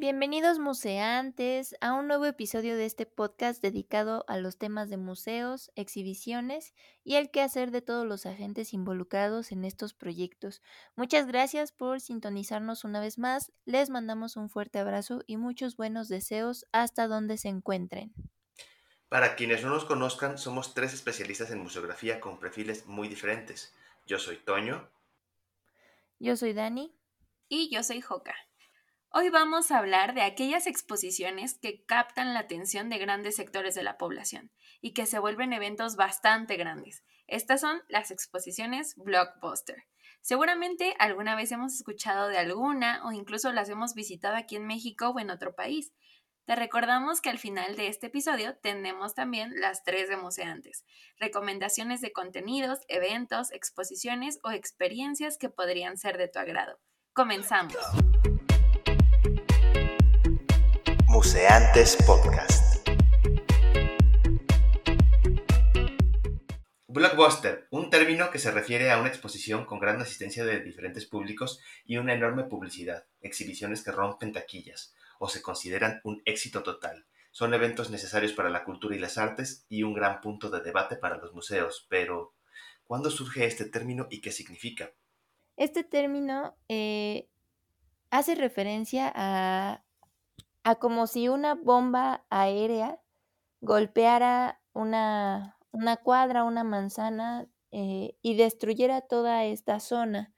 Bienvenidos 0.00 0.58
museantes 0.58 1.76
a 1.82 1.92
un 1.92 2.08
nuevo 2.08 2.24
episodio 2.24 2.76
de 2.76 2.86
este 2.86 3.04
podcast 3.04 3.60
dedicado 3.60 4.24
a 4.26 4.38
los 4.38 4.56
temas 4.56 4.88
de 4.88 4.96
museos, 4.96 5.70
exhibiciones 5.76 6.72
y 7.04 7.16
el 7.16 7.30
quehacer 7.30 7.70
de 7.70 7.82
todos 7.82 8.06
los 8.06 8.24
agentes 8.24 8.72
involucrados 8.72 9.52
en 9.52 9.66
estos 9.66 9.92
proyectos. 9.92 10.62
Muchas 10.96 11.26
gracias 11.26 11.72
por 11.72 12.00
sintonizarnos 12.00 12.84
una 12.84 13.00
vez 13.00 13.18
más. 13.18 13.52
Les 13.66 13.90
mandamos 13.90 14.38
un 14.38 14.48
fuerte 14.48 14.78
abrazo 14.78 15.24
y 15.26 15.36
muchos 15.36 15.76
buenos 15.76 16.08
deseos 16.08 16.64
hasta 16.72 17.06
donde 17.06 17.36
se 17.36 17.48
encuentren. 17.48 18.14
Para 19.10 19.36
quienes 19.36 19.62
no 19.62 19.68
nos 19.68 19.84
conozcan, 19.84 20.38
somos 20.38 20.72
tres 20.72 20.94
especialistas 20.94 21.50
en 21.50 21.62
museografía 21.62 22.18
con 22.18 22.40
perfiles 22.40 22.86
muy 22.86 23.08
diferentes. 23.08 23.74
Yo 24.06 24.18
soy 24.18 24.38
Toño. 24.38 24.88
Yo 26.18 26.34
soy 26.38 26.54
Dani. 26.54 26.96
Y 27.50 27.68
yo 27.70 27.82
soy 27.82 28.00
Joca. 28.00 28.34
Hoy 29.14 29.28
vamos 29.28 29.70
a 29.70 29.76
hablar 29.76 30.14
de 30.14 30.22
aquellas 30.22 30.66
exposiciones 30.66 31.58
que 31.58 31.84
captan 31.84 32.32
la 32.32 32.40
atención 32.40 32.88
de 32.88 32.96
grandes 32.96 33.36
sectores 33.36 33.74
de 33.74 33.82
la 33.82 33.98
población 33.98 34.50
y 34.80 34.94
que 34.94 35.04
se 35.04 35.18
vuelven 35.18 35.52
eventos 35.52 35.96
bastante 35.96 36.56
grandes. 36.56 37.04
Estas 37.26 37.60
son 37.60 37.82
las 37.88 38.10
exposiciones 38.10 38.94
blockbuster. 38.96 39.84
Seguramente 40.22 40.96
alguna 40.98 41.36
vez 41.36 41.52
hemos 41.52 41.74
escuchado 41.74 42.28
de 42.28 42.38
alguna 42.38 43.04
o 43.04 43.12
incluso 43.12 43.52
las 43.52 43.68
hemos 43.68 43.92
visitado 43.92 44.34
aquí 44.34 44.56
en 44.56 44.66
México 44.66 45.10
o 45.10 45.20
en 45.20 45.28
otro 45.28 45.54
país. 45.54 45.92
Te 46.46 46.56
recordamos 46.56 47.20
que 47.20 47.28
al 47.28 47.38
final 47.38 47.76
de 47.76 47.88
este 47.88 48.06
episodio 48.06 48.56
tenemos 48.62 49.14
también 49.14 49.60
las 49.60 49.84
tres 49.84 50.08
democeantes, 50.08 50.86
recomendaciones 51.18 52.00
de 52.00 52.12
contenidos, 52.12 52.78
eventos, 52.88 53.52
exposiciones 53.52 54.38
o 54.42 54.52
experiencias 54.52 55.36
que 55.36 55.50
podrían 55.50 55.98
ser 55.98 56.16
de 56.16 56.28
tu 56.28 56.38
agrado. 56.38 56.80
Comenzamos. 57.12 57.76
Museantes 61.12 61.98
Podcast. 62.06 62.88
Blockbuster, 66.88 67.68
un 67.70 67.90
término 67.90 68.30
que 68.30 68.38
se 68.38 68.50
refiere 68.50 68.90
a 68.90 68.98
una 68.98 69.10
exposición 69.10 69.66
con 69.66 69.78
gran 69.78 70.00
asistencia 70.00 70.42
de 70.46 70.60
diferentes 70.60 71.04
públicos 71.04 71.60
y 71.84 71.98
una 71.98 72.14
enorme 72.14 72.44
publicidad, 72.44 73.04
exhibiciones 73.20 73.84
que 73.84 73.92
rompen 73.92 74.32
taquillas 74.32 74.94
o 75.18 75.28
se 75.28 75.42
consideran 75.42 76.00
un 76.02 76.22
éxito 76.24 76.62
total. 76.62 77.04
Son 77.30 77.52
eventos 77.52 77.90
necesarios 77.90 78.32
para 78.32 78.48
la 78.48 78.64
cultura 78.64 78.96
y 78.96 78.98
las 78.98 79.18
artes 79.18 79.66
y 79.68 79.82
un 79.82 79.92
gran 79.92 80.22
punto 80.22 80.48
de 80.48 80.62
debate 80.62 80.96
para 80.96 81.18
los 81.18 81.34
museos, 81.34 81.86
pero 81.90 82.32
¿cuándo 82.84 83.10
surge 83.10 83.44
este 83.44 83.66
término 83.66 84.06
y 84.10 84.22
qué 84.22 84.32
significa? 84.32 84.92
Este 85.58 85.84
término 85.84 86.56
eh, 86.70 87.28
hace 88.08 88.34
referencia 88.34 89.12
a 89.14 89.82
a 90.64 90.76
como 90.76 91.06
si 91.06 91.28
una 91.28 91.54
bomba 91.54 92.24
aérea 92.30 93.00
golpeara 93.60 94.60
una, 94.72 95.58
una 95.70 95.96
cuadra, 95.96 96.44
una 96.44 96.64
manzana 96.64 97.48
eh, 97.70 98.16
y 98.22 98.36
destruyera 98.36 99.00
toda 99.00 99.44
esta 99.44 99.80
zona. 99.80 100.34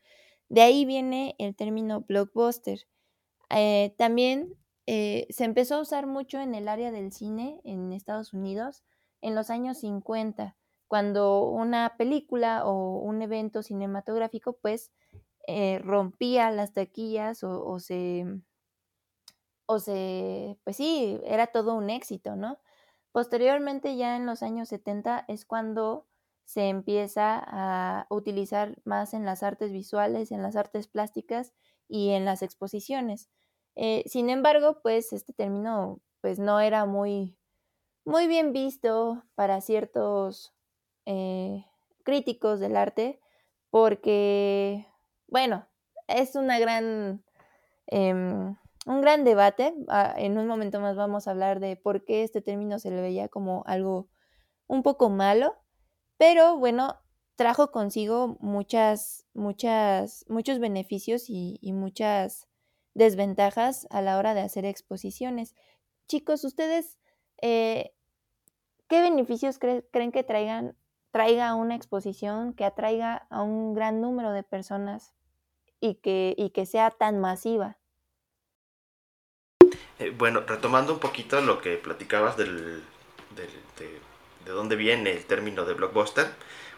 De 0.49 0.63
ahí 0.63 0.85
viene 0.85 1.35
el 1.39 1.57
término 1.57 2.03
blockbuster. 2.03 2.87
Eh, 3.51 3.95
también 3.99 4.55
eh, 4.87 5.27
se 5.31 5.45
empezó 5.45 5.77
a 5.77 5.81
usar 5.81 6.07
mucho 6.07 6.41
en 6.41 6.55
el 6.55 6.69
área 6.69 6.91
del 6.91 7.13
cine 7.13 7.61
en 7.65 7.93
Estados 7.93 8.33
Unidos 8.33 8.85
en 9.21 9.35
los 9.35 9.49
años 9.49 9.79
50, 9.79 10.55
cuando 10.87 11.49
una 11.49 11.95
película 11.97 12.67
o 12.67 12.99
un 12.99 13.23
evento 13.23 13.63
cinematográfico 13.63 14.59
pues 14.61 14.93
rompía 15.81 16.51
las 16.51 16.73
taquillas 16.73 17.43
o 17.43 17.79
se 17.79 18.25
o 19.67 19.79
se, 19.79 20.59
pues 20.65 20.77
sí, 20.77 21.21
era 21.25 21.49
todo 21.49 21.75
un 21.75 21.91
éxito, 21.91 22.37
¿no? 22.37 22.59
Posteriormente, 23.13 23.97
ya 23.97 24.17
en 24.17 24.27
los 24.27 24.43
años 24.43 24.69
70, 24.69 25.25
es 25.29 25.45
cuando 25.45 26.07
se 26.45 26.69
empieza 26.69 27.43
a 27.47 28.07
utilizar 28.11 28.77
más 28.85 29.15
en 29.15 29.25
las 29.25 29.43
artes 29.43 29.73
visuales, 29.73 30.31
en 30.33 30.43
las 30.43 30.57
artes 30.57 30.89
plásticas 30.89 31.53
y 31.89 32.11
en 32.11 32.25
las 32.25 32.43
exposiciones. 32.43 33.31
Eh, 33.77 34.05
sin 34.07 34.31
embargo, 34.31 34.81
pues 34.83 35.13
este 35.13 35.33
término 35.33 36.01
pues 36.21 36.39
no 36.39 36.61
era 36.61 36.87
muy, 36.87 37.37
muy 38.05 38.27
bien 38.27 38.53
visto 38.53 39.25
para 39.35 39.61
ciertos 39.61 40.55
eh, 41.07 41.65
críticos 42.03 42.61
del 42.61 42.77
arte 42.77 43.21
porque, 43.71 44.87
bueno, 45.29 45.67
es 46.07 46.37
una 46.37 46.59
gran... 46.59 47.25
Em, 47.87 48.57
un 48.85 49.01
gran 49.01 49.25
debate. 49.25 49.75
Ah, 49.89 50.15
en 50.17 50.39
un 50.39 50.47
momento 50.47 50.81
más 50.81 50.97
vamos 50.97 51.27
a 51.27 51.33
hablar 51.33 51.61
de 51.61 51.77
por 51.77 52.05
qué 52.05 52.23
este 52.23 52.43
término 52.43 52.79
se 52.79 52.91
le 52.91 53.01
veía 53.01 53.29
como 53.29 53.65
algo 53.67 54.09
un 54.67 54.83
poco 54.83 55.11
malo, 55.11 55.57
pero 56.17 56.57
bueno, 56.57 56.97
trajo 57.37 57.71
consigo 57.71 58.37
muchas, 58.41 59.27
muchas, 59.35 60.25
muchos 60.29 60.59
beneficios 60.59 61.25
y, 61.29 61.59
muchas 61.73 62.49
desventajas 62.95 63.87
a 63.91 64.03
la 64.03 64.19
hora 64.19 64.35
de 64.35 64.41
hacer 64.41 64.65
exposiciones. 64.65 65.55
Chicos, 66.07 66.45
ustedes, 66.45 66.99
eh, 67.43 67.95
¿qué 68.89 69.01
beneficios 69.01 69.59
creen 69.59 70.13
que 70.13 70.23
traigan, 70.23 70.77
traiga 71.11 71.55
una 71.55 71.75
exposición 71.75 72.55
que 72.55 72.65
atraiga 72.65 73.27
a 73.31 73.43
un 73.43 73.75
gran 73.75 74.01
número 74.01 74.33
de 74.33 74.45
personas 74.45 75.15
y 75.81 75.97
que, 75.97 76.35
y 76.39 76.51
que 76.51 76.67
sea 76.67 76.91
tan 76.91 77.19
masiva? 77.19 77.79
Eh, 79.99 80.11
bueno, 80.11 80.41
retomando 80.47 80.93
un 80.93 80.99
poquito 80.99 81.41
lo 81.41 81.61
que 81.61 81.77
platicabas 81.77 82.37
del, 82.37 82.83
de, 83.37 84.53
dónde 84.53 84.77
viene 84.77 85.13
el 85.13 85.25
término 85.25 85.65
de 85.65 85.75
blockbuster, 85.75 86.27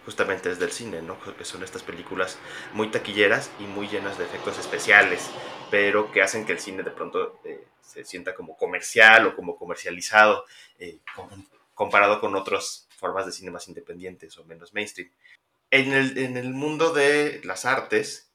justamente 0.04 0.50
es 0.50 0.58
del 0.58 0.70
cine, 0.70 1.02
¿no? 1.02 1.18
Que 1.36 1.44
son 1.44 1.62
estas 1.62 1.82
películas 1.82 2.38
muy 2.72 2.90
taquilleras 2.90 3.50
y 3.58 3.64
muy 3.64 3.88
llenas 3.88 4.18
de 4.18 4.24
efectos 4.24 4.58
especiales, 4.58 5.30
pero 5.70 6.12
que 6.12 6.22
hacen 6.22 6.46
que 6.46 6.52
el 6.52 6.60
cine 6.60 6.82
de 6.82 6.90
pronto 6.90 7.40
eh, 7.44 7.64
se 7.82 8.04
sienta 8.04 8.34
como 8.34 8.56
comercial 8.56 9.26
o 9.26 9.34
como 9.36 9.56
comercializado, 9.56 10.44
eh, 10.78 10.98
comparado 11.74 12.20
con 12.20 12.36
otras 12.36 12.86
formas 12.98 13.26
de 13.26 13.32
cine 13.32 13.50
más 13.50 13.66
independientes 13.68 14.36
o 14.38 14.44
menos 14.44 14.74
mainstream. 14.74 15.10
En 15.70 15.92
el, 15.92 16.18
en 16.18 16.36
el 16.36 16.50
mundo 16.50 16.92
de 16.92 17.40
las 17.44 17.64
artes, 17.64 18.30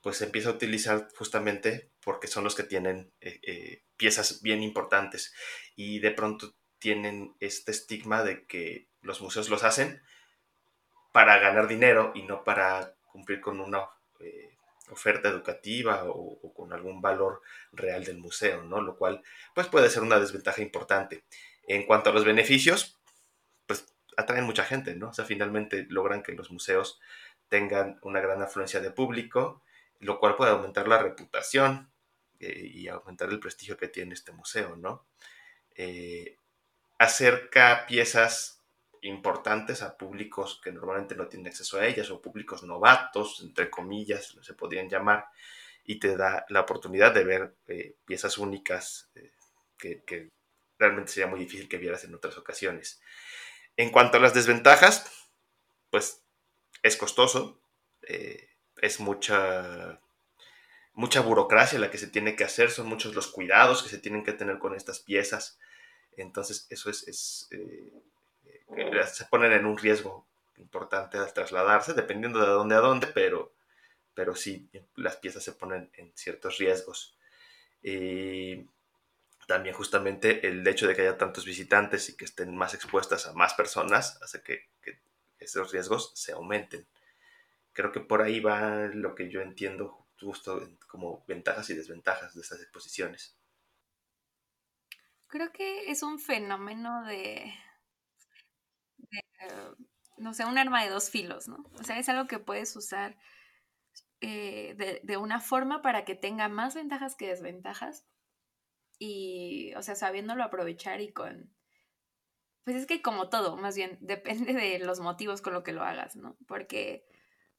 pues 0.00 0.16
se 0.18 0.24
empieza 0.24 0.48
a 0.50 0.52
utilizar 0.52 1.08
justamente 1.16 1.88
porque 2.04 2.28
son 2.28 2.44
los 2.44 2.54
que 2.54 2.62
tienen 2.62 3.12
eh, 3.20 3.40
eh, 3.42 3.82
piezas 3.96 4.42
bien 4.42 4.62
importantes 4.62 5.34
y 5.74 5.98
de 6.00 6.10
pronto 6.10 6.54
tienen 6.78 7.34
este 7.40 7.72
estigma 7.72 8.22
de 8.22 8.46
que 8.46 8.88
los 9.00 9.20
museos 9.20 9.48
los 9.48 9.64
hacen 9.64 10.02
para 11.12 11.38
ganar 11.38 11.66
dinero 11.66 12.12
y 12.14 12.22
no 12.22 12.44
para 12.44 12.94
cumplir 13.06 13.40
con 13.40 13.60
una 13.60 13.88
eh, 14.20 14.58
oferta 14.90 15.28
educativa 15.28 16.02
o, 16.06 16.52
con 16.52 16.72
algún 16.72 17.00
valor 17.00 17.40
real 17.72 18.04
del 18.04 18.18
museo, 18.18 18.64
¿no? 18.64 18.80
Lo 18.80 18.96
cual 18.96 19.22
pues 19.54 19.68
puede 19.68 19.88
ser 19.88 20.02
una 20.02 20.18
desventaja 20.18 20.60
importante. 20.60 21.24
En 21.66 21.86
cuanto 21.86 22.10
a 22.10 22.12
los 22.12 22.24
beneficios, 22.24 23.00
pues 23.66 23.94
atraen 24.16 24.44
mucha 24.44 24.64
gente, 24.64 24.94
¿no? 24.94 25.08
O 25.10 25.14
sea, 25.14 25.24
finalmente 25.24 25.86
logran 25.88 26.22
que 26.22 26.32
los 26.32 26.50
museos 26.50 27.00
tengan 27.48 27.98
una 28.02 28.20
gran 28.20 28.42
afluencia 28.42 28.80
de 28.80 28.90
público, 28.90 29.62
lo 30.00 30.18
cual 30.18 30.36
puede 30.36 30.50
aumentar 30.50 30.88
la 30.88 30.98
reputación 30.98 31.93
eh, 32.40 32.70
y 32.74 32.88
aumentar 32.88 33.28
el 33.30 33.40
prestigio 33.40 33.76
que 33.76 33.88
tiene 33.88 34.14
este 34.14 34.32
museo, 34.32 34.76
¿no? 34.76 35.06
Eh, 35.74 36.38
acerca 36.98 37.86
piezas 37.86 38.62
importantes 39.02 39.82
a 39.82 39.96
públicos 39.96 40.60
que 40.62 40.72
normalmente 40.72 41.14
no 41.14 41.28
tienen 41.28 41.48
acceso 41.48 41.78
a 41.78 41.86
ellas 41.86 42.10
o 42.10 42.22
públicos 42.22 42.62
novatos, 42.62 43.40
entre 43.42 43.70
comillas, 43.70 44.36
se 44.40 44.54
podrían 44.54 44.88
llamar, 44.88 45.26
y 45.84 45.98
te 45.98 46.16
da 46.16 46.46
la 46.48 46.62
oportunidad 46.62 47.12
de 47.12 47.24
ver 47.24 47.54
eh, 47.66 47.96
piezas 48.06 48.38
únicas 48.38 49.10
que, 49.76 50.30
realmente 50.78 51.12
sería 51.12 51.28
muy 51.28 51.38
difícil 51.38 51.68
que 51.68 51.78
vieras 51.78 52.04
en 52.04 52.14
otras 52.14 52.36
ocasiones. 52.38 53.00
En 53.76 53.90
cuanto 53.90 54.16
a 54.16 54.20
las 54.20 54.34
desventajas, 54.34 55.30
pues 55.90 56.24
es 56.82 56.96
costoso, 56.96 57.60
es 58.00 59.00
mucha 59.00 60.00
mucha 60.94 61.20
burocracia 61.20 61.78
la 61.78 61.90
que 61.90 61.98
se 61.98 62.06
tiene 62.06 62.36
que 62.36 62.44
hacer, 62.44 62.70
son 62.70 62.88
muchos 62.88 63.14
los 63.14 63.26
cuidados 63.28 63.82
que 63.82 63.88
se 63.88 63.98
tienen 63.98 64.24
que 64.24 64.32
tener 64.32 64.58
con 64.58 64.74
estas 64.74 65.00
piezas. 65.00 65.58
Entonces, 66.16 66.66
eso 66.70 66.88
es, 66.88 67.48
eh, 67.50 67.92
eh, 68.76 69.04
se 69.12 69.24
ponen 69.26 69.52
en 69.52 69.66
un 69.66 69.76
riesgo 69.76 70.26
importante 70.56 71.18
al 71.18 71.32
trasladarse, 71.32 71.94
dependiendo 71.94 72.40
de 72.40 72.46
dónde 72.46 72.76
a 72.76 72.80
dónde, 72.80 73.08
pero, 73.08 73.52
pero 74.14 74.36
sí, 74.36 74.70
las 74.94 75.16
piezas 75.16 75.42
se 75.42 75.52
ponen 75.52 75.90
en 75.94 76.12
ciertos 76.14 76.58
riesgos. 76.58 77.18
Y 77.82 78.68
también 79.48 79.74
justamente 79.74 80.46
el 80.46 80.66
hecho 80.66 80.86
de 80.86 80.94
que 80.94 81.02
haya 81.02 81.18
tantos 81.18 81.44
visitantes 81.44 82.08
y 82.08 82.16
que 82.16 82.24
estén 82.24 82.56
más 82.56 82.72
expuestas 82.72 83.26
a 83.26 83.34
más 83.34 83.54
personas 83.54 84.22
hace 84.22 84.42
que, 84.42 84.68
que 84.80 85.00
esos 85.38 85.72
riesgos 85.72 86.12
se 86.14 86.32
aumenten. 86.32 86.86
Creo 87.72 87.90
que 87.90 88.00
por 88.00 88.22
ahí 88.22 88.38
va 88.38 88.86
lo 88.86 89.16
que 89.16 89.28
yo 89.28 89.40
entiendo 89.40 90.03
justo 90.20 90.68
como 90.88 91.24
ventajas 91.26 91.68
y 91.70 91.74
desventajas 91.74 92.34
de 92.34 92.40
estas 92.40 92.60
exposiciones. 92.60 93.36
Creo 95.28 95.52
que 95.52 95.90
es 95.90 96.02
un 96.02 96.18
fenómeno 96.18 97.04
de, 97.04 97.52
no 100.16 100.34
sé, 100.34 100.44
un 100.44 100.58
arma 100.58 100.82
de 100.84 100.90
dos 100.90 101.10
filos, 101.10 101.48
¿no? 101.48 101.64
O 101.78 101.84
sea, 101.84 101.98
es 101.98 102.08
algo 102.08 102.26
que 102.26 102.38
puedes 102.38 102.74
usar 102.76 103.16
eh, 104.20 104.74
de, 104.76 105.00
de, 105.02 105.16
una 105.16 105.40
forma 105.40 105.82
para 105.82 106.04
que 106.04 106.14
tenga 106.14 106.48
más 106.48 106.74
ventajas 106.74 107.16
que 107.16 107.28
desventajas. 107.28 108.06
Y, 108.98 109.74
o 109.74 109.82
sea, 109.82 109.96
sabiéndolo 109.96 110.44
aprovechar 110.44 111.00
y 111.00 111.12
con... 111.12 111.52
Pues 112.64 112.76
es 112.76 112.86
que 112.86 113.02
como 113.02 113.28
todo, 113.28 113.56
más 113.56 113.76
bien, 113.76 113.98
depende 114.00 114.54
de 114.54 114.78
los 114.78 115.00
motivos 115.00 115.42
con 115.42 115.52
lo 115.52 115.62
que 115.62 115.72
lo 115.72 115.82
hagas, 115.82 116.16
¿no? 116.16 116.36
Porque, 116.46 117.06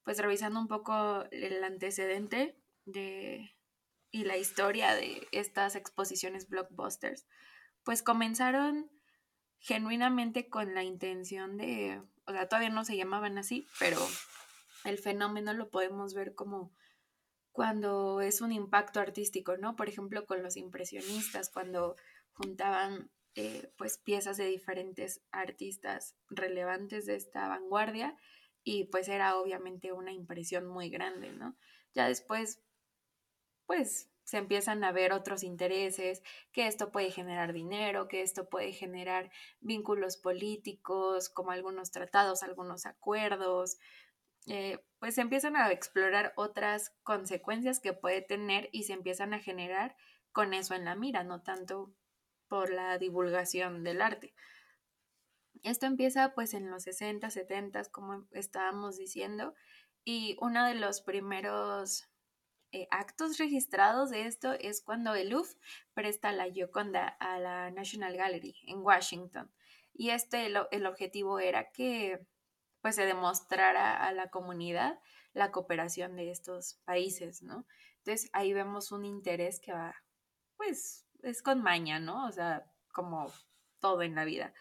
pues 0.06 0.20
revisando 0.20 0.60
un 0.60 0.68
poco 0.68 1.26
el 1.32 1.62
antecedente 1.64 2.58
de, 2.86 3.58
y 4.12 4.24
la 4.24 4.38
historia 4.38 4.94
de 4.94 5.28
estas 5.32 5.76
exposiciones 5.76 6.48
blockbusters, 6.48 7.26
pues 7.84 8.04
comenzaron 8.04 8.90
genuinamente 9.58 10.48
con 10.48 10.76
la 10.76 10.84
intención 10.84 11.58
de, 11.58 12.02
o 12.28 12.32
sea, 12.32 12.48
todavía 12.48 12.70
no 12.70 12.86
se 12.86 12.96
llamaban 12.96 13.40
así, 13.40 13.68
pero 13.80 13.98
el 14.86 15.00
fenómeno 15.00 15.54
lo 15.54 15.70
podemos 15.72 16.14
ver 16.14 16.36
como 16.36 16.72
cuando 17.52 18.22
es 18.22 18.42
un 18.42 18.52
impacto 18.52 19.00
artístico, 19.00 19.58
¿no? 19.58 19.76
Por 19.76 19.90
ejemplo, 19.90 20.26
con 20.28 20.44
los 20.44 20.56
impresionistas, 20.56 21.50
cuando 21.50 21.96
juntaban 22.34 23.10
eh, 23.34 23.72
pues 23.78 23.98
piezas 23.98 24.38
de 24.38 24.46
diferentes 24.46 25.22
artistas 25.32 26.16
relevantes 26.30 27.06
de 27.06 27.16
esta 27.16 27.48
vanguardia 27.48 28.16
y 28.66 28.86
pues 28.86 29.08
era 29.08 29.38
obviamente 29.38 29.94
una 29.94 30.12
impresión 30.12 30.66
muy 30.66 30.90
grande, 30.90 31.32
¿no? 31.32 31.56
Ya 31.94 32.08
después, 32.08 32.62
pues 33.66 34.10
se 34.26 34.38
empiezan 34.38 34.84
a 34.84 34.92
ver 34.92 35.14
otros 35.14 35.44
intereses, 35.44 36.24
que 36.52 36.68
esto 36.68 36.92
puede 36.92 37.12
generar 37.12 37.54
dinero, 37.54 38.08
que 38.08 38.24
esto 38.24 38.50
puede 38.50 38.74
generar 38.74 39.32
vínculos 39.62 40.18
políticos, 40.18 41.30
como 41.30 41.52
algunos 41.52 41.92
tratados, 41.92 42.42
algunos 42.42 42.88
acuerdos, 42.88 43.78
eh, 44.48 44.84
pues 45.00 45.16
se 45.16 45.22
empiezan 45.22 45.56
a 45.56 45.72
explorar 45.72 46.34
otras 46.36 46.96
consecuencias 47.04 47.80
que 47.80 47.94
puede 47.94 48.24
tener 48.24 48.70
y 48.72 48.84
se 48.84 48.94
empiezan 48.94 49.34
a 49.36 49.40
generar 49.40 49.96
con 50.32 50.56
eso 50.56 50.74
en 50.74 50.86
la 50.86 50.96
mira, 50.96 51.24
no 51.24 51.44
tanto 51.44 51.94
por 52.48 52.72
la 52.72 52.98
divulgación 52.98 53.84
del 53.84 54.02
arte. 54.02 54.34
Esto 55.64 55.86
empieza 55.86 56.34
pues 56.34 56.54
en 56.54 56.70
los 56.70 56.84
60, 56.84 57.30
70, 57.30 57.86
como 57.86 58.28
estábamos 58.32 58.98
diciendo, 58.98 59.54
y 60.04 60.38
uno 60.40 60.66
de 60.66 60.76
los 60.76 61.02
primeros 61.02 62.08
eh, 62.72 62.88
actos 62.92 63.38
registrados 63.38 64.10
de 64.10 64.28
esto 64.28 64.52
es 64.52 64.82
cuando 64.82 65.16
el 65.16 65.30
Louvre 65.30 65.58
presta 65.94 66.32
la 66.32 66.52
Gioconda 66.52 67.08
a 67.08 67.40
la 67.40 67.72
National 67.72 68.18
Gallery 68.18 68.54
en 68.68 68.82
Washington. 68.82 69.52
Y 69.94 70.10
este, 70.10 70.48
el, 70.48 70.86
objetivo 70.86 71.40
era 71.40 71.72
que 71.72 72.20
pues 72.82 72.96
se 72.96 73.06
demostrara 73.06 74.06
a 74.06 74.12
la 74.12 74.30
comunidad 74.30 75.00
la 75.34 75.52
cooperación 75.52 76.18
de 76.18 76.32
estos 76.32 76.76
países, 76.84 77.42
¿no? 77.42 77.66
Entonces 78.00 78.30
ahí 78.34 78.54
vemos 78.54 78.92
un 78.92 79.06
interés 79.06 79.60
que 79.60 79.72
va, 79.72 79.96
pues, 80.58 81.08
es 81.24 81.42
con 81.42 81.64
maña, 81.64 82.00
¿no? 82.00 82.28
O 82.28 82.32
sea, 82.32 82.66
como 82.94 83.32
todo 83.80 84.02
en 84.02 84.16
la 84.16 84.26
vida, 84.26 84.54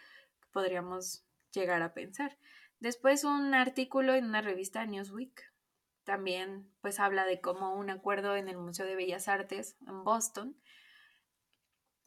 podríamos 0.55 1.27
llegar 1.53 1.83
a 1.83 1.93
pensar. 1.93 2.39
Después 2.79 3.25
un 3.25 3.53
artículo 3.55 4.15
en 4.15 4.25
una 4.25 4.41
revista 4.41 4.87
Newsweek 4.87 5.53
también 6.05 6.71
pues 6.81 7.01
habla 7.01 7.25
de 7.27 7.41
cómo 7.41 7.75
un 7.75 7.91
acuerdo 7.91 8.37
en 8.37 8.49
el 8.49 8.56
Museo 8.56 8.87
de 8.87 8.95
Bellas 8.95 9.29
Artes 9.29 9.77
en 9.87 10.05
Boston 10.05 10.56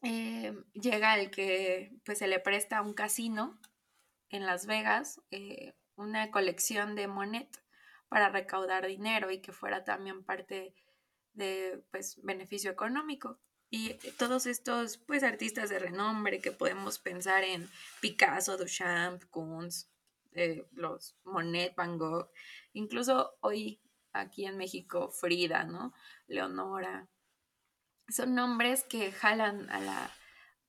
eh, 0.02 0.54
llega 0.72 1.12
al 1.12 1.30
que 1.30 1.92
pues 2.04 2.18
se 2.18 2.28
le 2.28 2.38
presta 2.38 2.78
a 2.78 2.82
un 2.82 2.94
casino 2.94 3.60
en 4.28 4.46
Las 4.46 4.66
Vegas 4.66 5.20
eh, 5.32 5.74
una 5.96 6.30
colección 6.30 6.94
de 6.94 7.08
Monet 7.08 7.50
para 8.08 8.28
recaudar 8.28 8.86
dinero 8.86 9.32
y 9.32 9.40
que 9.42 9.52
fuera 9.52 9.84
también 9.84 10.24
parte 10.24 10.74
de 11.32 11.84
pues 11.90 12.20
beneficio 12.22 12.70
económico 12.70 13.40
y 13.70 13.94
todos 14.18 14.46
estos 14.46 14.96
pues 14.98 15.22
artistas 15.22 15.68
de 15.68 15.78
renombre 15.78 16.40
que 16.40 16.52
podemos 16.52 16.98
pensar 16.98 17.44
en 17.44 17.68
Picasso, 18.00 18.56
Duchamp, 18.56 19.24
Kunz, 19.30 19.88
eh, 20.32 20.66
los 20.72 21.16
Monet, 21.24 21.74
Van 21.74 21.98
Gogh, 21.98 22.30
incluso 22.72 23.36
hoy 23.40 23.80
aquí 24.12 24.46
en 24.46 24.56
México 24.56 25.10
Frida, 25.10 25.64
¿no? 25.64 25.92
Leonora. 26.26 27.08
Son 28.08 28.34
nombres 28.34 28.84
que 28.84 29.12
jalan 29.12 29.68
a 29.70 29.80
la, 29.80 30.10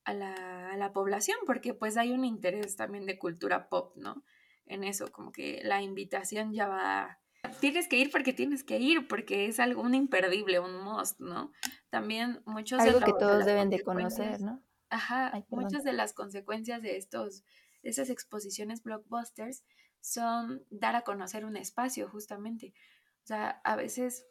a 0.04 0.14
la, 0.14 0.72
a 0.72 0.78
la 0.78 0.92
población 0.92 1.38
porque 1.46 1.74
pues 1.74 1.96
hay 1.96 2.12
un 2.12 2.26
interés 2.26 2.76
también 2.76 3.06
de 3.06 3.18
cultura 3.18 3.70
pop, 3.70 3.96
¿no? 3.96 4.24
En 4.66 4.84
eso, 4.84 5.12
como 5.12 5.32
que 5.32 5.62
la 5.64 5.82
invitación 5.82 6.54
ya 6.54 6.68
va 6.68 7.20
tienes 7.60 7.88
que 7.88 7.98
ir 7.98 8.12
porque 8.12 8.34
tienes 8.34 8.64
que 8.64 8.80
ir, 8.80 9.08
porque 9.08 9.48
es 9.48 9.60
algo 9.60 9.82
un 9.82 9.96
imperdible, 9.96 10.60
un 10.60 10.84
must, 10.84 11.20
¿no? 11.20 11.52
También 11.90 12.42
muchos 12.46 12.80
algo 12.80 13.00
que 13.00 13.14
todos 13.14 13.46
deben 13.46 13.70
de 13.70 13.82
conocer, 13.82 14.42
¿no? 14.42 14.64
Ajá, 14.90 15.46
muchas 15.50 15.84
de 15.84 15.94
las 15.94 16.14
consecuencias 16.14 16.82
de 16.82 16.98
estos, 16.98 17.44
de 17.84 17.92
esas 17.92 18.10
exposiciones 18.10 18.82
blockbusters 18.82 19.64
son 20.02 20.64
dar 20.70 20.96
a 20.96 21.02
conocer 21.02 21.46
un 21.46 21.58
espacio, 21.58 22.10
justamente. 22.10 22.74
O 23.24 23.28
sea, 23.28 23.62
a 23.64 23.76
veces 23.76 24.26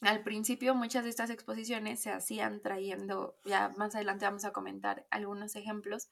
al 0.00 0.22
principio 0.24 0.74
muchas 0.74 1.04
de 1.04 1.10
estas 1.10 1.30
exposiciones 1.30 2.00
se 2.00 2.10
hacían 2.10 2.60
trayendo, 2.60 3.36
ya 3.44 3.68
más 3.76 3.94
adelante 3.94 4.24
vamos 4.24 4.44
a 4.44 4.52
comentar 4.52 5.06
algunos 5.10 5.54
ejemplos, 5.54 6.08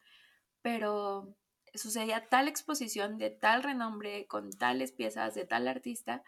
pero 0.62 1.34
sucedía 1.74 2.28
tal 2.28 2.48
exposición 2.48 3.18
de 3.18 3.30
tal 3.30 3.62
renombre, 3.62 4.26
con 4.26 4.50
tales 4.50 4.92
piezas 4.92 5.34
de 5.34 5.44
tal 5.44 5.68
artista, 5.68 6.22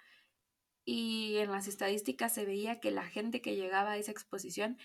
y 0.85 1.37
en 1.39 1.51
las 1.51 1.69
estadísticas 1.69 2.35
se 2.35 2.45
veía 2.45 2.81
que 2.81 2.91
la 2.91 3.05
gente 3.05 3.41
que 3.41 3.57
llegaba 3.57 3.93
a 3.93 3.97
esa 3.99 4.11
exposición 4.11 4.79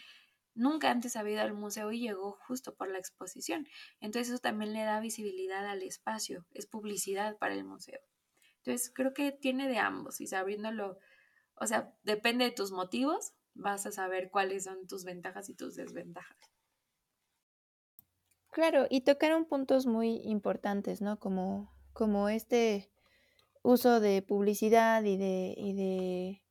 nunca 0.54 0.92
antes 0.92 1.16
había 1.16 1.36
ido 1.36 1.42
al 1.44 1.54
museo 1.54 1.92
y 1.92 2.00
llegó 2.00 2.38
justo 2.48 2.76
por 2.76 2.90
la 2.90 2.98
exposición. 3.00 3.68
Entonces 4.00 4.34
eso 4.34 4.40
también 4.40 4.74
le 4.74 4.84
da 4.84 5.00
visibilidad 5.00 5.66
al 5.68 5.84
espacio, 5.84 6.46
es 6.54 6.68
publicidad 6.68 7.38
para 7.38 7.54
el 7.54 7.64
museo. 7.64 8.00
Entonces, 8.68 8.92
creo 8.94 9.14
que 9.14 9.32
tiene 9.32 9.70
de 9.70 9.78
ambos 9.78 10.20
y 10.20 10.28
sabiéndolo, 10.28 11.00
o 11.56 11.68
sea, 11.68 11.96
depende 12.04 12.44
de 12.44 12.52
tus 12.52 12.72
motivos, 12.72 13.34
vas 13.54 13.86
a 13.86 13.94
saber 13.94 14.30
cuáles 14.30 14.66
son 14.66 14.88
tus 14.88 15.06
ventajas 15.06 15.48
y 15.48 15.56
tus 15.56 15.76
desventajas. 15.76 16.38
Claro, 18.58 18.88
y 18.90 19.02
tocaron 19.02 19.46
puntos 19.46 19.86
muy 19.86 20.20
importantes, 20.24 21.00
¿no? 21.00 21.20
Como, 21.20 21.72
como 21.94 22.28
este 22.28 22.90
uso 23.62 24.00
de 24.00 24.24
publicidad 24.24 25.04
y 25.04 25.16
de, 25.16 25.54
y 25.56 25.74
de, 25.74 26.44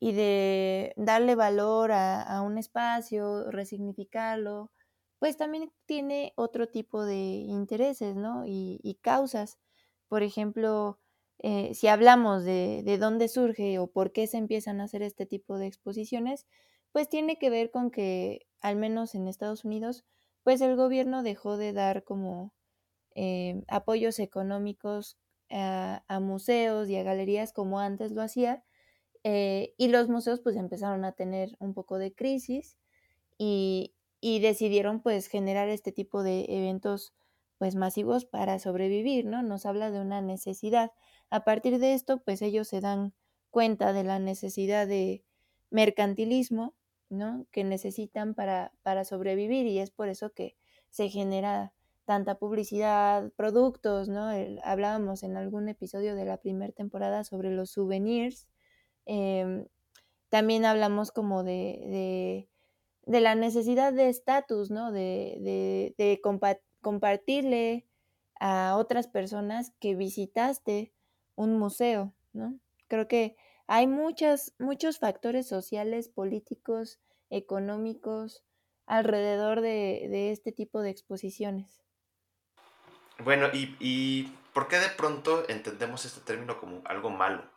y 0.00 0.12
de 0.12 0.92
darle 0.96 1.36
valor 1.36 1.92
a, 1.92 2.42
un 2.42 2.58
espacio, 2.58 3.48
resignificarlo, 3.52 4.72
pues 5.20 5.36
también 5.36 5.70
tiene 5.86 6.32
otro 6.34 6.66
tipo 6.66 7.04
de 7.04 7.14
intereses, 7.14 8.16
¿no? 8.16 8.44
Y, 8.44 8.80
y 8.82 8.96
causas. 8.96 9.60
Por 10.08 10.24
ejemplo, 10.24 10.98
eh, 11.38 11.74
si 11.74 11.86
hablamos 11.86 12.42
de, 12.42 12.82
de, 12.84 12.98
dónde 12.98 13.28
surge 13.28 13.78
o 13.78 13.86
por 13.86 14.10
qué 14.10 14.26
se 14.26 14.38
empiezan 14.38 14.80
a 14.80 14.84
hacer 14.86 15.02
este 15.02 15.26
tipo 15.26 15.58
de 15.58 15.68
exposiciones, 15.68 16.44
pues 16.90 17.08
tiene 17.08 17.38
que 17.38 17.50
ver 17.50 17.70
con 17.70 17.92
que, 17.92 18.48
al 18.60 18.74
menos 18.74 19.14
en 19.14 19.28
Estados 19.28 19.64
Unidos, 19.64 20.04
pues 20.46 20.60
el 20.60 20.76
gobierno 20.76 21.24
dejó 21.24 21.56
de 21.56 21.72
dar 21.72 22.04
como 22.04 22.54
eh, 23.16 23.64
apoyos 23.66 24.20
económicos 24.20 25.18
a, 25.50 26.04
a, 26.06 26.20
museos 26.20 26.88
y 26.88 26.94
a 26.94 27.02
galerías 27.02 27.52
como 27.52 27.80
antes 27.80 28.12
lo 28.12 28.22
hacía, 28.22 28.62
eh, 29.24 29.74
y 29.76 29.88
los 29.88 30.08
museos 30.08 30.38
pues 30.38 30.54
empezaron 30.54 31.04
a 31.04 31.10
tener 31.10 31.56
un 31.58 31.74
poco 31.74 31.98
de 31.98 32.14
crisis 32.14 32.78
y, 33.36 33.96
y 34.20 34.38
decidieron 34.38 35.02
pues 35.02 35.26
generar 35.26 35.68
este 35.68 35.90
tipo 35.90 36.22
de 36.22 36.46
eventos 36.48 37.12
pues 37.58 37.74
masivos 37.74 38.24
para 38.24 38.60
sobrevivir, 38.60 39.26
¿no? 39.26 39.42
Nos 39.42 39.66
habla 39.66 39.90
de 39.90 39.98
una 40.00 40.20
necesidad. 40.20 40.92
A 41.28 41.42
partir 41.42 41.80
de 41.80 41.94
esto, 41.94 42.22
pues 42.22 42.40
ellos 42.40 42.68
se 42.68 42.80
dan 42.80 43.14
cuenta 43.50 43.92
de 43.92 44.04
la 44.04 44.20
necesidad 44.20 44.86
de 44.86 45.24
mercantilismo, 45.70 46.75
¿no? 47.08 47.46
Que 47.50 47.64
necesitan 47.64 48.34
para, 48.34 48.72
para 48.82 49.04
sobrevivir 49.04 49.66
y 49.66 49.78
es 49.78 49.90
por 49.90 50.08
eso 50.08 50.32
que 50.32 50.56
se 50.90 51.08
genera 51.08 51.72
tanta 52.06 52.36
publicidad, 52.36 53.32
productos, 53.36 54.08
¿no? 54.08 54.30
hablábamos 54.62 55.24
en 55.24 55.36
algún 55.36 55.68
episodio 55.68 56.14
de 56.14 56.24
la 56.24 56.36
primera 56.36 56.72
temporada 56.72 57.24
sobre 57.24 57.50
los 57.50 57.70
souvenirs. 57.70 58.48
Em, 59.06 59.66
también 60.28 60.64
hablamos 60.64 61.10
como 61.10 61.42
de, 61.42 62.48
de, 63.06 63.20
la 63.20 63.34
necesidad 63.34 63.92
de 63.92 64.08
estatus, 64.08 64.70
¿no? 64.70 64.92
De, 64.92 65.38
de, 65.40 65.94
de 65.98 66.20
compartirle 66.80 67.86
a 68.38 68.76
otras 68.76 69.08
personas 69.08 69.72
que 69.80 69.94
visitaste 69.94 70.92
un 71.34 71.58
museo, 71.58 72.14
¿no? 72.32 72.58
Creo 72.88 73.08
que 73.08 73.36
hay 73.66 73.86
muchas, 73.86 74.54
muchos 74.58 74.98
factores 74.98 75.48
sociales, 75.48 76.08
políticos, 76.08 77.00
económicos, 77.30 78.44
alrededor 78.86 79.60
de, 79.60 80.06
de 80.10 80.30
este 80.30 80.52
tipo 80.52 80.80
de 80.80 80.90
exposiciones. 80.90 81.82
Bueno, 83.18 83.48
y, 83.52 83.76
y, 83.80 84.36
¿por 84.52 84.68
qué 84.68 84.78
de 84.78 84.90
pronto 84.90 85.48
entendemos 85.48 86.04
este 86.04 86.20
término 86.20 86.58
como 86.60 86.82
algo 86.86 87.10
malo? 87.10 87.50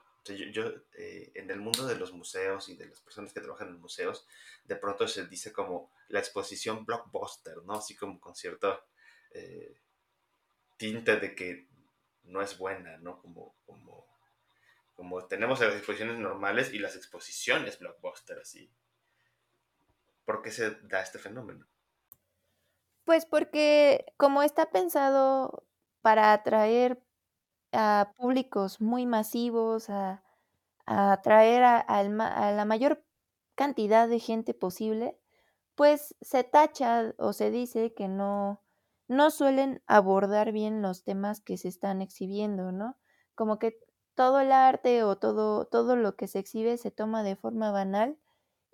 yo, 0.51 0.63
eh, 0.97 1.31
en 1.35 1.49
el 1.49 1.59
mundo 1.59 1.87
de 1.87 1.95
los 1.95 2.13
museos 2.13 2.69
y 2.69 2.75
de 2.75 2.87
las 2.87 2.99
personas 2.99 3.33
que 3.33 3.41
trabajan 3.41 3.69
en 3.69 3.79
museos, 3.79 4.27
de 4.65 4.75
pronto 4.75 5.07
se 5.07 5.27
dice 5.27 5.51
como 5.51 5.91
la 6.09 6.19
exposición 6.19 6.85
blockbuster, 6.85 7.63
¿no? 7.63 7.73
Así 7.73 7.95
como 7.95 8.19
con 8.19 8.35
cierto 8.35 8.83
eh, 9.31 9.79
tinte 10.77 11.17
de 11.17 11.35
que 11.35 11.67
no 12.23 12.41
es 12.41 12.57
buena, 12.57 12.97
¿no? 12.97 13.19
Como, 13.19 13.55
como, 13.65 14.07
como 14.99 15.25
tenemos 15.27 15.61
las 15.61 15.73
exposiciones 15.75 16.19
normales 16.19 16.73
y 16.73 16.77
las 16.77 16.97
exposiciones 16.97 17.79
blockbuster. 17.79 18.43
¿Por 20.25 20.41
qué 20.41 20.51
se 20.51 20.71
da 20.71 21.01
este 21.01 21.19
fenómeno? 21.19 21.65
Pues 23.05 23.25
porque 23.25 24.05
como 24.17 24.43
está 24.43 24.71
pensado 24.71 25.65
para 26.01 26.33
atraer 26.33 27.01
a 27.71 28.11
públicos 28.17 28.81
muy 28.81 29.05
masivos, 29.05 29.89
a, 29.89 30.21
atraer 30.85 31.63
a, 31.63 31.79
a, 31.79 31.99
a, 31.99 32.51
la 32.51 32.65
mayor 32.65 33.01
cantidad 33.55 34.09
de 34.09 34.19
gente 34.19 34.53
posible, 34.53 35.17
pues 35.75 36.13
se 36.19 36.43
tacha 36.43 37.15
o 37.17 37.31
se 37.31 37.51
dice 37.51 37.93
que 37.93 38.09
no, 38.09 38.61
no 39.07 39.31
suelen 39.31 39.81
abordar 39.87 40.51
bien 40.51 40.81
los 40.81 41.05
temas 41.05 41.39
que 41.39 41.55
se 41.55 41.69
están 41.69 42.01
exhibiendo, 42.01 42.73
¿no? 42.73 42.97
Como 43.33 43.59
que 43.59 43.79
todo 44.19 44.41
el 44.41 44.51
arte 44.51 45.05
o 45.05 45.17
todo, 45.17 45.63
todo 45.63 45.95
lo 45.95 46.17
que 46.17 46.27
se 46.27 46.39
exhibe 46.39 46.75
se 46.75 46.91
toma 46.91 47.23
de 47.23 47.37
forma 47.37 47.71
banal 47.71 48.17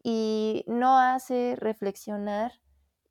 y 0.02 0.66
no 0.66 0.98
hace 0.98 1.56
reflexionar 1.56 2.54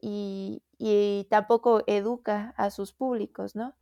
y, 0.01 0.65
y 0.77 1.29
tampoco 1.31 1.85
educa 1.87 2.53
a 2.57 2.71
sus 2.71 2.93
públicos, 2.93 3.55
¿no? 3.55 3.77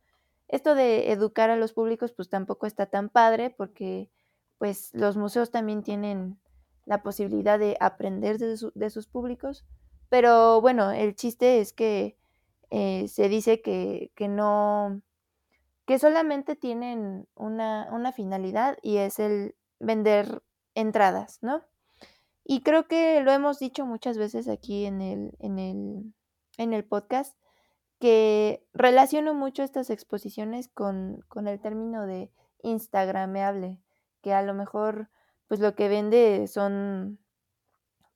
esto 0.49 0.75
de 0.75 1.11
educar 1.11 1.49
a 1.49 1.55
los 1.55 1.73
públicos 1.73 2.11
pues 2.11 2.29
tampoco 2.29 2.67
está 2.67 2.85
tan 2.85 3.09
padre 3.09 3.49
porque 3.49 4.11
pues 4.59 4.91
los 4.93 5.17
museos 5.17 5.49
también 5.49 5.81
tienen 5.81 6.39
la 6.85 7.01
posibilidad 7.01 7.57
de 7.57 7.75
aprender 7.79 8.37
de, 8.37 8.55
su, 8.57 8.71
de 8.75 8.91
sus 8.91 9.07
públicos, 9.07 9.65
pero 10.09 10.61
bueno, 10.61 10.91
el 10.91 11.15
chiste 11.15 11.59
es 11.59 11.73
que 11.73 12.19
eh, 12.69 13.07
se 13.07 13.29
dice 13.29 13.63
que, 13.63 14.11
que, 14.13 14.27
no, 14.27 15.01
que 15.85 15.99
solamente 15.99 16.55
tienen 16.55 17.27
una, 17.35 17.89
una 17.91 18.11
finalidad 18.11 18.77
y 18.81 18.97
es 18.97 19.19
el 19.19 19.55
vender 19.79 20.41
entradas, 20.75 21.39
¿no? 21.41 21.63
Y 22.45 22.61
creo 22.61 22.87
que 22.87 23.21
lo 23.21 23.31
hemos 23.31 23.59
dicho 23.59 23.85
muchas 23.85 24.17
veces 24.17 24.47
aquí 24.47 24.85
en 24.85 25.01
el, 25.01 25.35
en 25.39 25.59
el, 25.59 26.13
en 26.57 26.73
el 26.73 26.83
podcast, 26.83 27.37
que 27.99 28.65
relaciono 28.73 29.33
mucho 29.33 29.63
estas 29.63 29.89
exposiciones 29.89 30.67
con, 30.67 31.23
con 31.29 31.47
el 31.47 31.59
término 31.59 32.05
de 32.05 32.31
instagrameable, 32.61 33.79
que 34.21 34.33
a 34.33 34.41
lo 34.41 34.53
mejor 34.53 35.09
pues 35.47 35.59
lo 35.59 35.75
que 35.75 35.87
vende 35.87 36.47
son 36.47 37.19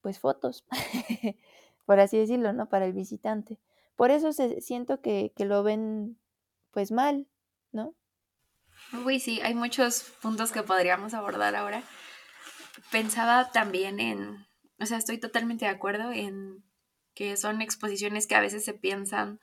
pues 0.02 0.20
fotos, 0.20 0.66
por 1.86 2.00
así 2.00 2.18
decirlo, 2.18 2.52
¿no? 2.54 2.68
Para 2.68 2.86
el 2.86 2.94
visitante. 2.94 3.60
Por 3.96 4.12
eso 4.12 4.34
se, 4.34 4.62
siento 4.62 5.02
que, 5.02 5.34
que 5.36 5.46
lo 5.46 5.64
ven 5.64 6.18
pues 6.72 6.92
mal, 6.92 7.28
¿no? 7.78 7.96
Uy, 9.06 9.20
sí, 9.20 9.40
hay 9.42 9.54
muchos 9.54 10.04
puntos 10.22 10.52
que 10.52 10.64
podríamos 10.64 11.14
abordar 11.14 11.56
ahora. 11.56 11.84
Pensaba 12.92 13.52
también 13.52 14.00
en, 14.00 14.48
o 14.80 14.86
sea, 14.86 14.98
estoy 14.98 15.20
totalmente 15.20 15.66
de 15.66 15.72
acuerdo 15.72 16.12
en 16.12 16.64
que 17.14 17.38
son 17.38 17.62
exposiciones 17.62 18.26
que 18.26 18.36
a 18.36 18.42
veces 18.42 18.66
se 18.66 18.74
piensan 18.74 19.40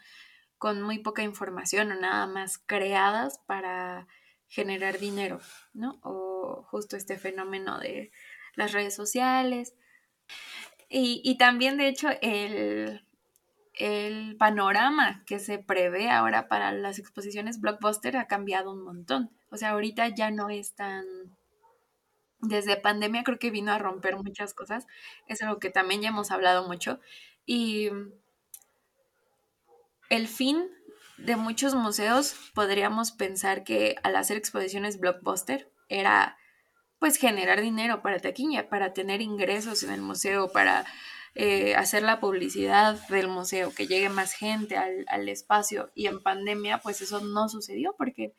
con 0.59 0.83
muy 0.83 0.99
poca 0.99 1.23
información 1.23 1.93
o 1.93 1.95
nada 1.95 2.27
más 2.27 2.59
creadas 2.59 3.39
para 3.47 4.09
generar 4.49 4.99
dinero, 4.99 5.41
¿no? 5.73 6.01
O 6.03 6.67
justo 6.71 6.97
este 6.97 7.19
fenómeno 7.19 7.79
de 7.79 8.11
las 8.55 8.73
redes 8.73 8.95
sociales. 8.95 9.75
Y, 10.89 11.21
y 11.25 11.39
también, 11.39 11.77
de 11.77 11.89
hecho, 11.89 12.09
el, 12.21 13.07
el, 13.75 14.37
panorama 14.37 15.23
que 15.27 15.39
se 15.39 15.59
prevé 15.59 16.11
ahora 16.11 16.49
para 16.49 16.73
las 16.73 16.99
exposiciones 16.99 17.61
blockbuster 17.61 18.17
ha 18.17 18.27
cambiado 18.27 18.73
un 18.73 18.83
montón. 18.83 19.31
O 19.51 19.57
sea, 19.57 19.71
ahorita 19.71 20.09
ya 20.09 20.31
no 20.31 20.51
es 20.51 20.75
tan... 20.75 21.05
Desde 22.41 22.77
pandemia 22.77 23.25
creo 23.25 23.39
que 23.39 23.51
vino 23.51 23.73
a 23.73 23.79
romper 23.79 24.17
muchas 24.17 24.53
cosas. 24.55 24.87
Es 25.27 25.43
algo 25.43 25.59
que 25.59 25.71
también 25.71 26.03
ya 26.03 26.11
hemos 26.11 26.31
hablado 26.31 26.69
mucho. 26.69 27.01
Y 27.47 27.91
el 30.11 30.29
fin 30.29 30.69
de 31.17 31.37
muchos 31.37 31.75
museos 31.75 32.35
podríamos 32.55 33.13
pensar 33.13 33.65
que 33.65 33.97
al 34.03 34.17
hacer 34.17 34.37
exposiciones 34.37 34.99
blockbuster 34.99 35.71
era 35.89 36.37
pues 36.99 37.17
generar 37.17 37.61
dinero 37.61 38.03
para 38.03 38.19
taquilla, 38.19 38.69
para 38.69 38.93
tener 38.93 39.21
ingresos 39.21 39.83
en 39.83 39.91
el 39.91 40.01
museo, 40.01 40.51
para 40.53 40.85
eh, 41.35 41.75
hacer 41.75 42.03
la 42.03 42.21
publicidad 42.21 42.99
del 43.09 43.29
museo, 43.29 43.73
que 43.75 43.87
llegue 43.87 44.09
más 44.09 44.33
gente 44.33 44.77
al, 44.77 45.05
al, 45.09 45.29
espacio. 45.29 45.91
Y 45.95 46.07
en 46.07 46.23
pandemia 46.23 46.79
pues 46.79 47.01
eso 47.01 47.21
no 47.21 47.49
sucedió 47.49 47.95
porque 47.99 48.35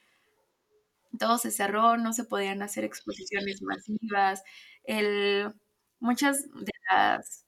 todo 1.18 1.38
se 1.38 1.52
cerró, 1.52 1.98
no 1.98 2.14
se 2.14 2.24
podían 2.24 2.62
hacer 2.62 2.84
exposiciones 2.84 3.62
masivas. 3.62 4.44
El, 4.84 5.54
muchas 6.00 6.44
de 6.54 6.72
las 6.92 7.46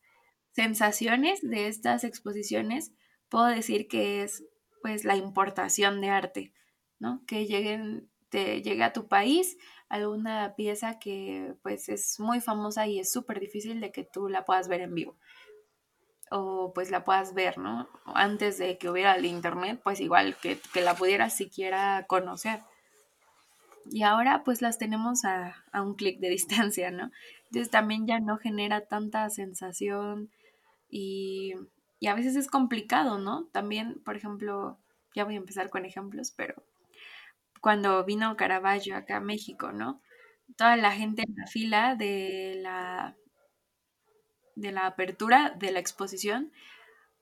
sensaciones 0.52 1.40
de 1.42 1.68
estas 1.68 2.04
exposiciones 2.04 2.92
puedo 3.30 3.46
decir 3.46 3.88
que 3.88 4.24
es 4.24 4.44
pues 4.82 5.06
la 5.06 5.16
importación 5.16 6.02
de 6.02 6.10
arte, 6.10 6.54
¿no? 7.00 7.24
Que 7.28 7.46
lleguen, 7.46 8.10
te 8.30 8.62
llegue 8.62 8.84
a 8.84 8.94
tu 8.94 9.08
país 9.08 9.58
alguna 9.90 10.54
pieza 10.56 11.00
que 11.00 11.56
pues 11.64 11.90
es 11.90 12.20
muy 12.20 12.42
famosa 12.42 12.88
y 12.88 13.00
es 13.00 13.12
súper 13.12 13.40
difícil 13.40 13.80
de 13.82 13.92
que 13.92 14.04
tú 14.04 14.30
la 14.30 14.46
puedas 14.46 14.68
ver 14.68 14.82
en 14.82 14.94
vivo. 14.94 15.18
O 16.30 16.74
pues 16.74 16.92
la 16.92 17.06
puedas 17.06 17.34
ver, 17.34 17.58
¿no? 17.58 17.88
Antes 18.06 18.58
de 18.58 18.78
que 18.78 18.90
hubiera 18.90 19.16
el 19.16 19.26
internet, 19.26 19.80
pues 19.84 20.00
igual 20.02 20.36
que, 20.38 20.60
que 20.74 20.82
la 20.82 20.96
pudieras 20.96 21.36
siquiera 21.36 22.06
conocer. 22.08 22.60
Y 23.90 24.04
ahora 24.04 24.44
pues 24.44 24.62
las 24.62 24.78
tenemos 24.78 25.24
a, 25.24 25.64
a 25.72 25.82
un 25.82 25.96
clic 25.96 26.20
de 26.20 26.30
distancia, 26.38 26.92
¿no? 26.92 27.12
Entonces 27.46 27.72
también 27.72 28.08
ya 28.08 28.20
no 28.20 28.38
genera 28.38 28.88
tanta 28.88 29.30
sensación 29.30 30.30
y 30.90 31.54
y 32.00 32.08
a 32.08 32.16
veces 32.16 32.36
es 32.36 32.48
complicado, 32.48 33.18
¿no? 33.18 33.46
También, 33.52 34.02
por 34.04 34.16
ejemplo, 34.16 34.78
ya 35.16 35.24
voy 35.26 35.34
a 35.34 35.38
empezar 35.38 35.70
con 35.70 35.86
ejemplos, 35.86 36.32
pero 36.36 36.64
cuando 37.62 38.04
vino 38.06 38.36
Caravaggio 38.38 38.96
acá 38.96 39.18
a 39.18 39.22
México, 39.22 39.72
¿no? 39.72 40.02
Toda 40.58 40.78
la 40.78 40.92
gente 40.92 41.24
en 41.24 41.36
la 41.36 41.48
fila 41.48 41.96
de 41.96 42.60
la, 42.62 43.16
de 44.56 44.72
la 44.72 44.88
apertura 44.88 45.52
de 45.58 45.72
la 45.72 45.80
exposición, 45.80 46.52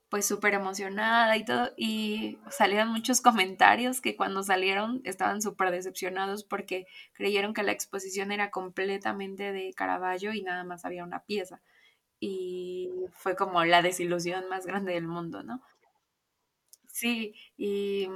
pues 0.10 0.26
súper 0.26 0.54
emocionada 0.54 1.36
y 1.38 1.46
todo, 1.46 1.72
y 1.78 2.40
salieron 2.50 2.90
muchos 2.90 3.22
comentarios 3.22 4.02
que 4.02 4.16
cuando 4.16 4.44
salieron 4.44 5.02
estaban 5.06 5.42
súper 5.42 5.72
decepcionados 5.72 6.44
porque 6.44 6.88
creyeron 7.14 7.54
que 7.54 7.64
la 7.64 7.72
exposición 7.74 8.32
era 8.32 8.52
completamente 8.52 9.52
de 9.52 9.74
Caravaggio 9.74 10.34
y 10.34 10.42
nada 10.44 10.64
más 10.64 10.86
había 10.86 11.04
una 11.04 11.24
pieza 11.24 11.62
y 12.20 12.90
fue 13.12 13.36
como 13.36 13.64
la 13.66 13.82
desilusión 13.82 14.48
más 14.50 14.66
grande 14.66 14.94
del 14.94 15.08
mundo, 15.08 15.44
¿no? 15.44 15.62
Sí, 16.88 17.36
y 17.58 18.08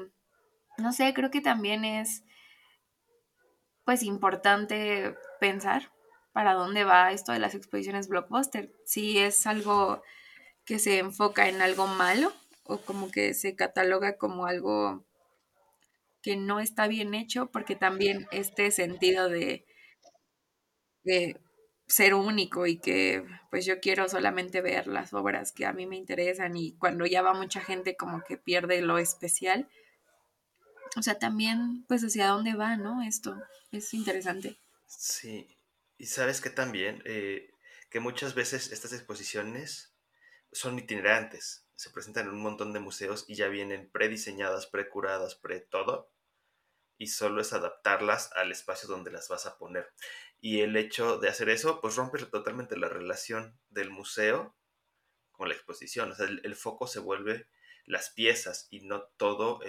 no 0.82 0.94
sé, 0.94 1.14
creo 1.14 1.32
que 1.32 1.42
también 1.42 1.86
es 1.86 2.24
pues 3.86 4.04
importante 4.04 5.16
pensar 5.40 5.92
para 6.32 6.54
dónde 6.54 6.84
va 6.84 7.12
esto 7.12 7.32
de 7.32 7.40
las 7.40 7.56
exposiciones 7.56 8.08
blockbuster. 8.08 8.72
Si 8.86 9.18
es 9.18 9.48
algo 9.48 10.04
que 10.66 10.80
se 10.80 11.00
enfoca 11.00 11.50
en 11.50 11.62
algo 11.62 11.88
malo 11.88 12.32
o 12.64 12.78
como 12.78 13.12
que 13.12 13.34
se 13.34 13.56
cataloga 13.56 14.18
como 14.18 14.46
algo 14.46 15.04
que 16.22 16.36
no 16.36 16.60
está 16.60 16.88
bien 16.88 17.14
hecho, 17.16 17.50
porque 17.52 17.76
también 17.76 18.28
este 18.32 18.72
sentido 18.72 19.30
de, 19.30 19.66
ser 21.88 22.14
único 22.14 22.68
y 22.68 22.78
que 22.78 23.26
pues 23.50 23.66
yo 23.66 23.80
quiero 23.80 24.08
solamente 24.08 24.62
ver 24.62 24.86
las 24.86 25.12
obras 25.14 25.52
que 25.52 25.66
a 25.66 25.74
mí 25.74 25.88
me 25.88 25.96
interesan 25.96 26.56
y 26.56 26.78
cuando 26.78 27.08
ya 27.08 27.24
va 27.24 27.34
mucha 27.34 27.62
gente 27.62 27.96
como 27.96 28.22
que 28.22 28.38
pierde 28.38 28.82
lo 28.82 29.00
especial. 29.00 29.68
O 30.96 31.02
sea, 31.02 31.20
también 31.20 31.86
pues 31.88 32.04
hacia 32.04 32.28
dónde 32.28 32.56
va, 32.56 32.78
¿no? 32.78 33.02
Esto 33.04 33.36
es 33.72 33.94
interesante. 33.94 34.60
Sí, 34.88 35.58
y 35.98 36.08
sabes 36.08 36.42
que 36.42 36.50
también, 36.50 37.02
eh, 37.06 37.52
que 37.90 38.00
muchas 38.00 38.34
veces 38.36 38.72
estas 38.72 38.94
exposiciones 38.94 39.94
son 40.52 40.80
itinerantes, 40.80 41.66
se 41.76 41.90
presentan 41.92 42.28
en 42.28 42.34
un 42.34 42.42
montón 42.42 42.74
de 42.74 42.80
museos 42.80 43.26
y 43.28 43.36
ya 43.36 43.48
vienen 43.48 43.90
prediseñadas, 43.90 44.68
precuradas, 44.68 45.36
pre 45.36 45.62
todo, 45.62 46.12
y 46.98 47.08
solo 47.08 47.42
es 47.42 47.54
adaptarlas 47.54 48.32
al 48.36 48.52
espacio 48.52 48.90
donde 48.90 49.12
las 49.12 49.30
vas 49.30 49.46
a 49.46 49.58
poner. 49.58 49.92
Y 50.42 50.60
el 50.62 50.76
hecho 50.76 51.18
de 51.18 51.30
hacer 51.30 51.50
eso, 51.50 51.80
pues 51.82 51.96
rompe 51.96 52.20
totalmente 52.26 52.78
la 52.78 52.90
relación 52.90 53.58
del 53.70 53.90
museo 53.90 54.56
con 55.32 55.48
la 55.48 55.56
exposición. 55.56 56.12
O 56.12 56.16
sea, 56.16 56.28
el, 56.28 56.56
foco 56.56 56.88
se 56.88 57.00
vuelve 57.00 57.48
las 57.90 58.12
piezas 58.12 58.68
y 58.70 58.82
no 58.82 59.02
todo 59.18 59.60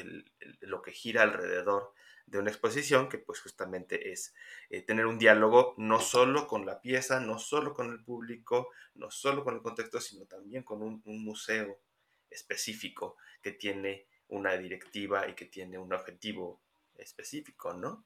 lo 0.61 0.83
que 0.83 0.93
gira 0.93 1.23
alrededor 1.23 1.95
de 2.27 2.39
una 2.39 2.51
exposición, 2.51 3.09
que 3.09 3.17
pues 3.17 3.41
justamente 3.41 4.13
es 4.13 4.35
eh, 4.69 4.83
tener 4.83 5.07
un 5.07 5.19
diálogo 5.19 5.75
no 5.79 6.01
solo 6.01 6.47
con 6.47 6.67
la 6.67 6.83
pieza, 6.83 7.19
no 7.19 7.39
solo 7.39 7.73
con 7.73 7.91
el 7.91 8.05
público, 8.05 8.69
no 8.95 9.11
solo 9.11 9.43
con 9.43 9.55
el 9.55 9.63
contexto, 9.63 10.01
sino 10.01 10.27
también 10.27 10.63
con 10.63 10.83
un, 10.83 11.03
museo 11.05 11.81
específico 12.29 13.17
que 13.43 13.53
tiene 13.53 14.07
una 14.29 14.57
directiva 14.57 15.27
y 15.27 15.35
que 15.35 15.47
tiene 15.47 15.79
un 15.79 15.93
objetivo 15.93 16.61
específico, 16.95 17.73
¿no? 17.73 18.05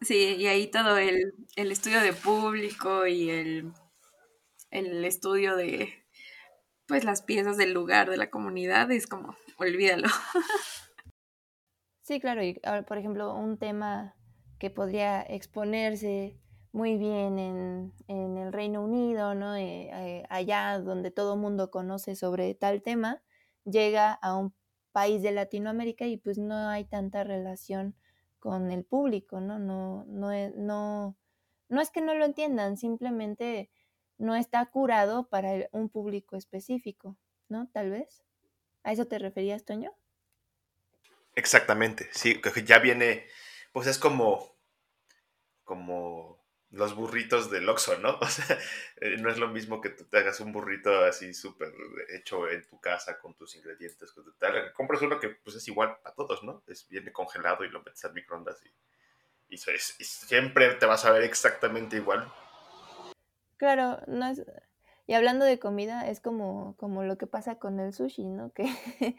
Sí, 0.00 0.36
y 0.36 0.46
ahí 0.46 0.68
todo 0.68 0.96
el, 0.96 1.34
estudio 1.56 2.00
de 2.00 2.12
público 2.12 3.04
y 3.04 3.30
el, 3.30 3.72
el, 4.70 5.04
estudio 5.04 5.56
de 5.56 6.06
pues 6.88 7.04
las 7.04 7.22
piezas 7.22 7.56
del 7.58 7.72
lugar, 7.72 8.10
de 8.10 8.16
la 8.16 8.30
comunidad, 8.30 8.90
es 8.90 9.06
como, 9.06 9.36
olvídalo. 9.58 10.08
Sí, 12.02 12.20
claro, 12.20 12.42
y 12.42 12.58
por 12.86 12.96
ejemplo, 12.96 13.34
un 13.34 13.58
tema 13.58 14.16
que 14.58 14.70
podría 14.70 15.20
exponerse 15.20 16.40
muy 16.72 16.96
bien 16.96 17.38
en, 17.38 17.92
el 18.08 18.50
Reino 18.50 18.82
Unido, 18.82 19.34
¿no? 19.34 19.54
Eh, 19.56 19.90
eh, 19.92 20.24
allá 20.30 20.78
donde 20.78 21.10
todo 21.10 21.34
el 21.34 21.40
mundo 21.40 21.70
conoce 21.70 22.16
sobre 22.16 22.54
tal 22.54 22.82
tema, 22.82 23.22
llega 23.64 24.12
a 24.12 24.36
un 24.36 24.54
país 24.90 25.22
de 25.22 25.32
Latinoamérica 25.32 26.06
y 26.06 26.16
pues 26.16 26.38
no 26.38 26.68
hay 26.68 26.86
tanta 26.86 27.24
relación 27.24 27.94
con 28.38 28.70
el 28.70 28.84
público, 28.84 29.40
¿no? 29.40 29.58
No, 29.58 30.06
no, 30.06 30.32
es, 30.32 30.54
no, 30.56 31.14
no 31.68 31.80
es 31.82 31.90
que 31.90 32.00
no 32.00 32.14
lo 32.14 32.24
entiendan, 32.24 32.78
simplemente 32.78 33.70
no 34.18 34.36
está 34.36 34.64
curado 34.66 35.28
para 35.28 35.68
un 35.72 35.88
público 35.88 36.36
específico, 36.36 37.16
¿no? 37.48 37.68
Tal 37.72 37.90
vez. 37.90 38.22
¿A 38.82 38.92
eso 38.92 39.06
te 39.06 39.18
referías, 39.18 39.64
Toño? 39.64 39.92
Exactamente, 41.34 42.08
sí, 42.12 42.40
ya 42.64 42.80
viene, 42.80 43.26
pues 43.72 43.86
es 43.86 43.98
como, 43.98 44.56
como 45.62 46.38
los 46.70 46.94
burritos 46.94 47.50
del 47.50 47.68
Oxxo, 47.68 47.98
¿no? 47.98 48.18
O 48.20 48.26
sea, 48.26 48.58
eh, 48.96 49.16
no 49.18 49.30
es 49.30 49.38
lo 49.38 49.48
mismo 49.48 49.80
que 49.80 49.90
tú 49.90 50.04
te 50.04 50.18
hagas 50.18 50.40
un 50.40 50.52
burrito 50.52 51.04
así 51.04 51.32
súper 51.32 51.72
hecho 52.10 52.48
en 52.48 52.66
tu 52.66 52.80
casa 52.80 53.18
con 53.18 53.34
tus 53.34 53.54
ingredientes, 53.56 54.12
con 54.12 54.24
tu 54.24 54.32
tal. 54.32 54.72
Compras 54.72 55.02
uno 55.02 55.18
que 55.20 55.28
pues 55.28 55.56
es 55.56 55.68
igual 55.68 55.96
para 56.02 56.14
todos, 56.14 56.42
¿no? 56.42 56.62
Es, 56.66 56.88
viene 56.88 57.12
congelado 57.12 57.64
y 57.64 57.70
lo 57.70 57.82
metes 57.82 58.04
al 58.04 58.14
microondas 58.14 58.60
y, 58.64 59.54
y, 59.54 59.58
siempre 59.58 60.74
te 60.74 60.86
vas 60.86 61.04
a 61.04 61.12
ver 61.12 61.22
exactamente 61.22 61.96
igual. 61.96 62.30
Claro, 63.58 63.98
no 64.06 64.26
es... 64.26 64.42
Y 65.06 65.14
hablando 65.14 65.44
de 65.44 65.58
comida, 65.58 66.08
es 66.08 66.20
como, 66.20 66.74
como 66.78 67.02
lo 67.02 67.18
que 67.18 67.26
pasa 67.26 67.56
con 67.56 67.80
el 67.80 67.92
sushi, 67.94 68.28
¿no? 68.28 68.52
Que 68.52 68.64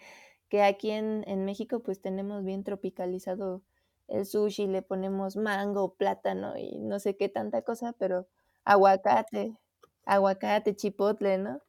que 0.49 0.63
aquí 0.63 0.91
en, 0.91 1.23
en 1.27 1.45
México 1.45 1.81
pues 1.81 2.01
tenemos 2.01 2.43
bien 2.43 2.63
tropicalizado 2.63 3.61
el 4.07 4.25
sushi, 4.25 4.67
le 4.67 4.81
ponemos 4.81 5.35
mango, 5.37 5.93
plátano 5.93 6.57
y 6.57 6.79
no 6.79 6.99
sé 6.99 7.15
qué 7.15 7.29
tanta 7.29 7.61
cosa, 7.61 7.93
pero 7.93 8.27
aguacate, 8.65 9.57
aguacate, 10.05 10.75
chipotle, 10.75 11.37
¿no? 11.37 11.61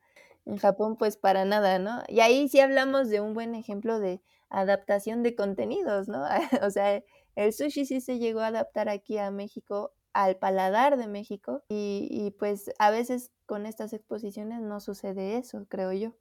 En 0.46 0.56
Japón 0.56 0.96
pues 0.96 1.16
para 1.18 1.44
nada, 1.44 1.78
¿no? 1.78 2.02
Y 2.08 2.20
ahí 2.20 2.48
sí 2.48 2.60
hablamos 2.60 3.10
de 3.10 3.20
un 3.20 3.34
buen 3.34 3.54
ejemplo 3.54 4.00
de 4.00 4.22
adaptación 4.48 5.22
de 5.22 5.34
contenidos, 5.36 6.08
¿no? 6.08 6.24
o 6.62 6.70
sea, 6.70 7.02
el 7.36 7.52
sushi 7.52 7.84
sí 7.84 8.00
se 8.00 8.18
llegó 8.18 8.40
a 8.40 8.48
adaptar 8.48 8.88
aquí 8.88 9.18
a 9.18 9.30
México, 9.30 9.92
al 10.12 10.36
paladar 10.36 10.96
de 10.96 11.06
México, 11.06 11.62
y, 11.68 12.08
y 12.10 12.30
pues 12.32 12.72
a 12.78 12.90
veces 12.90 13.30
con 13.46 13.66
estas 13.66 13.92
exposiciones 13.92 14.60
no 14.60 14.80
sucede 14.80 15.36
eso, 15.36 15.66
creo 15.68 15.92
yo. 15.92 16.14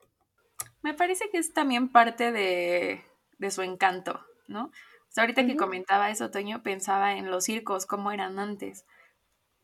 Me 0.82 0.94
parece 0.94 1.30
que 1.30 1.38
es 1.38 1.52
también 1.52 1.90
parte 1.90 2.32
de, 2.32 3.02
su 3.50 3.62
encanto, 3.62 4.20
¿no? 4.48 4.70
ahorita 5.16 5.44
que 5.44 5.56
comentaba 5.56 6.10
eso, 6.10 6.30
Toño, 6.30 6.62
pensaba 6.62 7.14
en 7.14 7.30
los 7.30 7.44
circos, 7.44 7.84
cómo 7.84 8.12
eran 8.12 8.38
antes. 8.38 8.86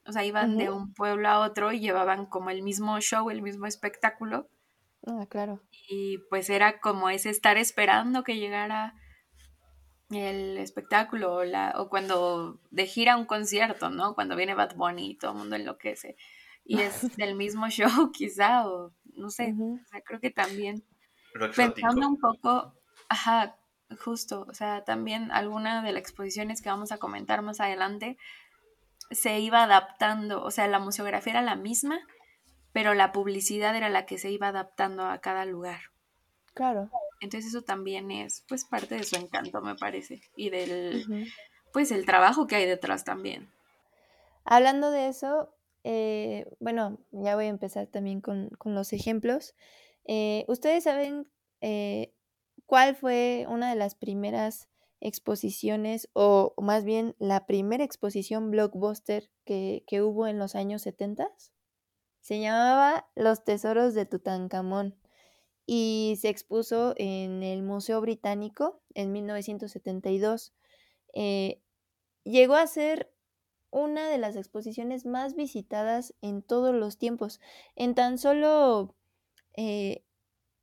O 0.05 0.13
sea, 0.13 0.25
iban 0.25 0.57
de 0.57 0.71
un 0.71 0.93
pueblo 0.93 1.29
a 1.29 1.41
otro 1.41 1.73
y 1.73 1.81
llevaban 1.81 2.27
como 2.27 2.51
el 2.51 2.63
mismo 2.63 3.01
show, 3.01 3.31
el 3.31 3.43
mismo 3.43 3.67
espectáculo. 3.67 4.49
Ah, 5.07 5.27
claro. 5.29 5.61
Y 5.89 6.19
pues 6.31 6.51
era 6.51 6.81
como 6.81 7.11
ese 7.11 7.31
estar 7.31 7.59
esperando 7.59 8.23
que 8.23 8.39
llegara 8.39 8.95
el 10.11 10.59
espectáculo 10.59 11.35
o, 11.35 11.45
la, 11.45 11.75
o 11.77 11.89
cuando 11.89 12.61
de 12.71 12.87
gira 12.87 13.17
un 13.17 13.25
concierto, 13.25 13.91
¿no? 13.91 14.15
Cuando 14.15 14.37
viene 14.37 14.55
Bad 14.55 14.77
Bunny 14.77 15.11
y 15.11 15.15
todo 15.17 15.33
el 15.33 15.39
mundo 15.39 15.57
enloquece. 15.57 16.17
Y 16.65 16.81
es 16.81 17.01
del 17.17 17.35
mismo 17.35 17.69
show 17.69 17.89
quizá, 18.13 18.69
o 18.69 18.93
no 19.15 19.31
sé, 19.31 19.55
o 19.59 19.87
sea, 19.89 20.01
creo 20.03 20.21
que 20.21 20.31
también 20.31 20.85
Pensando 21.55 22.09
un 22.09 22.19
poco, 22.19 22.75
ajá, 23.09 23.57
justo, 24.01 24.47
o 24.49 24.55
sea, 24.55 24.85
también 24.85 25.31
alguna 25.31 25.83
de 25.83 25.93
las 25.93 26.01
exposiciones 26.01 26.63
que 26.63 26.69
vamos 26.69 26.93
a 26.93 26.99
comentar 26.99 27.43
más 27.43 27.61
adelante 27.61 28.17
se 29.11 29.39
iba 29.39 29.63
adaptando, 29.63 30.43
o 30.43 30.51
sea, 30.51 30.67
la 30.67 30.79
museografía 30.79 31.35
era 31.35 31.43
la 31.43 31.57
misma, 31.57 32.01
pero 32.73 32.95
la 32.95 33.13
publicidad 33.13 33.77
era 33.77 33.89
la 33.89 34.07
que 34.07 34.19
se 34.19 34.31
iba 34.31 34.49
adaptando 34.49 35.05
a 35.05 35.19
cada 35.19 35.45
lugar. 35.45 35.81
Claro. 36.55 36.91
Entonces 37.21 37.51
eso 37.51 37.63
también 37.63 38.11
es 38.11 38.45
pues 38.49 38.65
parte 38.65 38.97
de 38.97 39.05
su 39.05 39.17
encanto, 39.17 39.61
me 39.63 39.75
parece, 39.75 40.21
y 40.37 40.51
del 40.51 41.31
pues 41.73 41.91
el 41.91 42.07
trabajo 42.07 42.47
que 42.47 42.57
hay 42.57 42.67
detrás 42.67 43.05
también. 43.05 43.51
Hablando 44.45 44.91
de 44.91 45.09
eso, 45.09 45.55
eh, 45.85 46.47
bueno, 46.61 46.99
ya 47.11 47.35
voy 47.35 47.47
a 47.47 47.49
empezar 47.49 47.87
también 47.87 48.21
con, 48.21 48.51
con 48.59 48.75
los 48.75 48.93
ejemplos. 48.93 49.55
Eh, 50.07 50.45
¿Ustedes 50.49 50.85
saben 50.85 51.29
eh, 51.61 52.15
cuál 52.65 52.97
fue 52.97 53.47
una 53.49 53.71
de 53.71 53.77
las 53.77 53.95
primeras 53.95 54.69
exposiciones 55.01 56.09
o, 56.13 56.55
más 56.59 56.85
bien 56.85 57.15
la 57.19 57.47
primera 57.47 57.85
exposición 57.85 58.51
blockbuster 58.51 59.31
que, 59.45 59.85
hubo 60.03 60.27
en 60.27 60.39
los 60.39 60.55
años 60.55 60.83
70? 60.83 61.29
Se 62.21 62.41
llamaba 62.41 63.09
Los 63.15 63.45
Tesoros 63.45 63.95
de 63.95 64.07
Tutankamón 64.07 64.97
y 65.67 66.17
se 66.21 66.29
expuso 66.29 66.95
en 66.97 67.43
el 67.43 67.63
Museo 67.63 68.01
Británico 68.01 68.81
en 68.95 69.13
1972. 69.13 70.55
Eh, 71.15 71.61
llegó 72.25 72.55
a 72.55 72.67
ser 72.67 73.13
una 73.71 74.09
de 74.09 74.19
las 74.19 74.37
exposiciones 74.37 75.05
más 75.05 75.35
visitadas 75.35 76.15
en 76.23 76.43
todos 76.43 76.75
los 76.75 76.99
tiempos. 76.99 77.41
En 77.75 77.95
tan 77.95 78.17
solo 78.19 78.95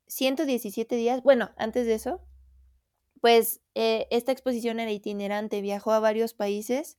117 0.08 0.96
eh, 0.96 0.98
días, 0.98 1.22
bueno, 1.22 1.52
antes 1.58 1.86
de 1.86 1.96
eso, 1.96 2.22
pues 3.22 3.62
eh, 3.76 4.08
esta 4.10 4.32
exposición 4.32 4.80
era 4.80 4.92
itinerante, 4.92 5.62
viajó 5.62 5.92
a 5.92 6.00
varios 6.00 6.34
países 6.34 6.98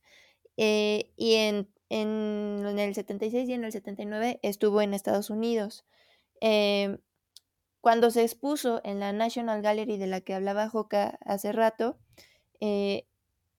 eh, 0.57 1.11
y 1.17 1.35
en, 1.35 1.69
en, 1.89 2.79
el 2.79 2.95
76 2.95 3.49
y 3.49 3.53
en 3.53 3.63
el 3.63 3.71
79 3.71 4.39
estuvo 4.41 4.81
en 4.81 4.93
Estados 4.93 5.29
Unidos. 5.29 5.85
Cuando 7.85 8.09
se 8.09 8.23
expuso 8.23 8.81
en 8.83 8.99
la 8.99 9.13
National 9.13 9.61
Gallery 9.61 9.97
de 9.97 10.07
la 10.07 10.21
que 10.21 10.33
hablaba 10.33 10.67
Joca 10.67 11.19
hace 11.23 11.51
rato, 11.51 11.99
se, 12.59 13.05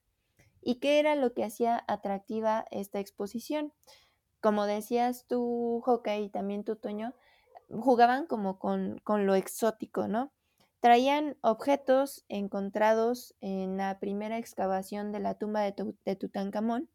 ¿Y 0.62 0.76
qué 0.76 0.98
era 0.98 1.14
lo 1.14 1.34
que 1.34 1.44
hacía 1.44 1.84
atractiva 1.86 2.64
esta 2.70 3.00
exposición? 3.00 3.74
Como 4.40 4.64
decías 4.64 5.26
tú, 5.26 5.82
Joca, 5.84 6.16
y 6.16 6.30
también 6.30 6.64
tú, 6.64 6.76
Toño, 6.76 7.14
jugaban 7.68 8.26
como 8.26 8.58
con, 8.58 9.02
lo 9.06 9.34
exótico, 9.34 10.08
¿no? 10.08 10.32
Traían 10.84 11.38
objetos 11.40 12.26
encontrados 12.28 13.34
en 13.40 13.78
la 13.78 13.98
primera 14.00 14.36
excavación 14.36 15.12
de 15.12 15.18
la 15.18 15.32
tumba 15.32 15.62
de, 15.62 16.16
Tutankamón 16.16 16.90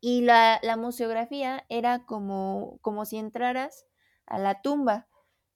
y 0.00 0.22
la, 0.22 0.58
museografía 0.78 1.66
era 1.68 2.06
como, 2.06 2.78
como 2.80 3.04
si 3.04 3.18
entraras 3.18 3.84
a 4.24 4.38
la 4.38 4.62
tumba, 4.62 5.06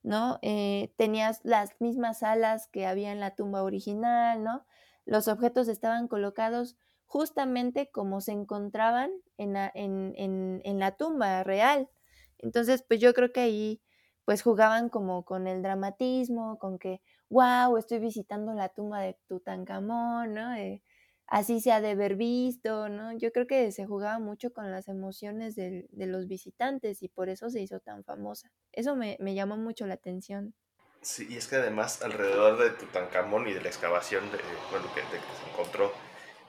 ¿no? 0.03 0.39
Eh, 0.43 0.93
tenías 0.99 1.41
las 1.43 1.71
mismas 1.81 2.19
salas 2.19 2.69
que 2.69 2.87
había 2.87 3.13
en 3.13 3.21
la 3.21 3.35
tumba 3.35 3.63
original, 3.63 4.45
¿no? 4.45 4.67
los 5.07 5.27
objetos 5.27 5.69
estaban 5.69 6.07
colocados 6.07 6.77
justamente 7.07 7.91
como 7.91 8.21
se 8.21 8.33
encontraban 8.33 9.11
en 9.39 9.55
la, 9.55 9.73
en 9.75 10.79
la 10.79 10.97
tumba 10.99 11.43
real. 11.45 11.89
Entonces, 12.37 12.85
pues 12.87 13.01
yo 13.01 13.15
creo 13.15 13.33
que 13.33 13.41
ahí 13.41 13.81
pues 14.27 14.43
jugaban 14.43 14.91
como 14.91 15.25
con 15.25 15.47
el 15.47 15.63
dramatismo, 15.63 16.59
con 16.59 16.79
que, 16.79 17.01
wow, 17.31 17.77
estoy 17.77 17.99
visitando 17.99 18.55
la 18.55 18.69
tumba 18.69 19.01
de 19.01 19.17
Tutankamón, 19.27 20.35
¿no? 20.35 20.55
Eh, 20.55 20.83
así 21.27 21.61
se 21.61 21.73
ha 21.73 21.81
de 21.81 21.91
haber 21.91 22.17
visto, 22.17 22.89
¿no? 22.89 23.13
Yo 23.13 23.33
creo 23.33 23.47
que 23.47 23.71
se 23.73 23.87
jugaba 23.87 24.19
mucho 24.19 24.53
con 24.53 24.71
las 24.71 24.89
emociones 24.89 25.55
de, 25.55 25.87
los 25.93 26.27
visitantes 26.27 27.03
y 27.03 27.09
por 27.09 27.29
eso 27.29 27.51
se 27.51 27.61
hizo 27.61 27.81
tan 27.81 28.05
famosa. 28.05 28.51
Eso 28.73 28.97
me, 28.97 29.17
me, 29.21 29.35
llamó 29.35 29.57
mucho 29.57 29.87
la 29.87 29.95
atención. 29.95 30.55
Sí, 31.03 31.27
y 31.31 31.37
es 31.37 31.47
que 31.47 31.57
además 31.57 32.03
alrededor 32.03 32.59
de 32.59 32.71
Tutankamón 32.71 33.47
y 33.49 33.53
de 33.53 33.61
la 33.61 33.69
excavación, 33.69 34.31
de, 34.33 34.39
bueno, 34.71 34.93
que, 34.95 35.03
se 35.03 35.51
encontró 35.51 35.93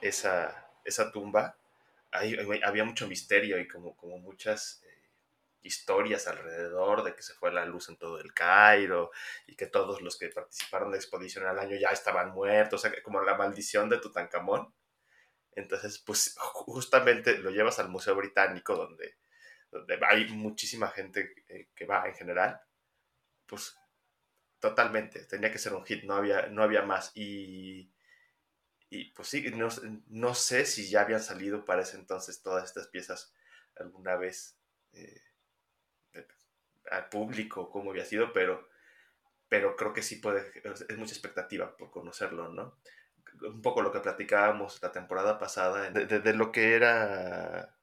esa, 0.00 1.12
tumba, 1.12 1.56
ahí, 2.10 2.36
había 2.64 2.84
mucho 2.84 3.06
misterio 3.06 3.58
y 3.58 3.68
como 3.68 3.94
muchas 4.18 4.82
historias 5.62 6.26
alrededor 6.26 7.04
de 7.04 7.14
que 7.14 7.22
se 7.22 7.34
fue 7.34 7.52
la 7.52 7.64
luz 7.64 7.88
en 7.88 7.96
todo 7.96 8.18
el 8.20 8.32
Cairo 8.32 9.10
y 9.46 9.56
que 9.56 9.66
todos 9.66 10.00
los 10.00 10.18
que 10.18 10.28
participaron 10.28 10.90
de 10.90 10.96
la 10.96 11.02
exposición 11.02 11.46
al 11.46 11.58
año 11.58 11.76
ya 11.76 11.90
estaban 11.90 12.30
muertos, 12.30 12.80
o 12.80 12.88
sea, 12.88 13.02
como 13.02 13.20
la 13.22 13.36
maldición 13.36 13.88
de 13.88 13.98
Tutankamón. 13.98 14.72
Entonces, 15.52 15.98
pues 15.98 16.34
justamente 16.38 17.38
lo 17.38 17.50
llevas 17.50 17.78
al 17.78 17.88
Museo 17.88 18.14
Británico 18.14 18.76
donde, 18.76 19.18
donde 19.70 19.98
hay 20.08 20.28
muchísima 20.28 20.88
gente 20.88 21.34
eh, 21.48 21.68
que 21.74 21.86
va 21.86 22.06
en 22.06 22.14
general. 22.14 22.60
Pues 23.46 23.76
totalmente, 24.60 25.24
tenía 25.24 25.50
que 25.50 25.58
ser 25.58 25.74
un 25.74 25.84
hit, 25.84 26.04
no 26.04 26.14
había, 26.14 26.46
no 26.46 26.62
había 26.62 26.82
más. 26.82 27.10
Y, 27.14 27.92
y 28.88 29.12
pues 29.12 29.28
sí, 29.28 29.42
no, 29.50 29.68
no, 30.08 30.34
sé 30.34 30.66
si 30.66 30.88
ya 30.88 31.02
habían 31.02 31.22
salido 31.22 31.64
para 31.64 31.82
ese 31.82 31.96
entonces 31.96 32.42
todas 32.42 32.64
estas 32.64 32.88
piezas 32.88 33.34
alguna 33.76 34.16
vez. 34.16 34.56
Eh, 34.92 35.20
al 36.90 37.08
público 37.08 37.70
cómo 37.70 37.90
había 37.90 38.04
sido, 38.04 38.32
pero, 38.32 38.68
pero 39.48 39.76
creo 39.76 39.92
que 39.92 40.02
sí 40.02 40.16
puede, 40.16 40.52
es 40.64 40.98
mucha 40.98 41.12
expectativa 41.12 41.76
por 41.76 41.90
conocerlo, 41.90 42.48
¿no? 42.48 42.78
Un 43.42 43.62
poco 43.62 43.82
lo 43.82 43.92
que 43.92 44.00
platicábamos 44.00 44.82
la 44.82 44.92
temporada 44.92 45.38
pasada, 45.38 45.90
de, 45.90 46.06
de, 46.06 46.20
de 46.20 46.34
lo 46.34 46.52
que 46.52 46.74
era 46.74 47.76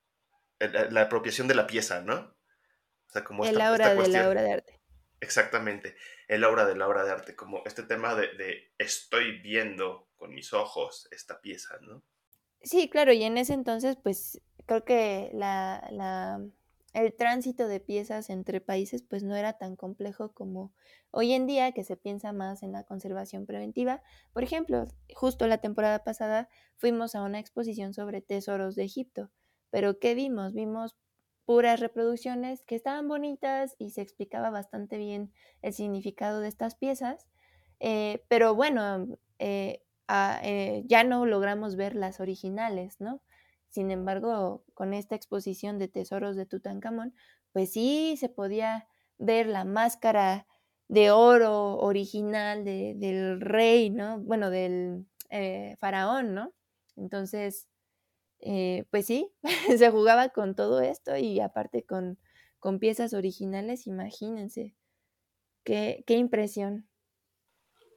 la, 0.60 0.90
la, 0.90 1.02
apropiación 1.02 1.48
de 1.48 1.56
la 1.56 1.68
pieza, 1.68 2.02
¿no? 2.02 2.16
O 2.16 3.10
sea, 3.10 3.24
como 3.24 3.44
el 3.44 3.52
esta, 3.52 3.70
aura 3.70 3.86
esta 3.86 3.96
cuestión, 3.96 4.14
de 4.14 4.24
la 4.24 4.30
obra 4.30 4.42
de 4.44 4.54
arte. 4.54 4.82
Exactamente, 5.20 5.96
el 6.28 6.44
aura 6.44 6.66
de 6.66 6.76
la 6.76 6.88
obra 6.88 7.04
de 7.04 7.12
arte, 7.12 7.36
como 7.36 7.64
este 7.66 7.84
tema 7.84 8.14
de, 8.14 8.34
de 8.36 8.74
estoy 8.78 9.40
viendo 9.42 10.10
con 10.18 10.34
mis 10.34 10.54
ojos 10.54 11.08
esta 11.12 11.42
pieza, 11.42 11.78
¿no? 11.82 12.04
Sí, 12.62 12.90
claro, 12.90 13.14
y 13.14 13.24
en 13.24 13.38
ese 13.38 13.54
entonces, 13.54 13.98
pues 14.02 14.42
creo 14.66 14.84
que 14.84 15.30
la, 15.34 15.88
la 15.92 16.40
el 16.98 17.14
tránsito 17.14 17.68
de 17.68 17.80
piezas 17.80 18.32
entre 18.32 18.60
países 18.60 19.04
pues 19.04 19.24
no 19.24 19.36
era 19.36 19.54
tan 19.54 19.76
complejo 19.76 20.34
como 20.34 20.74
hoy 21.12 21.34
en 21.34 21.46
día 21.46 21.72
que 21.72 21.84
se 21.84 21.96
piensa 21.96 22.34
más 22.34 22.64
en 22.64 22.72
la 22.72 22.86
conservación 22.86 23.46
preventiva. 23.46 24.02
Por 24.34 24.44
ejemplo, 24.44 24.86
justo 25.14 25.46
la 25.46 25.60
temporada 25.60 26.04
pasada 26.04 26.50
fuimos 26.76 27.14
a 27.14 27.22
una 27.22 27.38
exposición 27.38 27.94
sobre 27.94 28.22
tesoros 28.22 28.76
de 28.76 28.86
Egipto, 28.86 29.30
pero 29.70 30.00
¿qué 30.00 30.16
vimos? 30.16 30.54
Vimos 30.54 30.98
puras 31.46 31.80
reproducciones 31.80 32.64
que 32.64 32.76
estaban 32.76 33.08
bonitas 33.08 33.76
y 33.78 33.92
se 33.92 34.02
explicaba 34.02 34.50
bastante 34.50 34.98
bien 34.98 35.32
el 35.62 35.74
significado 35.74 36.40
de 36.40 36.48
estas 36.48 36.74
piezas, 36.74 37.28
eh, 37.80 38.26
pero 38.28 38.56
bueno, 38.56 39.08
eh, 39.38 39.84
a, 40.08 40.40
eh, 40.42 40.84
ya 40.88 41.04
no 41.04 41.28
logramos 41.28 41.76
ver 41.76 41.96
las 41.96 42.20
originales, 42.20 43.00
¿no? 43.00 43.22
Sin 43.70 43.92
embargo, 43.92 44.64
con 44.74 44.94
esta 44.94 45.16
exposición 45.16 45.78
de 45.80 45.88
tesoros 45.88 46.36
de 46.36 46.46
Tutankamón, 46.46 47.14
pues 47.52 47.72
sí 47.72 48.16
se 48.18 48.30
podía 48.30 48.88
ver 49.18 49.48
la 49.48 49.66
máscara 49.66 50.48
de 50.88 51.12
oro 51.12 51.78
original 51.78 52.64
de, 52.64 52.94
del 52.96 53.42
rey, 53.42 53.90
¿no? 53.90 54.20
Bueno, 54.20 54.50
del 54.50 55.06
eh, 55.30 55.76
faraón, 55.80 56.34
¿no? 56.34 56.54
Entonces, 56.96 57.68
eh, 58.40 58.86
pues 58.92 59.06
sí, 59.06 59.32
se 59.78 59.90
jugaba 59.92 60.30
con 60.30 60.56
todo 60.56 60.82
esto 60.82 61.18
y 61.18 61.40
aparte 61.40 61.84
con, 61.84 62.18
con 62.60 62.80
piezas 62.80 63.14
originales, 63.14 63.88
imagínense. 63.88 64.74
Qué, 65.64 66.04
qué 66.08 66.14
impresión. 66.14 66.88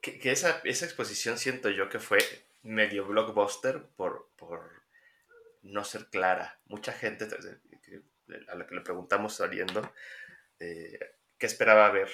Que, 0.01 0.19
que, 0.19 0.31
esa, 0.31 0.61
esa 0.65 0.85
exposición 0.85 1.37
siento 1.37 1.69
yo 1.69 1.87
que 1.89 1.99
fue 1.99 2.19
medio 2.63 3.07
blockbuster 3.07 3.87
por, 3.95 4.29
por 4.35 4.80
no 5.61 5.83
ser 5.83 6.07
clara. 6.07 6.59
Mucha 6.65 6.91
gente 6.91 7.27
a 8.47 8.55
la 8.55 8.67
que 8.67 8.75
le 8.75 8.81
preguntamos 8.81 9.35
saliendo 9.35 9.93
eh, 10.59 10.99
qué 11.37 11.45
esperaba 11.45 11.89
ver 11.91 12.09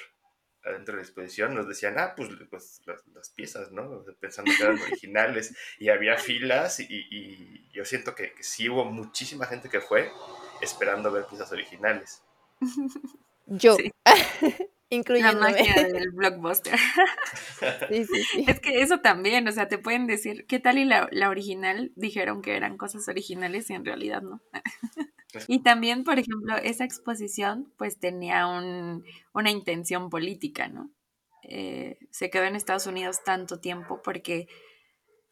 adentro 0.64 0.96
de 0.96 1.02
la 1.02 1.08
exposición, 1.08 1.56
nos 1.56 1.68
decían, 1.68 1.98
ah, 1.98 2.14
pues, 2.16 2.30
pues 2.50 2.82
las, 2.86 3.08
las, 3.08 3.30
piezas, 3.30 3.72
¿no? 3.72 4.04
Pensando 4.20 4.52
que 4.56 4.64
eran 4.64 4.80
originales 4.80 5.56
y 5.80 5.90
había 5.90 6.18
filas 6.18 6.80
y, 6.80 6.88
y 6.90 7.70
yo 7.72 7.86
siento 7.86 8.16
que, 8.16 8.34
que, 8.34 8.44
sí 8.44 8.70
hubo 8.70 8.84
muchísima 8.86 9.46
gente 9.46 9.70
que 9.70 9.80
fue 9.80 10.12
esperando 10.62 11.12
ver 11.12 11.26
piezas 11.26 11.52
originales. 11.52 12.22
Yo. 13.46 13.76
Sí. 13.76 13.92
incluyéndome. 14.90 15.52
La 15.52 15.58
magia 15.58 15.84
del 15.94 16.12
blockbuster. 16.12 16.78
Sí, 17.90 18.06
sí, 18.06 18.24
sí. 18.24 18.46
Es 18.48 18.60
que 18.60 18.82
eso 18.82 19.00
también, 19.00 19.48
o 19.48 19.52
sea, 19.52 19.68
te 19.68 19.80
pueden 19.80 20.06
decir, 20.06 20.46
¿qué 20.48 20.60
tal 20.60 20.78
y 20.78 20.86
la, 20.86 21.10
la 21.12 21.30
original 21.30 21.92
dijeron 21.96 22.42
que 22.42 22.56
eran 22.56 22.78
cosas 22.78 23.08
originales 23.08 23.70
y 23.70 23.74
en 23.74 23.86
realidad 23.86 24.22
no? 24.22 24.42
y 25.48 25.64
también, 25.64 26.04
por 26.04 26.20
ejemplo, 26.20 26.56
esa 26.58 26.84
exposición 26.84 27.74
pues 27.78 28.00
tenía 28.00 28.48
un, 28.48 29.04
una 29.34 29.50
intención 29.50 30.10
política, 30.10 30.68
¿no? 30.68 30.92
Eh, 31.44 31.98
se 32.12 32.30
quedó 32.30 32.44
en 32.44 32.56
Estados 32.56 32.88
Unidos 32.88 33.24
tanto 33.24 33.60
tiempo 33.60 34.02
porque 34.04 34.48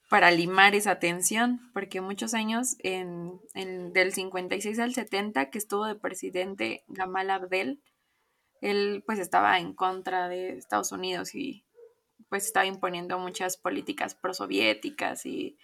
para 0.09 0.31
limar 0.31 0.75
esa 0.75 0.99
tensión, 0.99 1.59
porque 1.73 2.01
muchos 2.01 2.33
años, 2.33 2.75
en, 2.79 3.39
en, 3.53 3.91
del 3.91 4.13
56 4.13 4.79
al 4.79 4.93
70, 4.93 5.49
que 5.49 5.57
estuvo 5.57 5.85
de 5.85 5.95
presidente 5.95 6.83
Gamal 6.87 7.31
Abdel, 7.31 7.81
él 8.65 9.03
pues 9.05 9.19
estaba 9.19 9.59
en 9.59 9.73
contra 9.73 10.27
de 10.27 10.57
Estados 10.57 10.91
Unidos 10.91 11.35
y 11.35 11.63
pues 12.29 12.45
estaba 12.47 12.65
imponiendo 12.65 13.19
muchas 13.19 13.57
políticas 13.57 14.15
prosoviéticas 14.15 15.27
y 15.27 15.57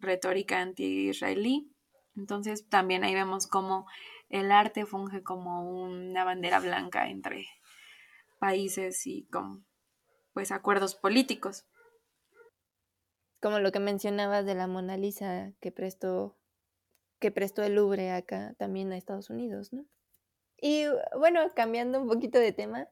retórica 0.00 0.60
anti-israelí. 0.60 1.72
Entonces 2.16 2.68
también 2.68 3.04
ahí 3.04 3.14
vemos 3.14 3.46
cómo 3.46 3.86
el 4.28 4.50
arte 4.50 4.86
funge 4.86 5.22
como 5.22 5.84
una 5.84 6.24
bandera 6.24 6.58
blanca 6.58 7.08
entre 7.08 7.46
países 8.40 9.06
y 9.06 9.26
con 9.26 9.64
pues 10.32 10.50
acuerdos 10.50 10.96
políticos. 10.96 11.64
Como 13.40 13.60
lo 13.60 13.70
que 13.70 13.78
mencionabas 13.78 14.44
de 14.46 14.56
la 14.56 14.66
Mona 14.66 14.96
Lisa 14.96 15.52
que 15.60 15.70
prestó 15.70 16.36
que 17.20 17.30
prestó 17.30 17.62
el 17.62 17.76
Louvre 17.76 18.10
acá 18.10 18.54
también 18.58 18.90
a 18.90 18.96
Estados 18.96 19.30
Unidos, 19.30 19.72
¿no? 19.72 19.84
Y 20.60 20.86
bueno, 21.16 21.40
cambiando 21.54 22.00
un 22.00 22.08
poquito 22.08 22.38
de 22.38 22.52
tema, 22.52 22.88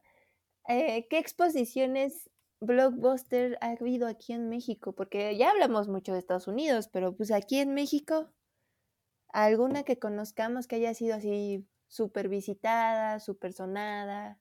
eh, 0.67 1.07
¿qué 1.09 1.17
exposiciones 1.17 2.29
blockbuster 2.59 3.57
ha 3.61 3.71
habido 3.71 4.07
aquí 4.07 4.33
en 4.33 4.49
México? 4.49 4.93
Porque 4.93 5.37
ya 5.37 5.51
hablamos 5.51 5.87
mucho 5.87 6.13
de 6.13 6.19
Estados 6.19 6.47
Unidos, 6.47 6.89
pero 6.91 7.15
pues 7.15 7.31
aquí 7.31 7.59
en 7.59 7.73
México, 7.73 8.31
¿alguna 9.29 9.83
que 9.83 9.99
conozcamos 9.99 10.67
que 10.67 10.77
haya 10.77 10.93
sido 10.93 11.15
así 11.15 11.67
súper 11.87 12.29
visitada, 12.29 13.19
súper 13.19 13.53
sonada? 13.53 14.39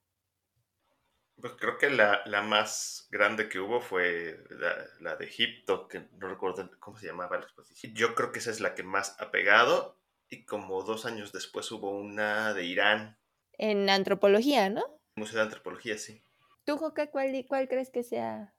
Pues 1.41 1.53
creo 1.59 1.77
que 1.77 1.91
la, 1.91 2.23
la, 2.25 2.41
más 2.41 3.09
grande 3.11 3.51
que 3.51 3.61
hubo 3.61 3.81
fue 3.81 4.43
la, 4.49 4.75
la, 5.01 5.17
de 5.17 5.27
Egipto, 5.27 5.87
que 5.87 6.09
no 6.19 6.29
recuerdo 6.29 6.71
cómo 6.79 6.97
se 6.97 7.07
llamaba 7.07 7.37
la 7.37 7.45
exposición. 7.45 7.93
Yo 7.95 8.15
creo 8.15 8.33
que 8.33 8.39
esa 8.39 8.51
es 8.51 8.61
la 8.61 8.75
que 8.75 8.83
más 8.83 9.21
ha 9.21 9.31
pegado 9.31 9.99
y 10.29 10.45
como 10.45 10.83
dos 10.83 11.07
años 11.07 11.33
después 11.33 11.71
hubo 11.73 11.91
una 11.91 12.55
de 12.55 12.65
Irán. 12.65 13.19
En 13.59 13.89
antropología, 13.89 14.69
¿no? 14.69 14.85
Museo 15.15 15.37
de 15.37 15.45
Antropología, 15.45 15.97
sí. 15.99 16.23
¿Tú, 16.65 16.77
Joca, 16.77 17.11
cuál, 17.11 17.45
cuál 17.49 17.69
crees 17.69 17.91
que 17.91 18.03
sea? 18.03 18.55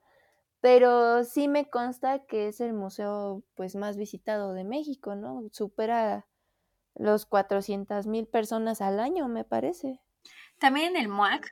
pero 0.62 1.24
sí 1.24 1.48
me 1.48 1.70
consta 1.70 2.26
que 2.26 2.48
es 2.48 2.60
el 2.62 2.74
museo 2.74 3.44
pues 3.56 3.76
más 3.76 3.98
visitado 3.98 4.54
de 4.54 4.64
México, 4.64 5.16
¿no? 5.16 5.44
Supera 5.52 6.28
los 6.96 7.26
400 7.26 8.08
mil 8.08 8.28
personas 8.28 8.82
al 8.82 9.00
año, 9.00 9.28
me 9.28 9.44
parece. 9.44 10.00
También 10.60 10.96
el 10.96 11.10
MUAC, 11.10 11.52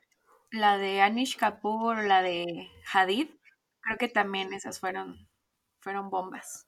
la 0.50 0.78
de 0.78 1.00
Anish 1.00 1.36
Kapoor, 1.36 2.04
la 2.04 2.22
de 2.22 2.68
Hadid, 2.92 3.28
creo 3.80 3.98
que 3.98 4.08
también 4.08 4.52
esas 4.52 4.80
fueron, 4.80 5.28
fueron 5.78 6.10
bombas. 6.10 6.66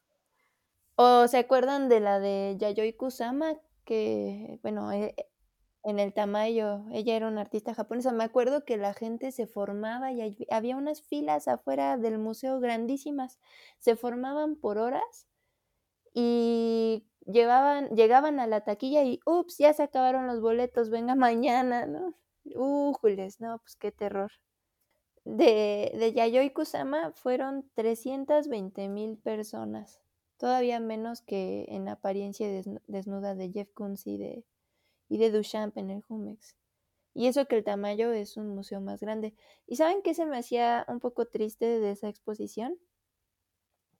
¿O 0.94 1.26
se 1.29 1.38
acuerdan 1.38 1.88
de 1.88 2.00
la 2.00 2.20
de 2.20 2.57
Yayoi 2.59 2.92
Kusama? 2.94 3.55
Que, 3.85 4.59
bueno, 4.62 4.92
e, 4.92 5.14
en 5.87 6.01
el 6.01 6.12
Tamayo, 6.12 6.85
ella 6.90 7.14
era 7.14 7.29
una 7.29 7.42
artista 7.42 7.72
japonesa. 7.72 8.11
Me 8.11 8.25
acuerdo 8.25 8.64
que 8.64 8.77
la 8.77 8.92
gente 8.92 9.31
se 9.31 9.46
formaba 9.46 10.11
y 10.11 10.37
había 10.51 10.77
unas 10.77 11.01
filas 11.01 11.46
afuera 11.46 11.96
del 11.96 12.18
museo 12.18 12.59
grandísimas. 12.59 13.38
Se 13.79 13.94
formaban 13.94 14.57
por 14.57 14.79
horas 14.79 15.29
y 16.12 17.07
llevaban, 17.25 17.90
llegaban 17.90 18.40
a 18.40 18.49
la 18.49 18.62
taquilla 18.62 19.05
y, 19.05 19.20
ups, 19.27 19.59
ya 19.59 19.72
se 19.75 19.85
acabaron 19.85 20.27
los 20.27 20.40
boletos, 20.40 20.90
venga 20.90 21.14
mañana, 21.14 21.87
¿no? 21.87 22.14
Újules, 22.57 23.40
no, 23.40 23.59
pues 23.59 23.77
qué 23.77 23.92
terror. 23.92 24.33
De, 25.25 25.92
de 25.96 26.12
Yayoi 26.12 26.51
Kusama 26.51 27.12
fueron 27.12 27.70
320 27.75 28.88
mil 28.88 29.18
personas, 29.18 30.01
todavía 30.37 30.81
menos 30.81 31.20
que 31.20 31.66
en 31.68 31.88
apariencia 31.88 32.49
desnuda 32.88 33.37
de 33.37 33.51
Jeff 33.53 33.70
Koons 33.72 34.07
y 34.07 34.18
de, 34.18 34.44
y 35.09 35.19
de 35.19 35.31
Duchamp 35.31 35.77
en 35.77 35.90
el 35.90 36.03
Jumex. 36.03 36.57
Y 37.14 37.29
eso 37.29 37.47
que 37.47 37.57
el 37.57 37.64
Tamayo 37.64 38.12
es 38.12 38.37
un 38.37 38.49
museo 38.55 38.81
más 38.81 39.01
grande. 39.01 39.35
¿Y 39.66 39.77
saben 39.77 40.03
qué 40.03 40.14
se 40.14 40.27
me 40.27 40.38
hacía 40.38 40.85
un 40.88 41.01
poco 41.01 41.27
triste 41.27 41.81
de 41.81 41.90
esa 41.90 42.09
exposición? 42.09 42.79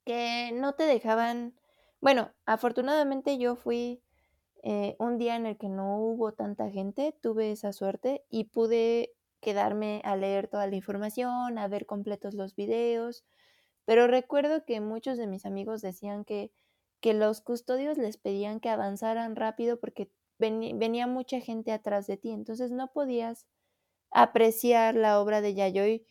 Que 0.05 0.51
no 0.53 0.73
te 0.73 0.83
dejaban 0.83 1.55
bueno, 1.99 2.31
afortunadamente 2.45 3.37
yo 3.39 3.55
fui 3.55 4.03
eh, 4.63 4.95
un 4.99 5.17
día 5.17 5.35
en 5.35 5.45
el 5.47 5.57
que 5.57 5.69
no 5.69 5.97
hubo 5.99 6.31
tanta 6.31 6.69
gente, 6.69 7.15
tuve 7.21 7.51
esa 7.51 7.73
suerte 7.73 8.23
y 8.29 8.45
pude 8.45 9.15
quedarme 9.39 10.01
a 10.03 10.15
leer 10.15 10.47
toda 10.47 10.67
la 10.67 10.75
información, 10.75 11.57
a 11.57 11.67
ver 11.67 11.85
completos 11.85 12.33
los 12.35 12.55
videos, 12.55 13.25
pero 13.85 14.07
recuerdo 14.07 14.63
que 14.65 14.79
muchos 14.79 15.17
de 15.17 15.27
mis 15.27 15.45
amigos 15.45 15.81
decían 15.81 16.23
que, 16.23 16.51
que 17.01 17.13
los 17.13 17.41
custodios 17.41 17.97
les 17.97 18.17
pedían 18.17 18.59
que 18.59 18.69
avanzaran 18.69 19.35
rápido 19.35 19.79
porque 19.79 20.11
venía 20.39 21.07
mucha 21.07 21.39
gente 21.39 21.71
atrás 21.71 22.07
de 22.07 22.17
ti, 22.17 22.31
entonces 22.31 22.71
no 22.71 22.91
podías 22.91 23.47
apreciar 24.11 24.95
la 24.95 25.19
obra 25.21 25.41
de 25.41 25.53
Yayoi 25.53 26.05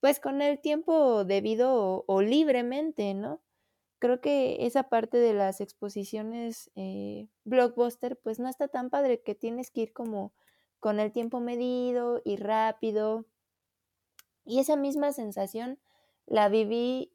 pues 0.00 0.20
con 0.20 0.42
el 0.42 0.60
tiempo 0.60 1.24
debido 1.24 2.04
o 2.06 2.22
libremente, 2.22 3.14
¿no? 3.14 3.40
creo 3.98 4.20
que 4.20 4.66
esa 4.66 4.84
parte 4.84 5.18
de 5.18 5.34
las 5.34 5.60
exposiciones 5.60 6.70
eh, 6.76 7.28
blockbuster, 7.44 8.18
pues 8.22 8.38
no 8.38 8.48
está 8.48 8.68
tan 8.68 8.90
padre 8.90 9.22
que 9.22 9.34
tienes 9.34 9.70
que 9.70 9.82
ir 9.82 9.92
como 9.92 10.32
con 10.80 11.00
el 11.00 11.12
tiempo 11.12 11.40
medido 11.40 12.22
y 12.24 12.36
rápido. 12.36 13.26
Y 14.44 14.60
esa 14.60 14.76
misma 14.76 15.12
sensación 15.12 15.78
la 16.26 16.48
viví, 16.48 17.12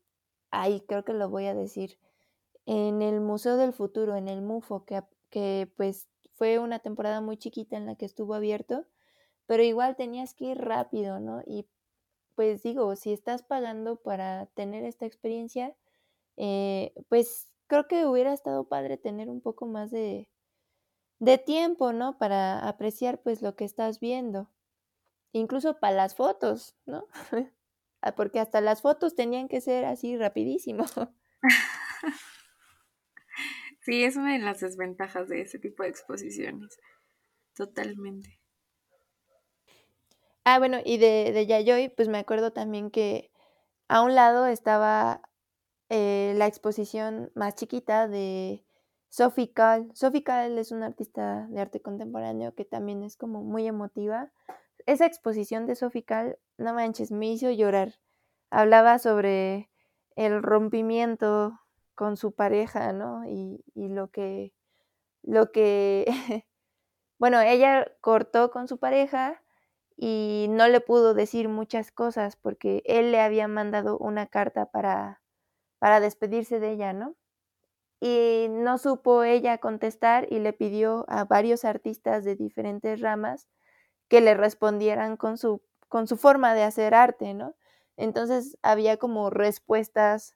ahí 0.51 0.81
creo 0.81 1.05
que 1.05 1.13
lo 1.13 1.29
voy 1.29 1.45
a 1.45 1.55
decir, 1.55 1.97
en 2.65 3.01
el 3.01 3.21
Museo 3.21 3.57
del 3.57 3.73
Futuro, 3.73 4.15
en 4.15 4.27
el 4.27 4.41
MUFO, 4.41 4.85
que, 4.85 5.01
que 5.29 5.71
pues 5.77 6.07
fue 6.33 6.59
una 6.59 6.79
temporada 6.79 7.21
muy 7.21 7.37
chiquita 7.37 7.77
en 7.77 7.85
la 7.85 7.95
que 7.95 8.05
estuvo 8.05 8.33
abierto, 8.33 8.85
pero 9.45 9.63
igual 9.63 9.95
tenías 9.95 10.33
que 10.33 10.45
ir 10.45 10.57
rápido, 10.59 11.19
¿no? 11.19 11.41
Y 11.45 11.67
pues 12.35 12.63
digo, 12.63 12.95
si 12.95 13.13
estás 13.13 13.43
pagando 13.43 13.97
para 13.97 14.47
tener 14.47 14.85
esta 14.85 15.05
experiencia, 15.05 15.75
eh, 16.37 16.93
pues 17.09 17.51
creo 17.67 17.87
que 17.87 18.05
hubiera 18.05 18.33
estado 18.33 18.67
padre 18.67 18.97
tener 18.97 19.29
un 19.29 19.41
poco 19.41 19.65
más 19.67 19.91
de, 19.91 20.29
de 21.19 21.37
tiempo, 21.37 21.93
¿no? 21.93 22.17
Para 22.17 22.67
apreciar 22.67 23.21
pues 23.21 23.41
lo 23.41 23.55
que 23.55 23.65
estás 23.65 23.99
viendo. 23.99 24.49
Incluso 25.33 25.79
para 25.79 25.95
las 25.95 26.15
fotos, 26.15 26.75
¿no? 26.85 27.07
Ah, 28.05 28.15
porque 28.15 28.41
hasta 28.41 28.59
las 28.59 28.81
fotos 28.81 29.15
tenían 29.15 29.47
que 29.47 29.61
ser 29.61 29.85
así 29.85 30.17
rapidísimo. 30.17 30.83
Sí, 33.83 34.03
es 34.03 34.15
una 34.15 34.33
de 34.33 34.39
las 34.39 34.61
desventajas 34.61 35.27
de 35.27 35.41
ese 35.41 35.59
tipo 35.59 35.83
de 35.83 35.89
exposiciones. 35.89 36.79
Totalmente. 37.53 38.39
Ah, 40.45 40.59
bueno, 40.59 40.77
y 40.83 40.97
de, 40.97 41.31
de 41.33 41.45
Yayoi, 41.45 41.89
pues 41.89 42.07
me 42.07 42.17
acuerdo 42.17 42.51
también 42.51 42.91
que 42.91 43.31
a 43.89 44.01
un 44.01 44.15
lado 44.15 44.47
estaba 44.47 45.21
eh, 45.89 46.33
la 46.37 46.47
exposición 46.47 47.31
más 47.35 47.55
chiquita 47.55 48.07
de 48.07 48.65
Sophie 49.09 49.51
Kahl. 49.51 49.91
Sophie 49.93 50.23
Kahl 50.23 50.57
es 50.57 50.71
una 50.71 50.87
artista 50.87 51.47
de 51.49 51.61
arte 51.61 51.81
contemporáneo 51.81 52.55
que 52.55 52.65
también 52.65 53.03
es 53.03 53.17
como 53.17 53.43
muy 53.43 53.67
emotiva. 53.67 54.31
Esa 54.85 55.05
exposición 55.05 55.67
de 55.67 55.75
Sophie 55.75 56.03
Kahl, 56.03 56.39
no 56.57 56.73
manches, 56.73 57.11
me 57.11 57.31
hizo 57.31 57.51
llorar. 57.51 57.99
Hablaba 58.49 58.97
sobre 58.97 59.69
el 60.15 60.41
rompimiento 60.41 61.59
con 61.95 62.17
su 62.17 62.33
pareja, 62.33 62.93
¿no? 62.93 63.25
Y, 63.27 63.63
y 63.75 63.89
lo 63.89 64.09
que, 64.11 64.53
lo 65.23 65.51
que, 65.51 66.05
bueno, 67.19 67.41
ella 67.41 67.87
cortó 68.01 68.51
con 68.51 68.67
su 68.67 68.79
pareja 68.79 69.43
y 69.97 70.47
no 70.49 70.67
le 70.67 70.81
pudo 70.81 71.13
decir 71.13 71.49
muchas 71.49 71.91
cosas 71.91 72.35
porque 72.37 72.83
él 72.85 73.11
le 73.11 73.21
había 73.21 73.47
mandado 73.47 73.97
una 73.99 74.27
carta 74.27 74.67
para 74.71 75.21
para 75.79 75.99
despedirse 76.01 76.59
de 76.59 76.71
ella, 76.71 76.93
¿no? 76.93 77.15
Y 77.99 78.47
no 78.49 78.77
supo 78.77 79.23
ella 79.23 79.57
contestar 79.59 80.27
y 80.29 80.39
le 80.39 80.53
pidió 80.53 81.05
a 81.07 81.23
varios 81.25 81.63
artistas 81.65 82.23
de 82.25 82.35
diferentes 82.35 82.99
ramas 83.01 83.47
que 84.09 84.21
le 84.21 84.33
respondieran 84.35 85.17
con 85.17 85.37
su, 85.37 85.63
con 85.89 86.07
su 86.07 86.17
forma 86.17 86.53
de 86.55 86.63
hacer 86.63 86.95
arte, 86.95 87.33
¿no? 87.33 87.55
Entonces 87.97 88.57
había 88.63 88.97
como 88.97 89.29
respuestas 89.29 90.35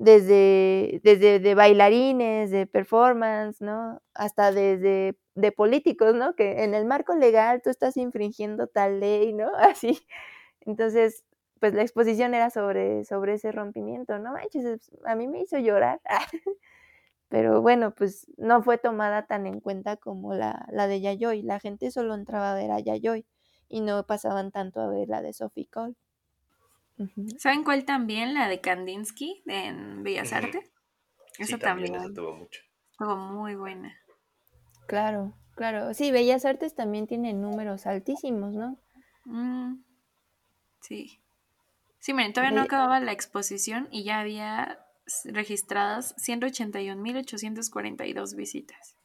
desde, 0.00 1.00
desde 1.04 1.40
de 1.40 1.54
bailarines, 1.54 2.50
de 2.50 2.66
performance, 2.66 3.60
¿no? 3.60 4.00
Hasta 4.14 4.50
desde 4.50 5.18
de 5.34 5.52
políticos, 5.52 6.14
¿no? 6.14 6.34
Que 6.34 6.64
en 6.64 6.74
el 6.74 6.86
marco 6.86 7.14
legal 7.14 7.60
tú 7.62 7.68
estás 7.70 7.96
infringiendo 7.98 8.66
tal 8.66 9.00
ley, 9.00 9.32
¿no? 9.34 9.50
Así. 9.58 10.00
Entonces, 10.62 11.24
pues 11.60 11.74
la 11.74 11.82
exposición 11.82 12.34
era 12.34 12.48
sobre, 12.50 13.04
sobre 13.04 13.34
ese 13.34 13.52
rompimiento, 13.52 14.18
¿no? 14.18 14.32
Manches, 14.32 14.90
a 15.04 15.14
mí 15.16 15.28
me 15.28 15.42
hizo 15.42 15.58
llorar. 15.58 16.00
Pero 17.28 17.62
bueno, 17.62 17.94
pues 17.94 18.26
no 18.38 18.62
fue 18.62 18.78
tomada 18.78 19.26
tan 19.26 19.46
en 19.46 19.60
cuenta 19.60 19.96
como 19.96 20.34
la, 20.34 20.66
la 20.72 20.86
de 20.88 21.00
Yayoi. 21.00 21.42
La 21.42 21.60
gente 21.60 21.90
solo 21.90 22.14
entraba 22.14 22.52
a 22.52 22.54
ver 22.56 22.70
a 22.72 22.80
Yayoi 22.80 23.26
y 23.68 23.80
no 23.80 24.04
pasaban 24.06 24.50
tanto 24.52 24.80
a 24.80 24.88
ver 24.88 25.08
la 25.08 25.22
de 25.22 25.32
Sophie 25.32 25.68
Cole. 25.68 25.94
¿Saben 27.38 27.64
cuál 27.64 27.84
también? 27.84 28.34
La 28.34 28.48
de 28.48 28.60
Kandinsky 28.60 29.42
en 29.46 30.02
Bellas 30.02 30.32
Artes. 30.32 30.70
Eso 31.38 31.58
también. 31.58 31.92
también 31.92 32.14
tuvo 32.14 32.36
mucho. 32.36 32.60
Estuvo 32.90 33.16
muy 33.16 33.54
buena. 33.54 33.96
Claro, 34.86 35.34
claro. 35.54 35.94
Sí, 35.94 36.10
Bellas 36.10 36.44
Artes 36.44 36.74
también 36.74 37.06
tiene 37.06 37.32
números 37.32 37.86
altísimos, 37.86 38.54
¿no? 38.54 38.78
Mm, 39.24 39.82
sí. 40.80 41.20
Sí, 41.98 42.12
miren, 42.12 42.32
todavía 42.32 42.56
no 42.56 42.62
acababa 42.62 43.00
la 43.00 43.12
exposición 43.12 43.88
y 43.90 44.04
ya 44.04 44.20
había 44.20 44.86
registradas 45.24 46.14
181.842 46.16 48.34
visitas. 48.34 48.96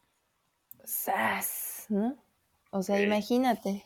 ¡Sas! 0.83 1.85
¿No? 1.89 2.17
O 2.71 2.83
sea, 2.83 3.01
imagínate. 3.01 3.85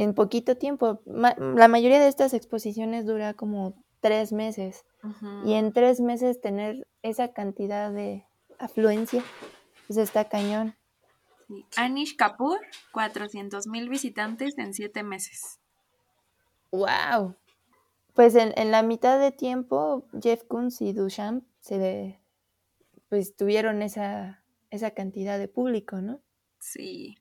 En 0.00 0.14
poquito 0.14 0.56
tiempo. 0.56 1.00
la 1.06 1.68
mayoría 1.68 1.98
de 1.98 2.08
estas 2.08 2.32
exposiciones 2.32 3.04
dura 3.04 3.34
como 3.34 3.74
tres 4.00 4.32
meses. 4.32 4.84
Y 5.44 5.54
en 5.54 5.72
tres 5.72 6.00
meses 6.00 6.40
tener 6.40 6.86
esa 7.02 7.32
cantidad 7.32 7.92
de 7.92 8.26
afluencia, 8.58 9.24
pues 9.86 9.96
está 9.96 10.28
cañón. 10.28 10.76
Anish 11.76 12.14
Kapoor, 12.16 12.60
400.000 12.92 13.88
visitantes 13.88 14.56
en 14.58 14.74
siete 14.74 15.02
meses. 15.02 15.58
¡Wow! 16.70 17.34
Pues 18.14 18.34
en, 18.34 18.52
en, 18.56 18.70
la 18.70 18.82
mitad 18.82 19.18
de 19.18 19.32
tiempo, 19.32 20.04
Jeff 20.20 20.44
Koons 20.44 20.80
y 20.80 20.92
Duchamp 20.92 21.44
se 21.60 22.20
pues 23.08 23.34
tuvieron 23.34 23.82
esa, 23.82 24.44
esa 24.70 24.90
cantidad 24.90 25.38
de 25.38 25.48
público, 25.48 26.00
¿no? 26.00 26.20
Sí. 26.60 27.16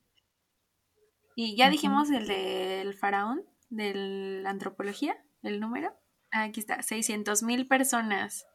Y 1.40 1.56
ya 1.56 1.70
dijimos 1.70 2.10
el 2.10 2.26
del 2.26 2.96
faraón, 2.96 3.46
de 3.70 3.94
la 4.42 4.50
antropología, 4.50 5.24
el 5.44 5.60
número. 5.60 5.94
Aquí 6.32 6.60
está, 6.60 6.82
600 6.82 7.44
mil 7.44 7.68
personas 7.68 8.48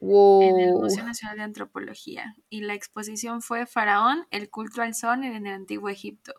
en 0.00 0.60
el 0.60 0.72
Museo 0.74 1.02
Nacional 1.02 1.38
de 1.38 1.42
Antropología. 1.42 2.36
Y 2.48 2.60
la 2.60 2.74
exposición 2.74 3.42
fue 3.42 3.66
Faraón, 3.66 4.24
el 4.30 4.50
culto 4.50 4.82
al 4.82 4.94
sol 4.94 5.24
en 5.24 5.48
el 5.48 5.52
antiguo 5.52 5.88
Egipto. 5.88 6.32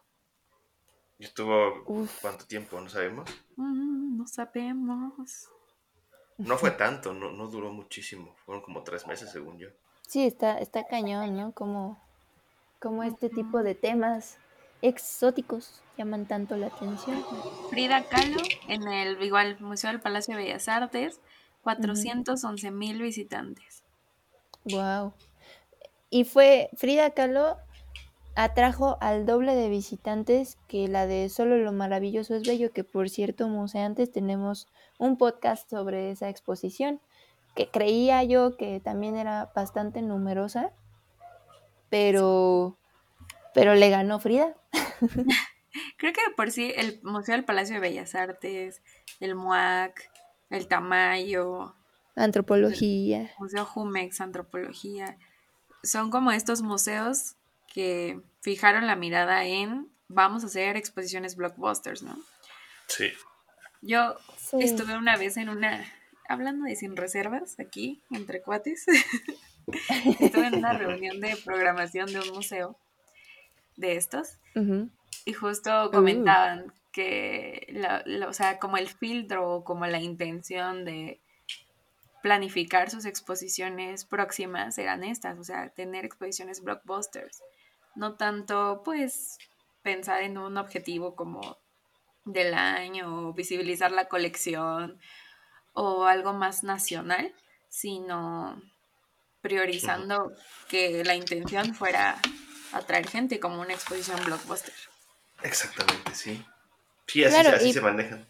¿Y 1.17 1.25
estuvo 1.25 1.83
cuánto 2.21 2.45
tiempo? 2.45 2.79
¿No 2.79 2.87
sabemos? 2.87 3.29
Mm, 3.57 4.19
no 4.19 4.25
sabemos. 4.25 5.49
No 6.37 6.57
fue 6.57 6.71
tanto, 6.71 7.13
no, 7.13 7.33
no 7.33 7.47
duró 7.47 7.73
muchísimo. 7.73 8.37
Fueron 8.45 8.63
como 8.63 8.83
tres 8.83 9.05
meses, 9.05 9.33
según 9.33 9.59
yo. 9.59 9.67
Sí, 10.07 10.25
está, 10.25 10.59
está 10.59 10.87
cañón, 10.87 11.35
¿no? 11.35 11.51
Como, 11.51 12.01
como 12.79 13.03
este 13.03 13.27
tipo 13.29 13.63
de 13.63 13.75
temas 13.75 14.37
exóticos 14.81 15.81
llaman 15.97 16.25
tanto 16.25 16.55
la 16.55 16.67
atención. 16.67 17.23
Frida 17.69 18.03
Kahlo 18.03 18.41
en 18.67 18.87
el 18.87 19.21
igual 19.21 19.57
Museo 19.59 19.91
del 19.91 19.99
Palacio 19.99 20.35
de 20.35 20.43
Bellas 20.43 20.67
Artes, 20.69 21.19
411 21.63 22.71
mil 22.71 23.01
visitantes. 23.01 23.83
Wow. 24.65 25.13
Y 26.09 26.23
fue 26.23 26.69
Frida 26.75 27.11
Kahlo 27.11 27.57
atrajo 28.35 28.97
al 29.01 29.25
doble 29.25 29.53
de 29.55 29.67
visitantes 29.67 30.57
que 30.67 30.87
la 30.87 31.05
de 31.05 31.27
Solo 31.27 31.57
lo 31.57 31.73
maravilloso 31.73 32.35
es 32.35 32.47
bello, 32.47 32.71
que 32.71 32.85
por 32.85 33.09
cierto, 33.09 33.49
antes 33.75 34.11
tenemos 34.11 34.67
un 34.97 35.17
podcast 35.17 35.69
sobre 35.69 36.11
esa 36.11 36.29
exposición, 36.29 37.01
que 37.55 37.67
creía 37.67 38.23
yo 38.23 38.55
que 38.55 38.79
también 38.79 39.17
era 39.17 39.51
bastante 39.53 40.01
numerosa, 40.01 40.71
pero 41.89 42.77
pero 43.59 43.75
le 43.75 43.89
ganó 43.89 44.19
Frida. 44.19 44.55
Creo 45.97 46.13
que 46.13 46.21
por 46.37 46.49
sí 46.49 46.73
el 46.77 47.01
Museo 47.03 47.35
del 47.35 47.43
Palacio 47.43 47.75
de 47.75 47.81
Bellas 47.81 48.15
Artes, 48.15 48.81
el 49.19 49.35
MUAC, 49.35 50.09
el 50.49 50.67
Tamayo, 50.67 51.75
Antropología. 52.15 53.23
El 53.23 53.29
Museo 53.39 53.65
Jumex, 53.65 54.21
Antropología, 54.21 55.17
son 55.83 56.09
como 56.09 56.31
estos 56.31 56.61
museos 56.61 57.35
que 57.73 58.21
fijaron 58.41 58.87
la 58.87 58.95
mirada 58.95 59.45
en 59.45 59.89
vamos 60.07 60.43
a 60.43 60.47
hacer 60.47 60.77
exposiciones 60.77 61.35
blockbusters, 61.35 62.01
¿no? 62.01 62.17
Sí. 62.87 63.11
Yo 63.81 64.15
estuve 64.59 64.97
una 64.97 65.17
vez 65.17 65.35
en 65.35 65.49
una, 65.49 65.85
hablando 66.29 66.65
de 66.65 66.75
sin 66.77 66.95
reservas, 66.95 67.59
aquí, 67.59 68.01
entre 68.11 68.41
cuates, 68.41 68.85
estuve 70.19 70.47
en 70.47 70.55
una 70.55 70.73
reunión 70.73 71.19
de 71.19 71.37
programación 71.43 72.11
de 72.11 72.19
un 72.19 72.29
museo 72.29 72.77
de 73.79 73.95
estos. 73.95 74.37
Y 75.25 75.33
justo 75.33 75.87
uh. 75.87 75.91
comentaban 75.91 76.73
que, 76.91 77.73
o 78.27 78.33
sea, 78.33 78.59
como 78.59 78.77
el 78.77 78.89
filtro 78.89 79.49
o 79.49 79.63
como 79.63 79.85
la 79.87 79.99
intención 79.99 80.85
de 80.85 81.21
planificar 82.21 82.89
sus 82.89 83.05
exposiciones 83.05 84.03
próximas 84.03 84.77
eran 84.77 85.03
estas, 85.03 85.39
o 85.39 85.43
sea, 85.43 85.69
tener 85.69 86.03
exposiciones 86.03 86.61
blockbusters, 86.61 87.41
no 87.95 88.15
tanto 88.15 88.81
pues 88.83 89.37
pensar 89.81 90.23
en 90.23 90.37
un 90.37 90.57
objetivo 90.57 91.15
como 91.15 91.57
del 92.25 92.53
año, 92.53 93.29
o 93.29 93.33
visibilizar 93.33 93.91
la 93.91 94.09
colección 94.09 94.99
o 95.73 96.03
algo 96.03 96.33
más 96.33 96.63
nacional, 96.63 97.33
sino 97.69 98.61
priorizando 99.41 100.33
que 100.67 101.05
la 101.05 101.15
intención 101.15 101.73
fuera 101.73 102.19
atraer 102.73 103.07
gente 103.07 103.39
como 103.39 103.61
una 103.61 103.73
exposición 103.73 104.19
blockbuster. 104.25 104.73
Exactamente, 105.43 106.13
sí. 106.13 106.43
Sí, 107.07 107.23
así, 107.23 107.73
se 107.73 107.81
manejan. 107.81 108.27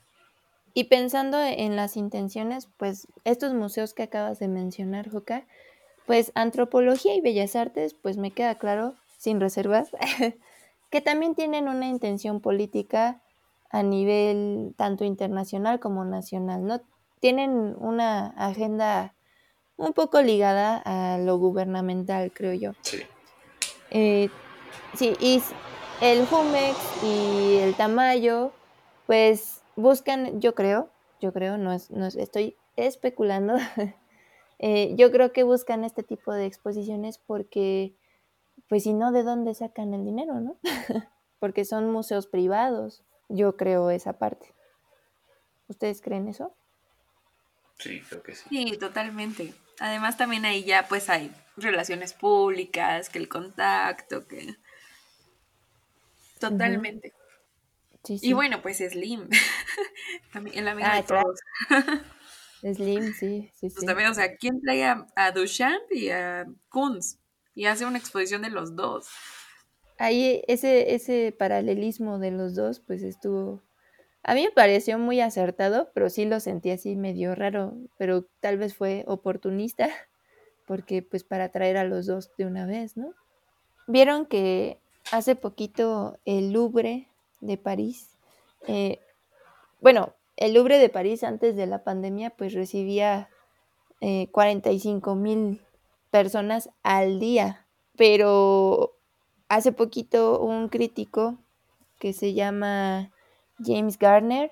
Y 0.73 0.85
pensando 0.85 1.41
en 1.41 1.75
las 1.75 1.97
intenciones, 1.97 2.69
pues 2.77 3.07
estos 3.25 3.53
museos 3.53 3.93
que 3.93 4.03
acabas 4.03 4.39
de 4.39 4.47
mencionar, 4.47 5.09
Joca, 5.09 5.45
pues 6.05 6.31
antropología 6.35 7.15
y 7.15 7.21
bellas 7.21 7.55
artes, 7.55 7.93
pues 7.93 8.17
me 8.17 8.31
queda 8.31 8.55
claro, 8.55 8.95
sin 9.17 9.39
reservas, 9.39 9.89
que 10.89 11.01
también 11.01 11.35
tienen 11.35 11.67
una 11.67 11.87
intención 11.87 12.39
política 12.39 13.21
a 13.69 13.83
nivel 13.83 14.73
tanto 14.77 15.03
internacional 15.03 15.79
como 15.79 16.05
nacional, 16.05 16.65
¿no? 16.65 16.81
Tienen 17.19 17.75
una 17.77 18.27
agenda 18.37 19.13
un 19.75 19.93
poco 19.93 20.21
ligada 20.21 20.81
a 20.85 21.17
lo 21.17 21.37
gubernamental, 21.37 22.31
creo 22.31 22.53
yo. 22.53 22.71
Sí. 22.81 23.03
Eh, 23.91 24.29
sí, 24.95 25.15
y 25.19 25.41
el 26.01 26.25
Jumex 26.27 26.77
y 27.03 27.57
el 27.57 27.75
Tamayo, 27.75 28.51
pues 29.07 29.61
buscan, 29.75 30.39
yo 30.39 30.55
creo, 30.55 30.89
yo 31.19 31.33
creo, 31.33 31.57
no, 31.57 31.73
es, 31.73 31.91
no 31.91 32.05
estoy 32.05 32.55
especulando, 32.75 33.55
eh, 34.59 34.95
yo 34.95 35.11
creo 35.11 35.31
que 35.33 35.43
buscan 35.43 35.83
este 35.83 36.03
tipo 36.03 36.33
de 36.33 36.45
exposiciones 36.45 37.17
porque, 37.17 37.95
pues 38.67 38.83
si 38.83 38.93
no, 38.93 39.11
¿de 39.11 39.23
dónde 39.23 39.53
sacan 39.53 39.93
el 39.93 40.05
dinero, 40.05 40.39
no? 40.39 40.57
porque 41.39 41.65
son 41.65 41.91
museos 41.91 42.27
privados, 42.27 43.03
yo 43.27 43.57
creo 43.57 43.89
esa 43.89 44.13
parte. 44.13 44.53
¿Ustedes 45.67 46.01
creen 46.01 46.27
eso? 46.27 46.55
Sí, 47.77 48.01
creo 48.09 48.23
que 48.23 48.35
sí. 48.35 48.49
Sí, 48.49 48.77
totalmente. 48.77 49.53
Además 49.79 50.17
también 50.17 50.43
ahí 50.45 50.63
ya 50.63 50.87
pues 50.89 51.09
hay 51.09 51.31
relaciones 51.63 52.13
públicas, 52.13 53.09
que 53.09 53.19
el 53.19 53.27
contacto, 53.27 54.27
que... 54.27 54.55
Totalmente. 56.39 57.13
Y 58.07 58.33
bueno, 58.33 58.61
pues 58.61 58.77
Slim. 58.77 59.29
también 60.33 60.63
la 60.65 60.71
amiga 60.71 60.93
ah, 60.93 60.95
de 60.97 61.03
todos. 61.03 61.39
Slim, 62.61 63.13
sí, 63.13 63.51
sí, 63.53 63.69
pues 63.69 63.85
también, 63.85 64.09
o 64.09 64.13
sea, 64.13 64.35
¿quién 64.37 64.61
trae 64.61 64.85
a, 64.85 65.31
Duchamp 65.31 65.91
y 65.91 66.09
a 66.09 66.45
Kunz? 66.69 67.17
Y 67.55 67.65
hace 67.65 67.85
una 67.85 67.97
exposición 67.97 68.41
de 68.41 68.49
los 68.49 68.75
dos. 68.75 69.09
Ahí 69.97 70.41
ese, 70.47 70.93
ese 70.95 71.35
paralelismo 71.37 72.19
de 72.19 72.31
los 72.31 72.55
dos, 72.55 72.79
pues 72.79 73.03
estuvo 73.03 73.61
a 74.23 74.33
mí 74.33 74.43
me 74.43 74.51
pareció 74.51 74.99
muy 74.99 75.21
acertado, 75.21 75.91
pero 75.93 76.09
sí 76.09 76.25
lo 76.25 76.39
sentí 76.39 76.71
así 76.71 76.95
medio 76.95 77.35
raro, 77.35 77.77
pero 77.97 78.25
tal 78.41 78.57
vez 78.57 78.75
fue 78.75 79.03
oportunista, 79.07 79.89
porque 80.69 81.01
pues 81.01 81.23
para 81.23 81.45
atraer 81.45 81.77
a 81.77 81.83
los 81.83 82.05
dos 82.05 82.29
de 82.37 82.45
una 82.45 82.67
vez, 82.67 82.95
¿no? 82.95 83.15
Vieron 83.87 84.27
que 84.27 84.77
hace 85.11 85.35
poquito 85.35 86.19
el 86.25 86.51
Louvre 86.51 87.07
de 87.41 87.57
París, 87.57 88.11
eh, 88.67 88.99
bueno, 89.81 90.13
el 90.37 90.53
Louvre 90.53 90.77
de 90.77 90.89
París 90.89 91.23
antes 91.23 91.55
de 91.55 91.65
la 91.65 91.83
pandemia 91.83 92.29
pues 92.29 92.53
recibía 92.53 93.29
45 93.99 95.11
eh, 95.11 95.15
mil 95.15 95.61
personas 96.11 96.69
al 96.83 97.19
día, 97.19 97.65
pero 97.97 98.93
hace 99.47 99.71
poquito 99.71 100.39
un 100.39 100.69
crítico 100.69 101.39
que 101.97 102.13
se 102.13 102.35
llama 102.35 103.09
James 103.57 103.97
Garner 103.97 104.51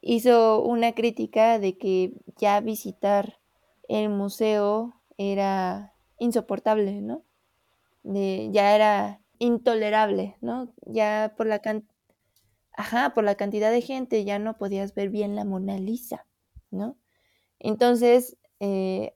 hizo 0.00 0.62
una 0.62 0.94
crítica 0.94 1.58
de 1.58 1.76
que 1.76 2.12
ya 2.38 2.60
visitar 2.60 3.38
el 3.88 4.08
museo 4.08 4.94
era 5.18 5.94
insoportable, 6.18 7.00
¿no? 7.00 7.24
ya 8.04 8.74
era 8.74 9.20
intolerable, 9.38 10.36
¿no? 10.40 10.74
Ya 10.86 11.34
por 11.36 11.46
la 11.46 11.60
Ajá, 12.74 13.12
por 13.14 13.24
la 13.24 13.34
cantidad 13.34 13.70
de 13.70 13.82
gente 13.82 14.24
ya 14.24 14.38
no 14.38 14.56
podías 14.56 14.94
ver 14.94 15.10
bien 15.10 15.36
la 15.36 15.44
Mona 15.44 15.78
Lisa, 15.78 16.26
¿no? 16.70 16.96
Entonces, 17.58 18.38
eh, 18.60 19.14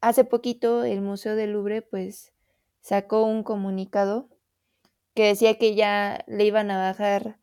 hace 0.00 0.24
poquito 0.24 0.84
el 0.84 1.02
Museo 1.02 1.36
del 1.36 1.52
Louvre 1.52 1.82
pues 1.82 2.32
sacó 2.80 3.24
un 3.24 3.42
comunicado 3.42 4.28
que 5.14 5.26
decía 5.26 5.58
que 5.58 5.74
ya 5.74 6.24
le 6.26 6.44
iban 6.46 6.70
a 6.70 6.78
bajar 6.78 7.38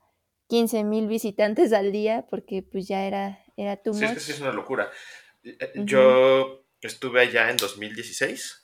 15 0.48 0.84
mil 0.84 1.08
visitantes 1.08 1.72
al 1.72 1.92
día 1.92 2.26
porque 2.30 2.64
pues 2.64 2.88
ya 2.88 3.06
era, 3.06 3.44
era 3.58 3.78
too 3.78 3.94
sí, 3.94 4.06
Es 4.06 4.14
que 4.14 4.20
sí, 4.20 4.32
es 4.32 4.42
una 4.42 4.52
locura. 4.52 4.90
Eh, 5.44 5.58
eh, 5.60 5.72
yo 5.76 6.66
estuve 6.82 7.22
allá 7.22 7.50
en 7.50 7.58
2016. 7.58 8.64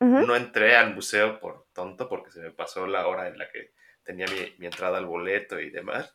No 0.00 0.36
entré 0.36 0.76
al 0.76 0.94
museo 0.94 1.40
por 1.40 1.66
tonto 1.72 2.10
porque 2.10 2.30
se 2.30 2.40
me 2.40 2.50
pasó 2.50 2.86
la 2.86 3.06
hora 3.06 3.26
en 3.28 3.38
la 3.38 3.50
que 3.50 3.72
tenía 4.02 4.26
mi, 4.58 4.66
entrada 4.66 4.98
al 4.98 5.06
boleto 5.06 5.58
y 5.58 5.70
demás. 5.70 6.14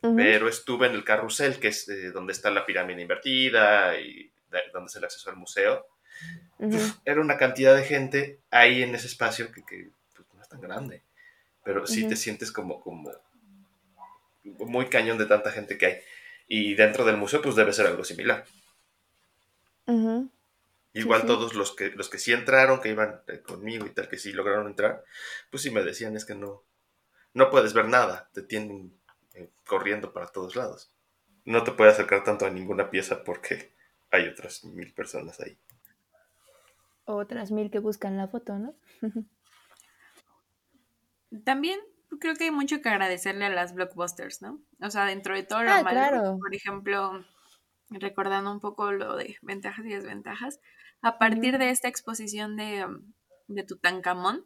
Pero 0.00 0.48
estuve 0.48 0.86
en 0.86 0.94
el 0.94 1.04
carrusel, 1.04 1.58
que 1.58 1.68
es 1.68 1.86
eh, 1.90 2.10
donde 2.10 2.32
está 2.32 2.50
la 2.50 2.64
pirámide 2.64 3.02
invertida 3.02 4.00
y 4.00 4.32
donde 4.72 4.86
es 4.86 4.96
el 4.96 5.04
acceso 5.04 5.28
al 5.28 5.36
museo. 5.36 5.86
era 7.04 7.20
una 7.20 7.36
cantidad 7.36 7.76
de 7.76 7.84
gente 7.84 8.40
ahí 8.50 8.82
en 8.82 8.94
ese 8.94 9.08
espacio 9.08 9.52
que, 9.52 9.60
pues, 9.60 10.26
no 10.32 10.40
es 10.40 10.48
tan 10.48 10.62
grande. 10.62 11.02
Pero 11.62 11.86
sí 11.86 12.08
te 12.08 12.16
sientes 12.16 12.50
como, 12.50 12.80
como 12.80 13.12
muy 14.44 14.86
cañón 14.86 15.18
de 15.18 15.26
tanta 15.26 15.50
gente 15.50 15.76
que 15.76 15.86
hay. 15.86 15.98
Y 16.48 16.74
dentro 16.74 17.04
del 17.04 17.18
museo, 17.18 17.42
pues 17.42 17.54
debe 17.54 17.74
ser 17.74 17.86
algo 17.86 18.02
similar. 18.02 18.44
Igual 20.92 21.24
todos 21.26 21.54
los 21.54 21.74
que, 21.76 21.90
los 21.90 22.08
que 22.08 22.18
sí 22.18 22.32
entraron, 22.32 22.80
que 22.80 22.88
iban 22.90 23.22
eh, 23.28 23.40
conmigo 23.42 23.86
y 23.86 23.90
tal, 23.90 24.08
que 24.08 24.18
sí 24.18 24.32
lograron 24.32 24.66
entrar, 24.66 25.04
pues 25.50 25.62
sí 25.62 25.70
me 25.70 25.82
decían, 25.84 26.16
es 26.16 26.24
que 26.24 26.34
no, 26.34 26.64
no 27.34 27.50
puedes 27.50 27.74
ver 27.74 27.86
nada, 27.88 28.30
te 28.34 28.42
tienen 28.42 28.98
eh, 29.34 29.50
corriendo 29.66 30.12
para 30.12 30.28
todos 30.28 30.56
lados. 30.56 30.92
No 31.44 31.64
te 31.64 31.72
puedes 31.72 31.94
acercar 31.94 32.24
tanto 32.24 32.46
a 32.46 32.50
ninguna 32.50 32.90
pieza 32.90 33.24
porque 33.24 33.74
hay 34.10 34.28
otras 34.28 34.64
mil 34.64 34.92
personas 34.94 35.40
ahí. 35.40 35.58
Otras 37.04 37.50
mil 37.50 37.70
que 37.70 37.78
buscan 37.78 38.16
la 38.16 38.26
foto, 38.26 38.58
¿no? 38.58 38.74
También 41.44 41.80
creo 42.18 42.34
que 42.34 42.44
hay 42.44 42.50
mucho 42.50 42.80
que 42.82 42.88
agradecerle 42.88 43.46
a 43.46 43.50
las 43.50 43.74
blockbusters, 43.74 44.42
¿no? 44.42 44.60
O 44.80 44.90
sea, 44.90 45.04
dentro 45.04 45.34
de 45.34 45.42
todo 45.44 45.62
lo 45.62 45.70
Ah, 45.72 45.82
malo, 45.82 45.90
claro. 45.94 46.38
por 46.40 46.54
ejemplo, 46.54 47.24
recordando 47.90 48.52
un 48.52 48.60
poco 48.60 48.92
lo 48.92 49.16
de 49.16 49.36
ventajas 49.42 49.84
y 49.84 49.90
desventajas, 49.90 50.60
a 51.02 51.18
partir 51.18 51.58
de 51.58 51.70
esta 51.70 51.88
exposición 51.88 52.56
de, 52.56 52.84
um, 52.84 53.12
de 53.48 53.64
Tutankamón, 53.64 54.44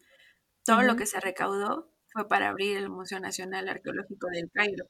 todo 0.64 0.82
lo 0.82 0.96
que 0.96 1.06
se 1.06 1.20
recaudó 1.20 1.90
fue 2.12 2.28
para 2.28 2.48
abrir 2.48 2.76
el 2.76 2.88
Museo 2.88 3.20
Nacional 3.20 3.68
Arqueológico 3.68 4.28
del 4.28 4.50
Cairo. 4.52 4.86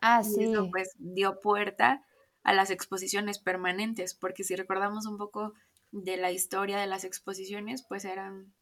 Ah, 0.00 0.22
Y 0.24 0.44
eso 0.44 0.68
pues 0.70 0.90
dio 0.98 1.40
puerta 1.40 2.04
a 2.42 2.52
las 2.52 2.70
exposiciones 2.70 3.38
permanentes, 3.38 4.14
porque 4.14 4.44
si 4.44 4.56
recordamos 4.56 5.06
un 5.06 5.16
poco 5.16 5.54
de 5.92 6.16
la 6.16 6.32
historia 6.32 6.78
de 6.78 6.86
las 6.86 7.04
exposiciones, 7.04 7.84
pues 7.88 8.04
eran 8.04 8.52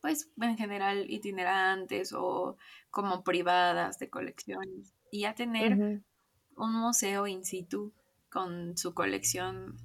pues 0.00 0.30
en 0.40 0.56
general 0.56 1.10
itinerantes 1.10 2.12
o 2.12 2.56
como 2.90 3.24
privadas 3.24 3.98
de 3.98 4.10
colecciones. 4.10 4.94
Y 5.10 5.22
ya 5.22 5.34
tener 5.34 6.02
un 6.56 6.72
museo 6.72 7.26
in 7.26 7.44
situ 7.44 7.92
con 8.34 8.76
su 8.76 8.94
colección 8.94 9.76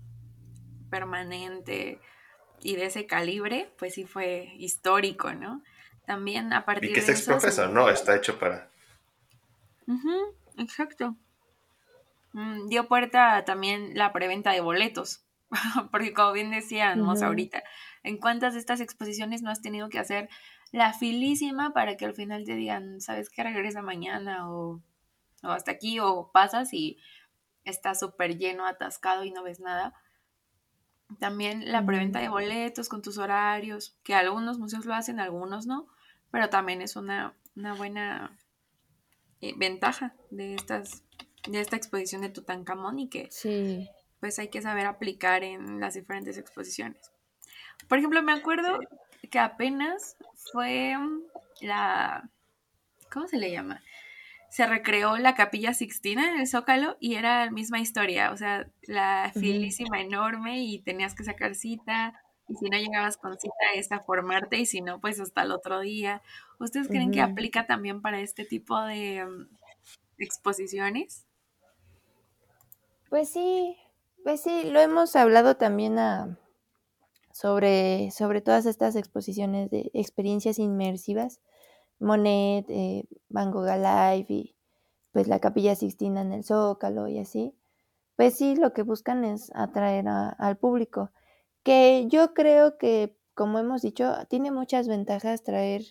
permanente 0.89 2.02
y 2.62 2.76
de 2.76 2.88
ese 2.88 3.06
calibre, 3.06 3.72
pues 3.78 3.93
sí 3.93 4.06
fue 4.06 4.54
histórico, 4.58 5.34
¿no? 5.34 5.64
También 6.06 6.52
a 6.52 6.66
Y 6.66 6.66
partir 6.66 6.93
que 6.93 7.00
es 7.02 7.08
de 7.08 7.14
eso... 7.14 7.39
se- 7.39 7.52
exprofeso, 7.52 7.68
¿no? 7.70 7.89
Está 7.89 8.16
hecho 8.16 8.39
para... 8.39 8.70
Exacto. 10.58 11.16
Mm, 12.34 12.68
dio 12.70 12.88
puerta 12.88 13.36
a 13.38 13.45
también 13.45 13.95
la 13.95 14.14
preventa 14.14 14.52
de 14.52 14.62
boletos, 14.62 15.24
porque 15.91 16.14
como 16.14 16.32
bien 16.34 16.52
decíamos 16.52 17.22
ahorita, 17.24 17.64
¿en 18.04 18.18
cuántas 18.18 18.54
de 18.54 18.60
estas 18.60 18.82
exposiciones 18.82 19.41
no 19.41 19.50
has 19.50 19.62
tenido 19.62 19.89
que 19.89 20.00
hacer 20.00 20.30
la 20.72 20.93
filísima 20.93 21.74
para 21.74 21.97
que 21.97 22.06
al 22.06 22.14
final 22.14 22.45
te 22.45 22.56
digan, 22.56 23.02
sabes 23.02 23.30
que 23.30 23.43
regresa 23.43 23.82
mañana 23.82 24.52
o, 24.52 24.82
o 25.43 25.47
hasta 25.50 25.72
aquí 25.72 26.00
o 26.00 26.30
pasas 26.32 26.74
y 26.74 26.97
está 27.70 27.95
súper 27.95 28.38
lleno, 28.38 28.65
atascado 28.65 29.24
y 29.24 29.32
no 29.32 29.43
ves 29.43 29.59
nada? 29.59 29.93
También 31.20 31.72
la 31.72 31.86
preventa 31.86 32.20
de 32.20 32.30
boletos 32.30 32.88
con 32.88 33.01
tus 33.01 33.17
horarios, 33.17 33.97
que 34.03 34.13
algunos 34.13 34.59
museos 34.59 34.86
lo 34.86 34.93
hacen, 34.93 35.20
algunos 35.20 35.65
no, 35.65 35.88
pero 36.32 36.49
también 36.49 36.82
es 36.82 36.95
una, 36.95 37.34
una 37.55 37.74
buena 37.74 38.38
eh, 39.41 39.53
ventaja 39.57 40.13
de 40.30 40.53
estas 40.53 41.03
de 41.47 41.61
esta 41.61 41.78
exposición 41.78 42.22
de 42.22 42.30
Tutankamón 42.30 42.99
y 42.99 43.09
que 43.09 43.30
Sí. 43.32 43.89
pues 44.20 44.38
hay 44.39 44.49
que 44.49 44.61
saber 44.61 44.86
aplicar 44.86 45.43
en 45.43 45.80
las 45.80 45.93
diferentes 45.93 46.38
exposiciones. 46.38 47.11
Por 47.88 47.97
ejemplo, 47.97 48.22
me 48.22 48.34
acuerdo 48.34 48.80
que 49.32 49.39
apenas 49.39 50.17
fue 50.51 50.97
mm, 50.97 51.22
la 51.61 52.30
¿cómo 53.11 53.28
se 53.28 53.38
le 53.38 53.51
llama? 53.51 53.82
Se 54.50 54.66
recreó 54.66 55.18
la 55.18 55.36
Capilla 55.36 55.74
Sixtina 55.74 56.30
en 56.30 56.39
el 56.39 56.47
Zócalo 56.47 56.97
y 57.00 57.16
era 57.16 57.45
la 57.45 57.52
misma 57.52 57.80
historia, 57.80 58.32
o 58.32 58.38
sea, 58.38 58.68
la 58.82 59.32
filísima 59.34 60.02
enorme 60.02 60.64
y 60.64 60.82
tenías 60.82 61.14
que 61.14 61.24
sacar 61.24 61.56
cita 61.56 62.20
y 62.47 62.56
si 62.56 62.70
no 62.70 62.78
llegabas 62.78 63.18
con 63.18 63.38
cita 63.38 63.54
es 63.76 63.91
a 63.91 64.00
formarte 64.00 64.58
y 64.58 64.66
si 64.66 64.82
no, 64.82 65.00
pues 65.00 65.20
hasta 65.20 65.43
el 65.43 65.52
otro 65.52 65.82
día. 65.82 66.22
¿Ustedes 66.60 66.88
creen 66.88 67.12
que 67.12 67.22
aplica 67.22 67.68
también 67.68 68.02
para 68.02 68.20
este 68.22 68.43
tipo 68.43 68.82
de 68.82 69.24
mm, 69.24 69.47
exposiciones? 70.18 71.28
Pues 73.10 73.30
sí, 73.30 73.78
pues 74.24 74.41
sí, 74.41 74.64
lo 74.66 74.80
hemos 74.80 75.16
hablado 75.16 75.58
también 75.58 76.00
a, 76.00 76.39
sobre, 77.32 78.12
sobre 78.12 78.41
todas 78.41 78.66
estas 78.66 78.95
exposiciones 78.95 79.70
de 79.70 79.89
experiencias 79.93 80.60
inmersivas, 80.60 81.39
Monet, 82.00 82.66
eh, 82.70 83.06
Van 83.30 83.52
Gogh 83.52 83.68
Alive 83.70 84.26
y 84.30 84.56
pues 85.12 85.28
la 85.28 85.39
Capilla 85.39 85.76
Sixtina 85.76 86.22
en 86.22 86.34
el 86.34 86.43
Zócalo 86.45 87.08
y 87.08 87.20
así. 87.20 87.56
Pues 88.18 88.36
sí, 88.36 88.56
lo 88.56 88.74
que 88.74 88.84
buscan 88.84 89.26
es 89.26 89.52
atraer 89.56 90.08
a- 90.10 90.30
al 90.30 90.58
público, 90.58 91.12
que 91.64 92.06
yo 92.10 92.34
creo 92.34 92.78
que, 92.78 93.18
como 93.36 93.60
hemos 93.60 93.82
dicho, 93.84 94.14
tiene 94.30 94.52
muchas 94.52 94.88
ventajas 94.88 95.43
traer 95.43 95.84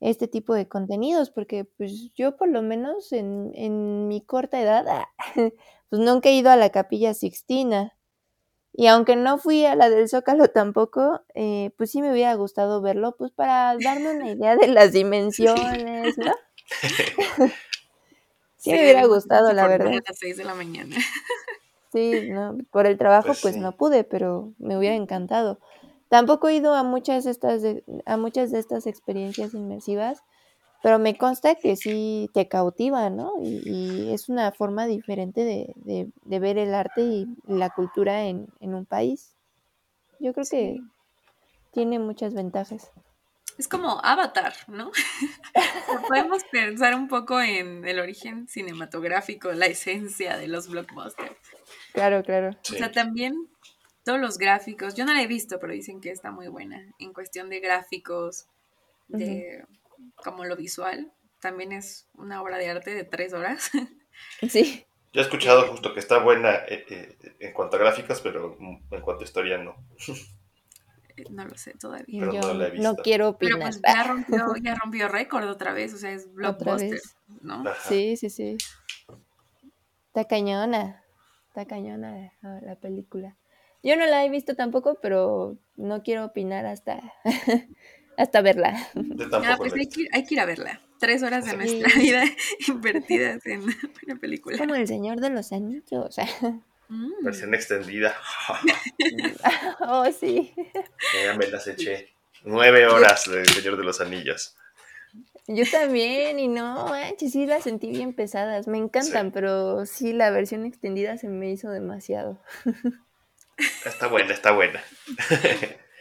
este 0.00 0.28
tipo 0.28 0.54
de 0.54 0.68
contenidos, 0.68 1.30
porque 1.30 1.64
pues 1.64 2.12
yo 2.14 2.36
por 2.36 2.48
lo 2.48 2.62
menos 2.62 3.12
en, 3.12 3.52
en 3.54 4.08
mi 4.08 4.22
corta 4.24 4.60
edad, 4.60 4.84
pues 5.90 6.02
nunca 6.02 6.28
he 6.30 6.34
ido 6.36 6.50
a 6.50 6.56
la 6.56 6.70
Capilla 6.70 7.14
Sixtina. 7.14 7.94
Y 8.72 8.86
aunque 8.86 9.16
no 9.16 9.38
fui 9.38 9.64
a 9.66 9.74
la 9.76 9.90
del 9.90 10.08
Zócalo 10.08 10.48
tampoco, 10.48 11.22
eh, 11.34 11.72
pues 11.76 11.90
sí 11.90 12.02
me 12.02 12.12
hubiera 12.12 12.34
gustado 12.34 12.80
verlo, 12.82 13.16
pues 13.16 13.32
para 13.32 13.76
darme 13.78 14.10
una 14.10 14.28
idea 14.30 14.56
de 14.56 14.68
las 14.68 14.92
dimensiones, 14.92 16.18
¿no? 16.18 16.32
Sí 18.56 18.72
me 18.72 18.82
hubiera 18.82 19.06
debemos 19.06 19.08
gustado, 19.08 19.52
la 19.52 19.66
verdad. 19.66 19.96
a 19.96 20.00
las 20.06 20.18
6 20.18 20.36
de 20.36 20.44
la 20.44 20.54
mañana. 20.54 20.96
Sí, 21.92 22.22
no, 22.22 22.56
por 22.70 22.86
el 22.86 22.98
trabajo 22.98 23.34
Pues 23.34 23.40
pues 23.40 23.54
sí. 23.54 23.60
no 23.60 23.76
pude, 23.76 24.04
pero 24.04 24.54
me 24.58 24.76
hubiera 24.78 24.94
encantado. 24.96 25.58
Tampoco 26.08 26.48
he 26.48 26.54
ido 26.56 26.74
a 26.74 26.82
muchas 26.84 27.24
de 27.24 27.30
estas 27.32 27.62
de, 27.62 27.84
a 28.06 28.16
muchas 28.16 28.50
de 28.52 28.58
estas 28.60 28.86
experiencias 28.86 29.54
inmersivas, 29.54 30.22
pero 30.82 30.98
me 30.98 31.16
consta 31.18 31.54
que 31.56 31.76
sí 31.76 32.30
te 32.32 32.48
cautiva, 32.48 33.10
¿no? 33.10 33.34
Y, 33.42 33.62
y 33.64 34.12
es 34.12 34.28
una 34.28 34.50
forma 34.52 34.86
diferente 34.86 35.42
de, 35.44 35.72
de- 35.76 36.10
de 36.24 36.38
ver 36.38 36.56
el 36.58 36.74
arte 36.74 37.02
y 37.02 37.26
la 37.46 37.70
cultura 37.70 38.24
en, 38.24 38.48
en 38.60 38.74
un 38.74 38.86
país. 38.86 39.34
Yo 40.18 40.32
creo 40.32 40.46
que 40.50 40.80
tiene 41.72 41.98
muchas 41.98 42.34
ventajas. 42.34 42.90
Es 43.58 43.68
como 43.68 44.00
Avatar, 44.02 44.54
¿no? 44.68 44.90
Podemos 46.08 46.42
pensar 46.50 46.94
un 46.94 47.08
poco 47.08 47.40
en 47.40 47.84
el 47.86 47.98
origen 48.00 48.48
cinematográfico, 48.48 49.52
la 49.52 49.66
esencia 49.66 50.36
de 50.38 50.48
los 50.48 50.68
blockbusters. 50.68 51.36
Claro, 51.92 52.22
claro. 52.22 52.52
Sí. 52.62 52.76
O 52.76 52.78
sea, 52.78 52.90
también 52.92 53.34
todos 54.04 54.18
los 54.20 54.38
gráficos, 54.38 54.94
yo 54.94 55.04
no 55.04 55.12
la 55.12 55.22
he 55.22 55.26
visto, 55.26 55.58
pero 55.60 55.72
dicen 55.74 56.00
que 56.00 56.10
está 56.10 56.30
muy 56.30 56.48
buena 56.48 56.82
en 56.98 57.12
cuestión 57.12 57.50
de 57.50 57.60
gráficos, 57.60 58.46
de 59.08 59.64
como 60.16 60.44
lo 60.44 60.56
visual. 60.56 61.12
También 61.40 61.72
es 61.72 62.08
una 62.14 62.42
obra 62.42 62.58
de 62.58 62.68
arte 62.68 62.94
de 62.94 63.04
tres 63.04 63.32
horas. 63.32 63.70
Sí. 64.48 64.84
Yo 65.14 65.22
he 65.22 65.24
escuchado 65.24 65.66
justo 65.68 65.94
que 65.94 65.98
está 66.00 66.18
buena 66.18 66.54
eh, 66.68 66.84
eh, 66.90 67.16
en 67.40 67.52
cuanto 67.54 67.76
a 67.76 67.80
gráficos, 67.80 68.20
pero 68.20 68.56
en 68.60 69.00
cuanto 69.00 69.22
a 69.22 69.24
historia 69.24 69.56
no. 69.56 69.74
no 71.30 71.44
lo 71.46 71.56
sé 71.56 71.72
todavía. 71.80 72.20
Pero 72.20 72.32
Yo 72.34 72.40
no 72.42 72.54
la 72.54 72.66
he 72.66 72.78
no 72.78 72.90
visto. 72.90 73.02
quiero 73.02 73.36
Pero 73.38 73.56
opinar. 73.56 73.72
pues 73.72 73.80
ya 73.94 74.02
rompió, 74.04 74.54
ya 74.62 74.74
rompió 74.74 75.08
récord 75.08 75.48
otra 75.48 75.72
vez, 75.72 75.94
o 75.94 75.96
sea, 75.96 76.12
es 76.12 76.24
Otra 76.24 76.34
blockbuster, 76.34 76.90
vez. 76.90 77.16
¿no? 77.40 77.66
Ajá. 77.66 77.88
Sí, 77.88 78.16
sí, 78.18 78.28
sí. 78.28 78.58
Está 80.08 80.24
cañona. 80.26 81.02
Está 81.48 81.66
cañona 81.66 82.32
la, 82.42 82.60
la 82.60 82.76
película. 82.76 83.36
Yo 83.82 83.96
no 83.96 84.06
la 84.06 84.24
he 84.24 84.28
visto 84.28 84.54
tampoco, 84.54 84.98
pero 85.00 85.56
no 85.76 86.02
quiero 86.02 86.26
opinar 86.26 86.66
hasta, 86.66 87.00
hasta 88.20 88.40
verla. 88.42 88.88
Yo 88.94 89.26
Ah, 89.32 89.54
pues 89.58 89.72
hay 89.74 89.86
que, 89.88 90.02
ir- 90.02 90.08
hay 90.12 90.24
que 90.24 90.34
ir 90.34 90.40
a 90.40 90.44
verla. 90.46 90.80
Tres 90.98 91.22
horas 91.22 91.44
de 91.44 91.50
Sí. 91.52 91.56
nuestra 91.56 92.00
vida 92.00 92.24
invertidas 92.68 93.44
en 93.46 93.62
una 94.06 94.16
película. 94.20 94.58
Como 94.58 94.74
el 94.74 94.86
Señor 94.86 95.20
de 95.20 95.30
los 95.30 95.52
Anillos. 95.52 96.16
Mm. 96.88 97.10
Versión 97.22 97.54
extendida. 97.54 98.14
oh, 99.80 100.06
sí. 100.12 100.52
ya 101.24 101.34
me 101.36 101.46
las 101.48 101.66
eché. 101.66 102.08
Nueve 102.44 102.86
horas 102.86 103.24
de 103.30 103.44
Señor 103.44 103.76
de 103.76 103.84
los 103.84 104.00
Anillos. 104.00 104.56
Yo 105.46 105.64
también, 105.70 106.38
y 106.38 106.46
no, 106.48 106.86
manches, 106.88 107.32
sí 107.32 107.44
las 107.46 107.64
sentí 107.64 107.90
bien 107.90 108.12
pesadas. 108.12 108.68
Me 108.68 108.78
encantan, 108.78 109.26
Sí. 109.26 109.30
pero 109.34 109.84
sí, 109.86 110.12
la 110.12 110.30
versión 110.30 110.64
extendida 110.64 111.16
se 111.18 111.28
me 111.28 111.50
hizo 111.50 111.70
demasiado. 111.70 112.40
Está 113.84 114.06
buena, 114.06 114.32
está 114.32 114.52
buena. 114.52 114.82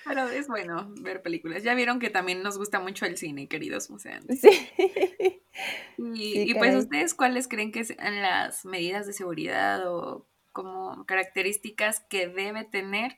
Pero 0.06 0.28
es 0.28 0.48
bueno 0.48 0.94
ver 1.02 1.22
películas. 1.22 1.64
Ya 1.64 1.74
vieron 1.76 2.00
que 2.00 2.10
también 2.10 2.42
nos 2.44 2.58
gusta 2.58 2.80
mucho 2.80 3.06
el 3.06 3.18
cine, 3.18 3.48
queridos 3.48 3.90
museantes. 3.90 4.42
Sí. 4.42 4.70
Y, 5.98 6.34
Sí, 6.34 6.46
y 6.48 6.54
pues 6.54 6.76
ustedes, 6.76 7.14
¿cuáles 7.14 7.48
creen 7.48 7.72
que 7.72 7.84
sean 7.84 8.22
las 8.22 8.64
medidas 8.64 9.06
de 9.06 9.14
seguridad 9.14 9.86
o 9.92 10.26
como 10.54 11.06
características 11.06 12.00
que 12.10 12.28
debe 12.28 12.64
tener 12.64 13.18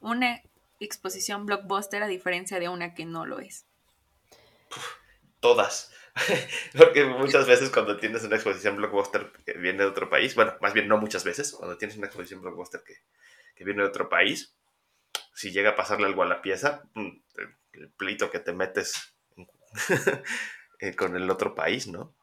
una 0.00 0.42
exposición 0.80 1.44
blockbuster 1.44 2.02
a 2.02 2.06
diferencia 2.06 2.58
de 2.58 2.68
una 2.68 2.94
que 2.94 3.04
no 3.04 3.26
lo 3.26 3.40
es? 3.40 3.66
Todas. 5.40 5.92
Porque 6.76 7.04
muchas 7.04 7.46
veces 7.46 7.70
cuando 7.70 7.98
tienes 7.98 8.24
una 8.24 8.36
exposición 8.36 8.76
blockbuster 8.76 9.30
que 9.44 9.52
viene 9.52 9.80
de 9.80 9.90
otro 9.90 10.08
país, 10.08 10.34
bueno, 10.34 10.54
más 10.62 10.72
bien 10.72 10.88
no 10.88 10.96
muchas 10.96 11.24
veces, 11.24 11.52
cuando 11.52 11.76
tienes 11.76 11.98
una 11.98 12.06
exposición 12.06 12.40
blockbuster 12.40 12.82
que, 12.82 12.94
que 13.54 13.64
viene 13.64 13.82
de 13.82 13.88
otro 13.88 14.08
país, 14.08 14.55
si 15.34 15.50
llega 15.50 15.70
a 15.70 15.76
pasarle 15.76 16.06
algo 16.06 16.22
a 16.22 16.26
la 16.26 16.42
pieza, 16.42 16.82
mm, 16.94 17.08
el 17.74 17.90
pleito 17.90 18.30
que 18.30 18.40
te 18.40 18.52
metes 18.52 19.14
eh, 20.80 20.94
con 20.94 21.16
el 21.16 21.30
otro 21.30 21.54
país, 21.54 21.86
¿no? 21.86 22.14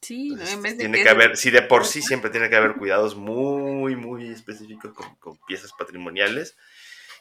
Sí, 0.00 0.30
¿no? 0.30 0.46
en 0.46 0.62
vez 0.62 0.76
de 0.76 0.84
tiene 0.84 1.02
que, 1.02 1.08
haber, 1.08 1.36
sí, 1.36 1.50
de 1.50 1.62
por 1.62 1.84
sí 1.84 2.02
siempre 2.02 2.30
tiene 2.30 2.48
que 2.48 2.56
haber 2.56 2.74
cuidados 2.74 3.16
muy, 3.16 3.96
muy 3.96 4.28
específicos 4.28 4.92
con, 5.18 5.38
piezas 5.46 5.72
patrimoniales. 5.76 6.56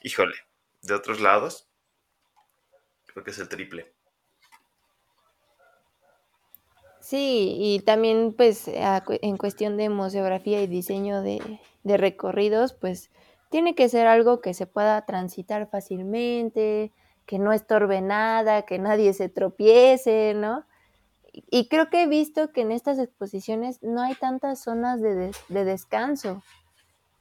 Híjole, 0.03 0.35
de 0.81 0.93
otros 0.93 1.19
lados, 1.19 1.67
creo 3.05 3.23
que 3.23 3.31
es 3.31 3.39
el 3.39 3.49
triple. 3.49 3.93
Sí, 7.01 7.55
y 7.57 7.79
también 7.79 8.33
pues 8.33 8.65
en 8.67 9.37
cuestión 9.37 9.77
de 9.77 9.89
museografía 9.89 10.61
y 10.61 10.67
diseño 10.67 11.21
de, 11.21 11.59
de, 11.83 11.97
recorridos, 11.97 12.73
pues 12.73 13.09
tiene 13.49 13.75
que 13.75 13.89
ser 13.89 14.07
algo 14.07 14.41
que 14.41 14.53
se 14.53 14.67
pueda 14.67 15.05
transitar 15.05 15.69
fácilmente, 15.69 16.91
que 17.25 17.39
no 17.39 17.53
estorbe 17.53 18.01
nada, 18.01 18.63
que 18.63 18.79
nadie 18.79 19.13
se 19.13 19.29
tropiece, 19.29 20.33
¿no? 20.35 20.65
y 21.49 21.67
creo 21.67 21.89
que 21.89 22.03
he 22.03 22.07
visto 22.07 22.51
que 22.51 22.61
en 22.61 22.71
estas 22.71 22.99
exposiciones 22.99 23.81
no 23.81 24.01
hay 24.01 24.15
tantas 24.15 24.61
zonas 24.63 25.01
de, 25.01 25.31
descanso. 25.49 26.41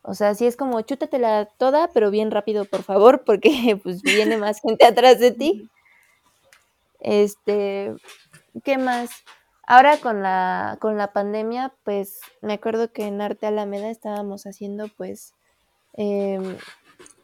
O 0.03 0.15
sea, 0.15 0.35
sí 0.35 0.47
es 0.47 0.57
como 0.57 0.81
chútatela 0.81 1.47
toda, 1.59 1.89
pero 1.89 2.11
bien 2.11 2.31
rápido, 2.31 2.65
por 2.65 2.83
favor, 2.83 3.25
porque 3.25 3.79
pues 3.83 4.03
viene 4.03 4.37
más 4.37 4.61
gente 4.61 4.87
atrás 4.87 5.19
de 5.19 5.33
ti. 5.33 5.69
Este, 7.01 7.95
¿qué 8.65 8.79
más? 8.79 9.11
Ahora 9.67 9.99
con 9.99 10.23
la, 10.23 10.79
con 10.81 10.97
la 10.97 11.13
pandemia, 11.13 11.75
pues 11.85 12.21
me 12.41 12.55
acuerdo 12.55 12.93
que 12.93 13.07
en 13.07 13.21
Arte 13.21 13.47
Alameda 13.47 13.91
estábamos 13.91 14.47
haciendo, 14.47 14.87
pues, 14.97 15.35
eh, 15.97 16.59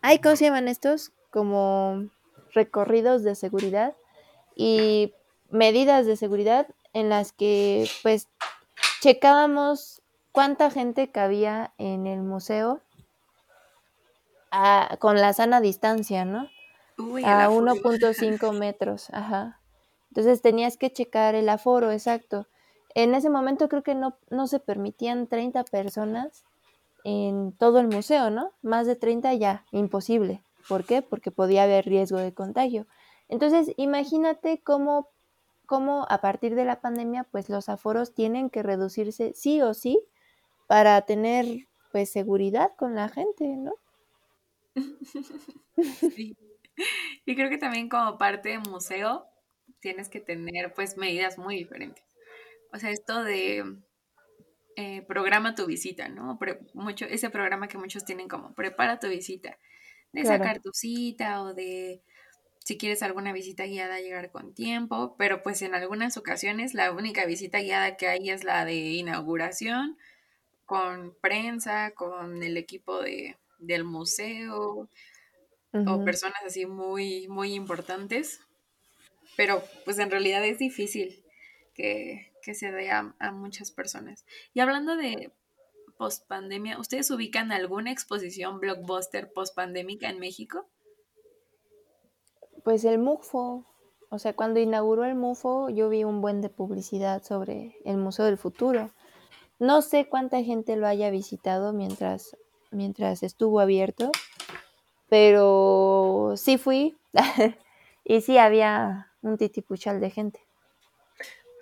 ay, 0.00 0.18
¿cómo 0.18 0.36
se 0.36 0.44
llaman 0.44 0.68
estos? 0.68 1.12
Como 1.30 2.04
recorridos 2.52 3.22
de 3.22 3.34
seguridad 3.34 3.94
y 4.54 5.14
medidas 5.50 6.06
de 6.06 6.16
seguridad 6.16 6.66
en 6.92 7.08
las 7.08 7.32
que 7.32 7.88
pues 8.02 8.28
checábamos 9.00 10.02
cuánta 10.32 10.70
gente 10.70 11.10
cabía 11.10 11.72
en 11.78 12.06
el 12.06 12.22
museo 12.22 12.80
a, 14.50 14.96
con 14.98 15.20
la 15.20 15.32
sana 15.32 15.60
distancia, 15.60 16.24
¿no? 16.24 16.48
a 17.24 17.48
1.5 17.48 18.52
metros, 18.58 19.08
ajá. 19.10 19.58
Entonces 20.10 20.42
tenías 20.42 20.76
que 20.76 20.92
checar 20.92 21.34
el 21.34 21.48
aforo, 21.48 21.90
exacto. 21.90 22.46
En 22.94 23.14
ese 23.14 23.30
momento 23.30 23.68
creo 23.68 23.82
que 23.82 23.94
no, 23.94 24.18
no 24.28 24.46
se 24.46 24.60
permitían 24.60 25.26
30 25.26 25.64
personas 25.64 26.44
en 27.04 27.52
todo 27.52 27.80
el 27.80 27.88
museo, 27.88 28.30
¿no? 28.30 28.52
Más 28.62 28.86
de 28.86 28.96
30 28.96 29.34
ya, 29.34 29.64
imposible. 29.72 30.42
¿Por 30.68 30.84
qué? 30.84 31.02
Porque 31.02 31.30
podía 31.30 31.64
haber 31.64 31.84
riesgo 31.86 32.18
de 32.18 32.34
contagio. 32.34 32.86
Entonces, 33.28 33.72
imagínate 33.76 34.62
cómo 34.62 35.08
cómo 35.72 36.06
a 36.10 36.20
partir 36.20 36.54
de 36.54 36.66
la 36.66 36.82
pandemia, 36.82 37.24
pues 37.24 37.48
los 37.48 37.70
aforos 37.70 38.12
tienen 38.12 38.50
que 38.50 38.62
reducirse 38.62 39.32
sí 39.34 39.62
o 39.62 39.72
sí 39.72 39.98
para 40.66 41.00
tener 41.02 41.46
pues 41.92 42.12
seguridad 42.12 42.72
con 42.76 42.94
la 42.94 43.08
gente, 43.08 43.56
¿no? 43.56 43.72
Sí. 46.14 46.36
Y 47.24 47.34
creo 47.34 47.48
que 47.48 47.56
también 47.56 47.88
como 47.88 48.18
parte 48.18 48.50
de 48.50 48.58
museo 48.58 49.26
tienes 49.80 50.10
que 50.10 50.20
tener 50.20 50.74
pues 50.74 50.98
medidas 50.98 51.38
muy 51.38 51.56
diferentes. 51.56 52.04
O 52.72 52.78
sea, 52.78 52.90
esto 52.90 53.24
de 53.24 53.78
eh, 54.76 55.02
programa 55.02 55.54
tu 55.54 55.66
visita, 55.66 56.08
¿no? 56.08 56.38
mucho, 56.74 57.04
ese 57.04 57.30
programa 57.30 57.68
que 57.68 57.78
muchos 57.78 58.04
tienen 58.04 58.28
como 58.28 58.54
prepara 58.54 58.98
tu 58.98 59.08
visita, 59.08 59.58
de 60.12 60.24
sacar 60.24 60.60
tu 60.60 60.70
cita 60.72 61.42
o 61.42 61.54
de 61.54 62.02
si 62.64 62.78
quieres 62.78 63.02
alguna 63.02 63.32
visita 63.32 63.64
guiada, 63.64 64.00
llegar 64.00 64.30
con 64.30 64.54
tiempo, 64.54 65.16
pero 65.18 65.42
pues 65.42 65.62
en 65.62 65.74
algunas 65.74 66.16
ocasiones 66.16 66.74
la 66.74 66.92
única 66.92 67.26
visita 67.26 67.60
guiada 67.60 67.96
que 67.96 68.08
hay 68.08 68.30
es 68.30 68.44
la 68.44 68.64
de 68.64 68.74
inauguración, 68.74 69.98
con 70.64 71.14
prensa, 71.20 71.90
con 71.90 72.42
el 72.42 72.56
equipo 72.56 73.02
de, 73.02 73.36
del 73.58 73.84
museo 73.84 74.88
o 75.74 76.04
personas 76.04 76.40
así 76.46 76.66
muy, 76.66 77.28
muy 77.28 77.54
importantes, 77.54 78.40
pero 79.36 79.62
pues 79.84 79.98
en 79.98 80.10
realidad 80.10 80.44
es 80.44 80.58
difícil 80.58 81.24
que, 81.74 82.31
se 82.54 82.72
dé 82.72 82.90
a, 82.90 83.14
a 83.18 83.32
muchas 83.32 83.70
personas. 83.70 84.24
Y 84.52 84.60
hablando 84.60 84.96
de 84.96 85.32
post 85.96 86.26
pandemia, 86.26 86.78
¿ustedes 86.78 87.10
ubican 87.10 87.52
alguna 87.52 87.92
exposición 87.92 88.58
blockbuster 88.58 89.32
post 89.32 89.54
pandémica 89.54 90.08
en 90.08 90.18
México? 90.18 90.66
Pues 92.64 92.84
el 92.84 92.98
MUFO, 92.98 93.64
o 94.08 94.18
sea, 94.18 94.34
cuando 94.34 94.60
inauguró 94.60 95.04
el 95.04 95.14
MUFO 95.14 95.68
yo 95.70 95.88
vi 95.88 96.04
un 96.04 96.20
buen 96.20 96.40
de 96.40 96.48
publicidad 96.48 97.22
sobre 97.22 97.76
el 97.84 97.96
Museo 97.96 98.24
del 98.24 98.38
Futuro. 98.38 98.90
No 99.58 99.80
sé 99.80 100.08
cuánta 100.08 100.42
gente 100.42 100.76
lo 100.76 100.86
haya 100.86 101.10
visitado 101.10 101.72
mientras, 101.72 102.36
mientras 102.70 103.22
estuvo 103.22 103.60
abierto, 103.60 104.10
pero 105.08 106.34
sí 106.36 106.58
fui 106.58 106.96
y 108.04 108.22
sí 108.22 108.38
había 108.38 109.12
un 109.22 109.38
titipuchal 109.38 110.00
de 110.00 110.10
gente. 110.10 110.40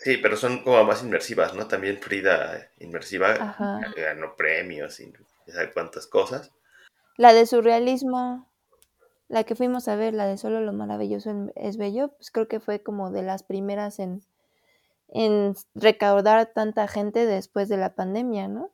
Sí, 0.03 0.17
pero 0.17 0.37
son 0.37 0.65
como 0.65 0.83
más 0.85 1.03
inmersivas, 1.03 1.55
¿no? 1.55 1.69
También 1.69 1.99
Frida 1.99 2.71
inmersiva 2.79 3.55
ganó 3.95 4.35
premios 4.35 4.99
y 4.99 5.13
ya 5.47 5.55
sabe 5.55 5.73
cuántas 5.73 6.07
cosas. 6.07 6.51
La 7.17 7.35
de 7.35 7.45
surrealismo 7.45 8.51
la 9.31 9.45
que 9.45 9.55
fuimos 9.55 9.87
a 9.87 9.95
ver, 9.95 10.13
la 10.13 10.27
de 10.27 10.37
Solo 10.39 10.61
lo 10.61 10.73
maravilloso 10.73 11.53
es 11.55 11.77
bello, 11.77 12.09
pues 12.17 12.33
creo 12.33 12.49
que 12.49 12.59
fue 12.59 12.83
como 12.83 13.13
de 13.13 13.23
las 13.23 13.45
primeras 13.45 14.01
en, 14.01 14.23
en 15.09 15.55
recaudar 15.77 16.53
tanta 16.53 16.89
gente 16.89 17.27
después 17.27 17.69
de 17.69 17.77
la 17.77 17.95
pandemia, 17.95 18.49
¿no? 18.49 18.73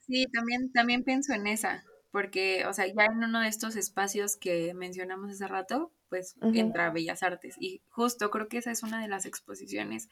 Sí, 0.00 0.26
también, 0.32 0.72
también 0.72 1.04
pienso 1.04 1.32
en 1.32 1.46
esa, 1.46 1.84
porque, 2.10 2.66
o 2.66 2.72
sea, 2.72 2.86
ya 2.86 3.04
en 3.04 3.22
uno 3.22 3.40
de 3.40 3.46
estos 3.46 3.76
espacios 3.76 4.36
que 4.36 4.74
mencionamos 4.74 5.30
hace 5.30 5.46
rato, 5.46 5.92
pues 6.12 6.36
entra 6.42 6.90
Bellas 6.90 7.22
Artes. 7.22 7.56
Y 7.58 7.80
justo 7.88 8.30
creo 8.30 8.46
que 8.46 8.58
esa 8.58 8.70
es 8.70 8.82
una 8.82 9.00
de 9.00 9.08
las 9.08 9.24
exposiciones 9.24 10.10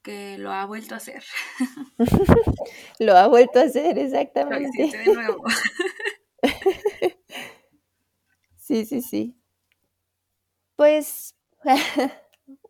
que 0.00 0.38
lo 0.38 0.52
ha 0.52 0.64
vuelto 0.64 0.94
a 0.94 0.98
hacer. 0.98 1.24
lo 3.00 3.16
ha 3.16 3.26
vuelto 3.26 3.58
a 3.58 3.64
hacer, 3.64 3.98
exactamente. 3.98 4.96
de 4.96 5.12
nuevo. 5.12 5.42
Sí, 8.56 8.84
sí, 8.84 9.00
sí. 9.00 9.34
Pues, 10.76 11.34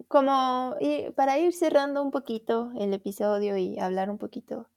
como 0.08 0.76
y 0.78 1.10
para 1.16 1.38
ir 1.38 1.52
cerrando 1.52 2.04
un 2.04 2.12
poquito 2.12 2.70
el 2.78 2.94
episodio 2.94 3.56
y 3.56 3.80
hablar 3.80 4.08
un 4.08 4.16
poquito 4.16 4.70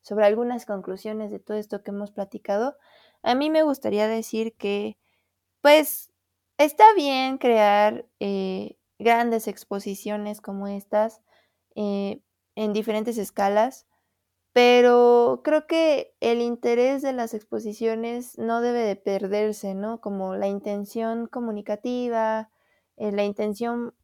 sobre 0.00 0.26
algunas 0.26 0.66
conclusiones 0.66 1.30
de 1.30 1.38
todo 1.38 1.56
esto 1.58 1.84
que 1.84 1.92
hemos 1.92 2.10
platicado, 2.10 2.76
a 3.22 3.36
mí 3.36 3.50
me 3.50 3.62
gustaría 3.62 4.08
decir 4.08 4.56
que, 4.56 4.98
pues, 5.60 6.13
está 6.58 6.84
bien 6.94 7.38
crear 7.38 8.06
eh, 8.20 8.76
grandes 8.98 9.48
exposiciones 9.48 10.40
como 10.40 10.68
estas 10.68 11.22
eh, 11.76 12.20
en 12.56 12.72
diferentes 12.72 13.18
escalas, 13.18 13.86
pero 14.52 15.42
creo 15.44 15.66
que 15.66 16.14
el 16.20 16.40
interés 16.42 17.02
de 17.02 17.12
las 17.12 17.34
exposiciones 17.34 18.38
no 18.38 18.60
debe 18.60 18.80
de 18.80 18.96
perderse, 18.96 19.74
¿no? 19.74 20.00
Como 20.00 20.36
la 20.36 20.48
intención 20.48 21.26
comunicativa, 21.26 22.50
eh, 22.96 23.12
la 23.12 23.24
intención 23.24 23.94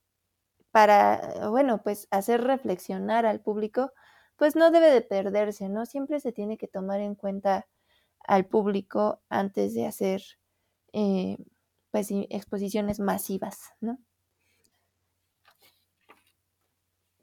para, 0.73 1.49
bueno, 1.51 1.83
pues 1.83 2.09
hacer 2.11 2.43
reflexionar 2.45 3.27
al 3.27 3.41
público, 3.41 3.93
pues 4.37 4.57
no 4.57 4.71
debe 4.71 4.91
de 4.91 5.03
perderse, 5.03 5.69
¿no? 5.69 5.87
Siempre 5.87 6.21
se 6.21 6.33
tiene 6.33 6.59
que 6.59 6.69
tomar 6.69 7.01
en 7.01 7.15
cuenta 7.15 7.69
al 8.27 8.47
público 8.47 9.21
antes 9.29 9.75
de 9.75 9.87
hacer, 9.87 10.23
pues, 11.91 12.09
exposiciones 12.11 13.01
masivas, 13.01 13.73
¿no? 13.81 13.99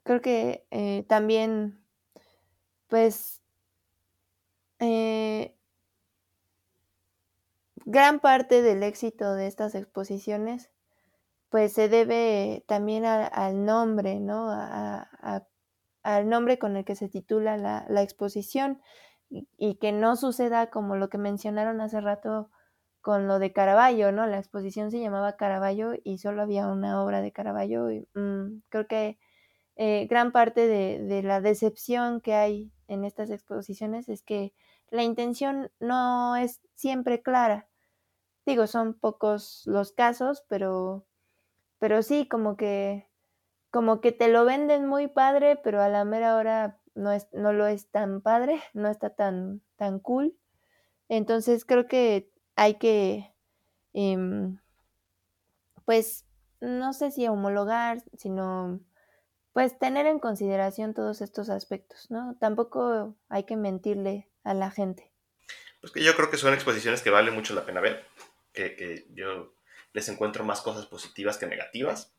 Creo 0.02 0.22
que 0.22 0.66
eh, 0.70 1.04
también 1.06 1.84
pues 2.88 3.42
eh, 4.78 5.54
gran 7.84 8.20
parte 8.20 8.62
del 8.62 8.82
éxito 8.82 9.34
de 9.34 9.46
estas 9.46 9.74
exposiciones 9.74 10.70
pues 11.50 11.72
se 11.72 11.88
debe 11.88 12.64
también 12.66 13.06
al 13.06 13.64
nombre, 13.64 14.20
¿no? 14.20 14.50
al 16.02 16.28
nombre 16.28 16.58
con 16.58 16.76
el 16.76 16.84
que 16.84 16.94
se 16.94 17.08
titula 17.08 17.56
la, 17.56 18.02
exposición 18.02 18.80
y, 19.30 19.76
que 19.76 19.92
no 19.92 20.16
suceda 20.16 20.68
como 20.68 20.96
lo 20.96 21.08
que 21.08 21.18
mencionaron 21.18 21.80
hace 21.80 22.00
rato 22.00 22.50
con 23.08 23.26
lo 23.26 23.38
de 23.38 23.54
Caravaggio, 23.54 24.12
¿no? 24.12 24.26
La 24.26 24.36
exposición 24.36 24.90
se 24.90 25.00
llamaba 25.00 25.38
Caravaggio 25.38 25.94
y 26.04 26.18
solo 26.18 26.42
había 26.42 26.66
una 26.66 27.02
obra 27.02 27.22
de 27.22 27.32
Caravaggio 27.32 27.90
y 27.90 28.06
mm, 28.12 28.64
creo 28.68 28.86
que 28.86 29.18
eh, 29.76 30.06
gran 30.10 30.30
parte 30.30 30.66
de, 30.66 31.22
la 31.22 31.40
decepción 31.40 32.20
que 32.20 32.34
hay 32.34 32.70
en 32.86 33.04
estas 33.04 33.30
exposiciones 33.30 34.10
es 34.10 34.22
que 34.22 34.52
la 34.90 35.04
intención 35.04 35.70
no 35.80 36.36
es 36.36 36.60
siempre 36.74 37.22
clara. 37.22 37.66
Digo, 38.44 38.66
son 38.66 38.92
pocos 38.92 39.62
los 39.64 39.92
casos, 39.92 40.44
pero, 40.46 41.06
pero 41.78 42.02
sí, 42.02 42.28
como 42.28 42.58
que 42.58 43.08
como 43.70 44.02
que 44.02 44.12
te 44.12 44.28
lo 44.28 44.44
venden 44.44 44.84
muy 44.84 45.08
padre, 45.08 45.56
pero 45.56 45.80
a 45.80 45.88
la 45.88 46.04
mera 46.04 46.36
hora 46.36 46.78
no, 46.94 47.10
es, 47.12 47.26
no 47.32 47.54
lo 47.54 47.66
es 47.68 47.90
tan 47.90 48.20
padre, 48.20 48.60
no 48.74 48.90
está 48.90 49.08
tan, 49.08 49.62
tan 49.76 49.98
cool. 49.98 50.36
Entonces 51.08 51.64
creo 51.64 51.88
que 51.88 52.30
hay 52.58 52.74
que, 52.74 53.32
em, 53.94 54.58
pues, 55.84 56.26
no 56.60 56.92
sé 56.92 57.12
si 57.12 57.28
homologar, 57.28 58.02
sino 58.16 58.80
pues 59.52 59.78
tener 59.78 60.06
en 60.06 60.18
consideración 60.18 60.94
todos 60.94 61.20
estos 61.20 61.48
aspectos, 61.50 62.10
¿no? 62.10 62.36
Tampoco 62.40 63.16
hay 63.28 63.44
que 63.44 63.56
mentirle 63.56 64.28
a 64.44 64.54
la 64.54 64.70
gente. 64.70 65.10
Pues 65.80 65.92
que 65.92 66.02
yo 66.02 66.14
creo 66.16 66.30
que 66.30 66.36
son 66.36 66.52
exposiciones 66.52 67.02
que 67.02 67.10
vale 67.10 67.30
mucho 67.30 67.54
la 67.54 67.64
pena 67.64 67.80
ver, 67.80 68.04
que, 68.52 68.76
que 68.76 69.06
yo 69.14 69.54
les 69.92 70.08
encuentro 70.08 70.44
más 70.44 70.60
cosas 70.60 70.86
positivas 70.86 71.38
que 71.38 71.46
negativas. 71.46 72.12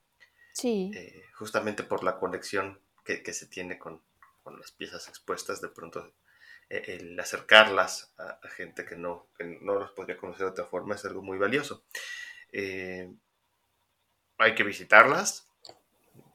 Sí. 0.53 0.91
Eh, 0.95 1.23
justamente 1.37 1.83
por 1.83 2.03
la 2.03 2.17
conexión 2.17 2.79
que, 3.05 3.23
que 3.23 3.33
se 3.33 3.45
tiene 3.45 3.77
con, 3.77 4.01
con, 4.43 4.59
las 4.59 4.71
piezas 4.71 5.07
expuestas, 5.07 5.61
de 5.61 5.69
pronto 5.69 6.11
el 6.69 7.19
acercarlas 7.19 8.13
a, 8.17 8.39
a, 8.43 8.49
gente 8.49 8.85
que 8.85 8.95
no, 8.95 9.27
que 9.37 9.59
no 9.61 9.75
los 9.75 9.91
podría 9.91 10.17
conocer 10.17 10.45
de 10.45 10.51
otra 10.51 10.65
forma 10.65 10.95
es 10.95 11.05
algo 11.05 11.21
muy 11.21 11.37
valioso. 11.37 11.83
Eh, 12.51 13.11
hay 14.37 14.55
que 14.55 14.63
visitarlas, 14.63 15.47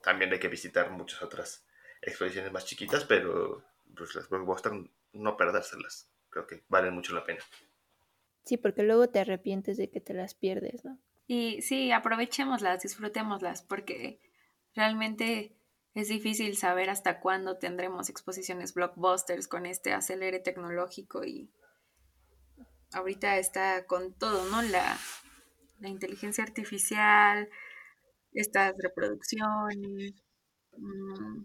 también 0.03 0.32
hay 0.32 0.39
que 0.39 0.49
visitar 0.49 0.91
muchas 0.91 1.22
otras 1.22 1.66
exposiciones 2.03 2.53
más 2.53 2.66
chiquitas, 2.66 3.05
pero 3.05 3.64
pues, 3.97 4.14
las 4.14 4.28
blockbuster 4.28 4.72
no 5.12 5.37
perdérselas. 5.37 6.11
Creo 6.28 6.47
que 6.47 6.64
valen 6.68 6.95
mucho 6.95 7.14
la 7.14 7.24
pena. 7.24 7.41
Sí, 8.45 8.57
porque 8.57 8.82
luego 8.82 9.09
te 9.09 9.20
arrepientes 9.20 9.76
de 9.76 9.91
que 9.91 10.01
te 10.01 10.12
las 10.12 10.35
pierdes, 10.35 10.85
¿no? 10.85 10.99
Y 11.26 11.62
sí, 11.62 11.93
aprovechémoslas, 11.93 12.82
disfrutémoslas, 12.82 13.62
porque 13.62 14.20
realmente 14.74 15.57
es 15.95 16.09
difícil 16.09 16.57
saber 16.57 16.90
hasta 16.90 17.20
cuándo 17.20 17.59
tendremos 17.59 18.09
exposiciones 18.09 18.74
blockbusters 18.74 19.47
con 19.47 19.64
este 19.64 19.92
acelere 19.92 20.40
tecnológico 20.40 21.24
y 21.24 21.51
ahorita 22.92 23.38
está 23.38 23.86
con 23.86 24.12
todo, 24.14 24.45
¿no? 24.51 24.62
La, 24.62 24.99
inteligencia 25.80 26.42
artificial, 26.42 27.51
estas 28.32 28.74
reproducciones. 28.78 30.14
Mmm, 30.76 31.45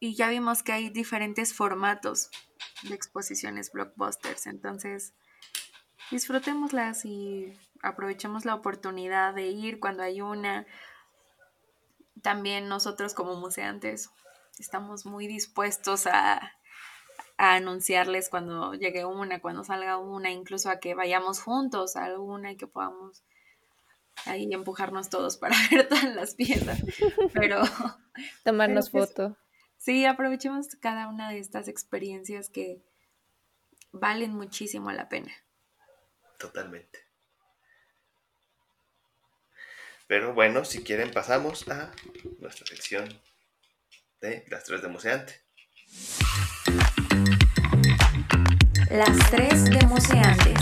y 0.00 0.14
ya 0.14 0.28
vimos 0.28 0.62
que 0.62 0.72
hay 0.72 0.90
diferentes 0.90 1.54
formatos 1.54 2.30
de 2.82 2.94
exposiciones 2.94 3.72
blockbusters, 3.72 4.46
entonces 4.46 5.14
disfrutémoslas 6.10 7.04
y 7.04 7.58
aprovechemos 7.82 8.44
la 8.44 8.54
oportunidad 8.54 9.34
de 9.34 9.48
ir 9.48 9.80
cuando 9.80 10.02
hay 10.02 10.20
una. 10.20 10.66
También 12.22 12.68
nosotros 12.68 13.14
como 13.14 13.36
museantes 13.36 14.10
estamos 14.58 15.06
muy 15.06 15.26
dispuestos 15.26 16.06
a, 16.06 16.52
a, 17.36 17.54
anunciarles 17.54 18.28
cuando 18.28 18.74
llegue 18.74 19.04
una, 19.04 19.40
cuando 19.40 19.64
salga 19.64 19.98
una, 19.98 20.30
incluso 20.30 20.70
a 20.70 20.80
que 20.80 20.94
vayamos 20.94 21.40
juntos 21.40 21.96
a 21.96 22.04
alguna 22.04 22.52
y 22.52 22.56
que 22.56 22.66
podamos 22.66 23.22
ahí 24.26 24.52
empujarnos 24.52 25.10
todos 25.10 25.36
para 25.36 25.56
ver 25.70 25.88
todas 25.88 26.14
las 26.14 26.34
piezas. 26.34 26.82
Pero 27.32 27.62
tomarnos 28.44 28.90
pero 28.90 29.04
pues, 29.04 29.14
foto. 29.14 29.36
Sí, 29.76 30.04
aprovechemos 30.04 30.68
cada 30.80 31.08
una 31.08 31.30
de 31.30 31.38
estas 31.38 31.68
experiencias 31.68 32.50
que 32.50 32.82
valen 33.92 34.32
muchísimo 34.34 34.90
la 34.92 35.08
pena. 35.08 35.32
Totalmente. 36.38 37.07
Pero 40.08 40.32
bueno, 40.32 40.64
si 40.64 40.82
quieren 40.82 41.10
pasamos 41.10 41.68
a 41.68 41.92
nuestra 42.40 42.66
sección 42.66 43.06
de 44.22 44.42
las 44.48 44.64
tres 44.64 44.80
de 44.80 44.88
Museante. 44.88 45.34
Las 48.90 49.30
tres 49.30 49.66
de 49.66 49.86
Museantes. 49.86 50.58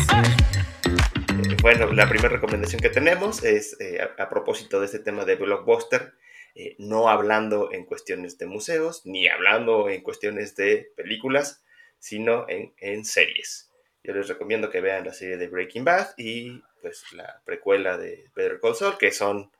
Eh, 1.49 1.57
bueno, 1.63 1.93
la 1.93 2.09
primera 2.09 2.29
recomendación 2.29 2.83
que 2.83 2.89
tenemos 2.89 3.45
es 3.45 3.81
eh, 3.81 4.01
a, 4.01 4.21
a, 4.21 4.29
propósito 4.29 4.81
de 4.81 4.87
este 4.87 4.99
tema 4.99 5.25
de 5.25 5.37
Blockbuster, 5.37 6.15
eh, 6.57 6.75
no 6.81 7.09
hablando 7.09 7.73
en 7.73 7.85
cuestiones 7.85 8.39
de 8.39 8.47
museos, 8.47 9.07
ni 9.07 9.29
hablando 9.29 9.89
en 9.89 10.03
cuestiones 10.03 10.57
de 10.57 10.91
películas, 10.97 11.63
sino 12.01 12.49
en, 12.49 12.75
en 12.79 13.05
series. 13.05 13.71
Yo 14.07 14.13
les 14.13 14.29
recomiendo 14.29 14.71
que 14.71 14.81
vean 14.81 15.05
la 15.05 15.13
serie 15.13 15.37
de 15.37 15.49
Breaking 15.49 15.85
Bad 15.85 16.15
y 16.17 16.63
pues 16.81 17.13
la 17.13 17.43
precuela 17.45 17.99
de 17.99 18.31
Better 18.37 18.61
Call 18.61 18.77
Saul, 18.77 18.97
que 18.99 19.11
son, 19.11 19.51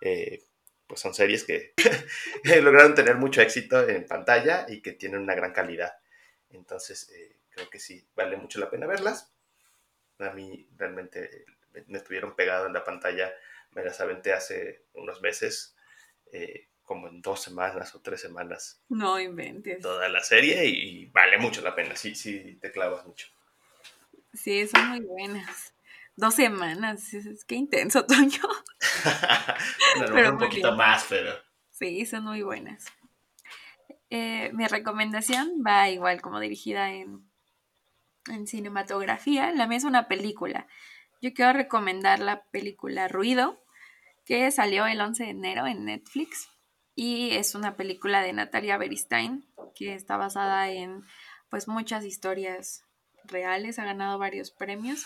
eh, 0.00 0.44
pues 0.86 1.00
son 1.00 1.12
series 1.12 1.42
que 1.42 1.74
lograron 2.62 2.94
tener 2.94 3.16
mucho 3.16 3.42
éxito 3.42 3.88
en 3.88 4.06
pantalla 4.06 4.64
y 4.68 4.80
que 4.80 4.92
tienen 4.92 5.22
una 5.22 5.34
gran 5.34 5.52
calidad. 5.52 5.98
Entonces, 6.50 7.10
eh, 7.10 7.40
creo 7.50 7.68
que 7.68 7.80
sí, 7.80 8.06
vale 8.14 8.36
mucho 8.36 8.60
la 8.60 8.70
pena 8.70 8.86
verlas. 8.86 9.34
A 10.20 10.30
mí 10.30 10.68
realmente 10.76 11.44
me, 11.88 11.98
estuvieron 11.98 12.36
pegado 12.36 12.68
en 12.68 12.74
la 12.74 12.84
pantalla, 12.84 13.34
me 13.72 13.82
las 13.82 14.00
aventé 14.00 14.32
hace 14.32 14.84
unos 14.94 15.20
meses, 15.20 15.74
eh, 16.30 16.68
como 16.84 17.08
en 17.08 17.20
dos 17.22 17.42
semanas 17.42 17.92
o 17.96 18.02
tres 18.02 18.20
semanas. 18.20 18.80
No 18.88 19.18
inventes. 19.18 19.80
Toda 19.82 20.08
la 20.08 20.22
serie 20.22 20.64
y, 20.64 21.00
y 21.00 21.06
vale 21.06 21.38
mucho 21.38 21.60
la 21.60 21.74
pena, 21.74 21.96
sí, 21.96 22.14
sí, 22.14 22.56
te 22.60 22.70
clavas 22.70 23.04
mucho. 23.04 23.26
Sí, 24.36 24.66
son 24.68 24.88
muy 24.90 25.00
buenas. 25.00 25.74
Dos 26.14 26.34
semanas, 26.34 27.12
es, 27.14 27.44
que 27.44 27.56
intenso, 27.56 28.06
Toño. 28.06 28.40
bueno, 29.96 30.12
pero 30.14 30.32
un 30.32 30.38
poquito 30.38 30.68
bien. 30.68 30.76
más, 30.78 31.06
pero. 31.08 31.32
Sí, 31.70 32.06
son 32.06 32.24
muy 32.24 32.42
buenas. 32.42 32.86
Eh, 34.08 34.50
mi 34.54 34.66
recomendación 34.66 35.62
va 35.66 35.90
igual 35.90 36.22
como 36.22 36.40
dirigida 36.40 36.92
en, 36.92 37.28
en 38.30 38.46
cinematografía. 38.46 39.52
La 39.52 39.66
mía 39.66 39.78
es 39.78 39.84
una 39.84 40.08
película. 40.08 40.66
Yo 41.20 41.34
quiero 41.34 41.52
recomendar 41.52 42.20
la 42.20 42.44
película 42.44 43.08
Ruido, 43.08 43.62
que 44.24 44.50
salió 44.50 44.86
el 44.86 45.00
11 45.00 45.24
de 45.24 45.30
enero 45.30 45.66
en 45.66 45.84
Netflix 45.84 46.48
y 46.94 47.32
es 47.32 47.54
una 47.54 47.76
película 47.76 48.22
de 48.22 48.32
Natalia 48.32 48.78
Beristain 48.78 49.46
que 49.74 49.94
está 49.94 50.16
basada 50.16 50.70
en 50.70 51.04
pues 51.50 51.68
muchas 51.68 52.04
historias 52.04 52.85
reales, 53.28 53.78
ha 53.78 53.84
ganado 53.84 54.18
varios 54.18 54.50
premios 54.50 55.04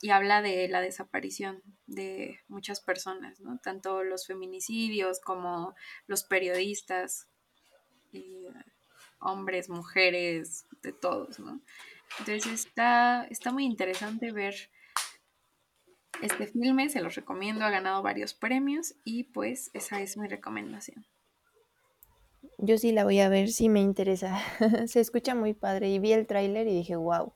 y 0.00 0.10
habla 0.10 0.42
de 0.42 0.68
la 0.68 0.80
desaparición 0.80 1.62
de 1.86 2.40
muchas 2.48 2.80
personas, 2.80 3.40
¿no? 3.40 3.58
Tanto 3.62 4.04
los 4.04 4.26
feminicidios 4.26 5.20
como 5.20 5.74
los 6.06 6.24
periodistas, 6.24 7.28
y 8.12 8.46
hombres, 9.20 9.68
mujeres, 9.68 10.66
de 10.82 10.92
todos, 10.92 11.38
¿no? 11.38 11.60
Entonces 12.18 12.46
está, 12.46 13.26
está 13.30 13.52
muy 13.52 13.64
interesante 13.64 14.32
ver 14.32 14.70
este 16.22 16.46
filme, 16.46 16.88
se 16.88 17.02
los 17.02 17.14
recomiendo, 17.14 17.64
ha 17.64 17.70
ganado 17.70 18.02
varios 18.02 18.34
premios 18.34 18.94
y 19.04 19.24
pues 19.24 19.70
esa 19.74 20.00
es 20.00 20.16
mi 20.16 20.28
recomendación. 20.28 21.06
Yo 22.58 22.78
sí 22.78 22.92
la 22.92 23.04
voy 23.04 23.20
a 23.20 23.28
ver, 23.28 23.48
sí 23.48 23.68
me 23.68 23.80
interesa. 23.80 24.38
se 24.86 25.00
escucha 25.00 25.34
muy 25.34 25.54
padre 25.54 25.88
y 25.88 25.98
vi 25.98 26.12
el 26.12 26.26
tráiler 26.26 26.66
y 26.66 26.74
dije, 26.74 26.96
wow. 26.96 27.34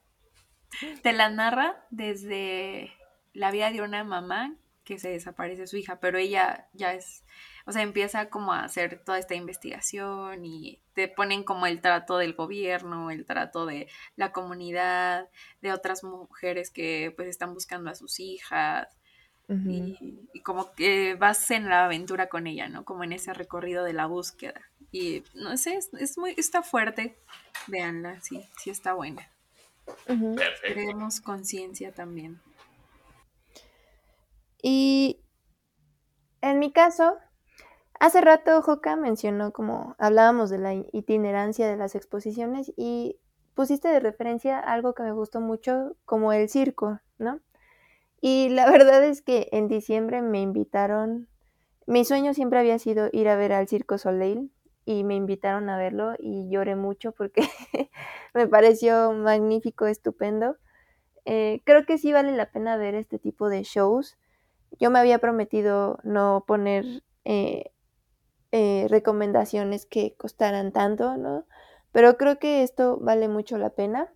Te 1.03 1.13
la 1.13 1.29
narra 1.31 1.85
desde 1.91 2.93
la 3.33 3.51
vida 3.51 3.71
de 3.71 3.83
una 3.83 4.05
mamá 4.05 4.57
que 4.85 4.99
se 4.99 5.11
desaparece 5.11 5.67
su 5.67 5.77
hija, 5.77 6.01
pero 6.01 6.19
ella 6.19 6.69
ya 6.73 6.95
es, 6.95 7.25
o 7.67 7.73
sea, 7.73 7.83
empieza 7.83 8.29
como 8.29 8.53
a 8.53 8.65
hacer 8.65 9.03
toda 9.05 9.19
esta 9.19 9.35
investigación 9.35 10.45
y 10.45 10.83
te 10.95 11.07
ponen 11.07 11.45
como 11.45 11.67
el 11.67 11.81
trato 11.81 12.19
del 12.19 12.35
gobierno, 12.35 13.11
el 13.11 13.25
trato 13.25 13.67
de 13.67 13.89
la 14.17 14.33
comunidad, 14.33 15.29
de 15.61 15.73
otras 15.73 16.03
mujeres 16.03 16.71
que 16.71 17.13
pues 17.15 17.29
están 17.29 17.55
buscando 17.55 17.91
a 17.91 17.95
sus 17.95 18.19
hijas. 18.21 18.89
Uh 19.51 19.55
-huh. 19.55 19.97
y, 20.01 20.29
y, 20.33 20.43
como 20.43 20.73
que 20.75 21.17
vas 21.17 21.51
en 21.51 21.69
la 21.69 21.85
aventura 21.87 22.29
con 22.29 22.47
ella, 22.47 22.69
¿no? 22.69 22.85
Como 22.85 23.03
en 23.03 23.13
ese 23.13 23.35
recorrido 23.35 23.83
de 23.83 23.93
la 23.93 24.07
búsqueda. 24.07 24.61
Y 24.93 25.25
no 25.35 25.57
sé, 25.57 25.75
es, 25.75 25.91
es 25.95 26.17
muy, 26.17 26.35
está 26.37 26.63
fuerte. 26.63 27.19
Véanla, 27.67 28.21
sí, 28.21 28.49
sí 28.59 28.71
está 28.71 28.93
buena. 28.93 29.29
Uh 30.09 30.13
-huh. 30.13 30.43
Creemos 30.63 31.21
conciencia 31.21 31.93
también. 31.93 32.41
Y 34.63 35.21
en 36.43 36.61
mi 36.61 36.71
caso, 36.73 37.17
hace 37.99 38.21
rato 38.21 38.63
Joca 38.63 38.95
mencionó 38.95 39.53
como 39.53 39.97
hablábamos 39.99 40.49
de 40.51 40.59
la 40.59 40.75
itinerancia 40.75 41.69
de 41.69 41.77
las 41.77 41.97
exposiciones 41.97 42.73
y 42.77 43.19
pusiste 43.55 43.89
de 43.89 43.99
referencia 43.99 44.61
algo 44.61 44.95
que 44.95 45.03
me 45.03 45.13
gustó 45.13 45.41
mucho 45.41 45.97
como 46.05 46.33
el 46.33 46.49
circo, 46.49 47.01
¿no? 47.19 47.41
Y 48.21 48.49
la 48.51 48.65
verdad 48.71 49.05
es 49.05 49.23
que 49.23 49.49
en 49.53 49.69
diciembre 49.69 50.23
me 50.23 50.41
invitaron, 50.41 51.29
mi 51.87 52.05
sueño 52.05 52.35
siempre 52.35 52.59
había 52.59 52.79
sido 52.79 53.09
ir 53.13 53.29
a 53.29 53.37
ver 53.37 53.53
al 53.53 53.69
Circo 53.69 53.99
Soleil 53.99 54.53
y 54.85 55.05
me 55.05 55.15
invitaron 55.15 55.69
a 55.69 55.77
verlo 55.77 56.15
y 56.19 56.49
lloré 56.51 56.77
mucho 56.77 57.13
porque 57.13 57.43
me 58.35 58.47
pareció 58.47 59.13
magnífico, 59.13 59.87
estupendo. 59.87 60.57
Eh, 61.25 61.61
creo 61.65 61.85
que 61.85 61.99
sí 61.99 62.13
vale 62.13 62.33
la 62.33 62.51
pena 62.51 62.77
ver 62.77 62.95
este 62.95 63.19
tipo 63.19 63.49
de 63.49 63.63
shows 63.63 64.17
yo 64.79 64.91
me 64.91 64.99
había 64.99 65.19
prometido 65.19 65.99
no 66.05 66.45
poner 66.47 67.03
eh, 67.25 67.73
eh, 68.53 68.87
recomendaciones 68.89 69.87
que 69.87 70.15
costaran 70.17 70.73
tanto, 70.73 71.17
¿no? 71.17 71.47
Pero 71.93 72.17
creo 72.17 72.39
que 72.39 72.63
esto 72.63 72.99
vale 73.01 73.29
mucho 73.29 73.59
la 73.59 73.71
pena. 73.71 74.13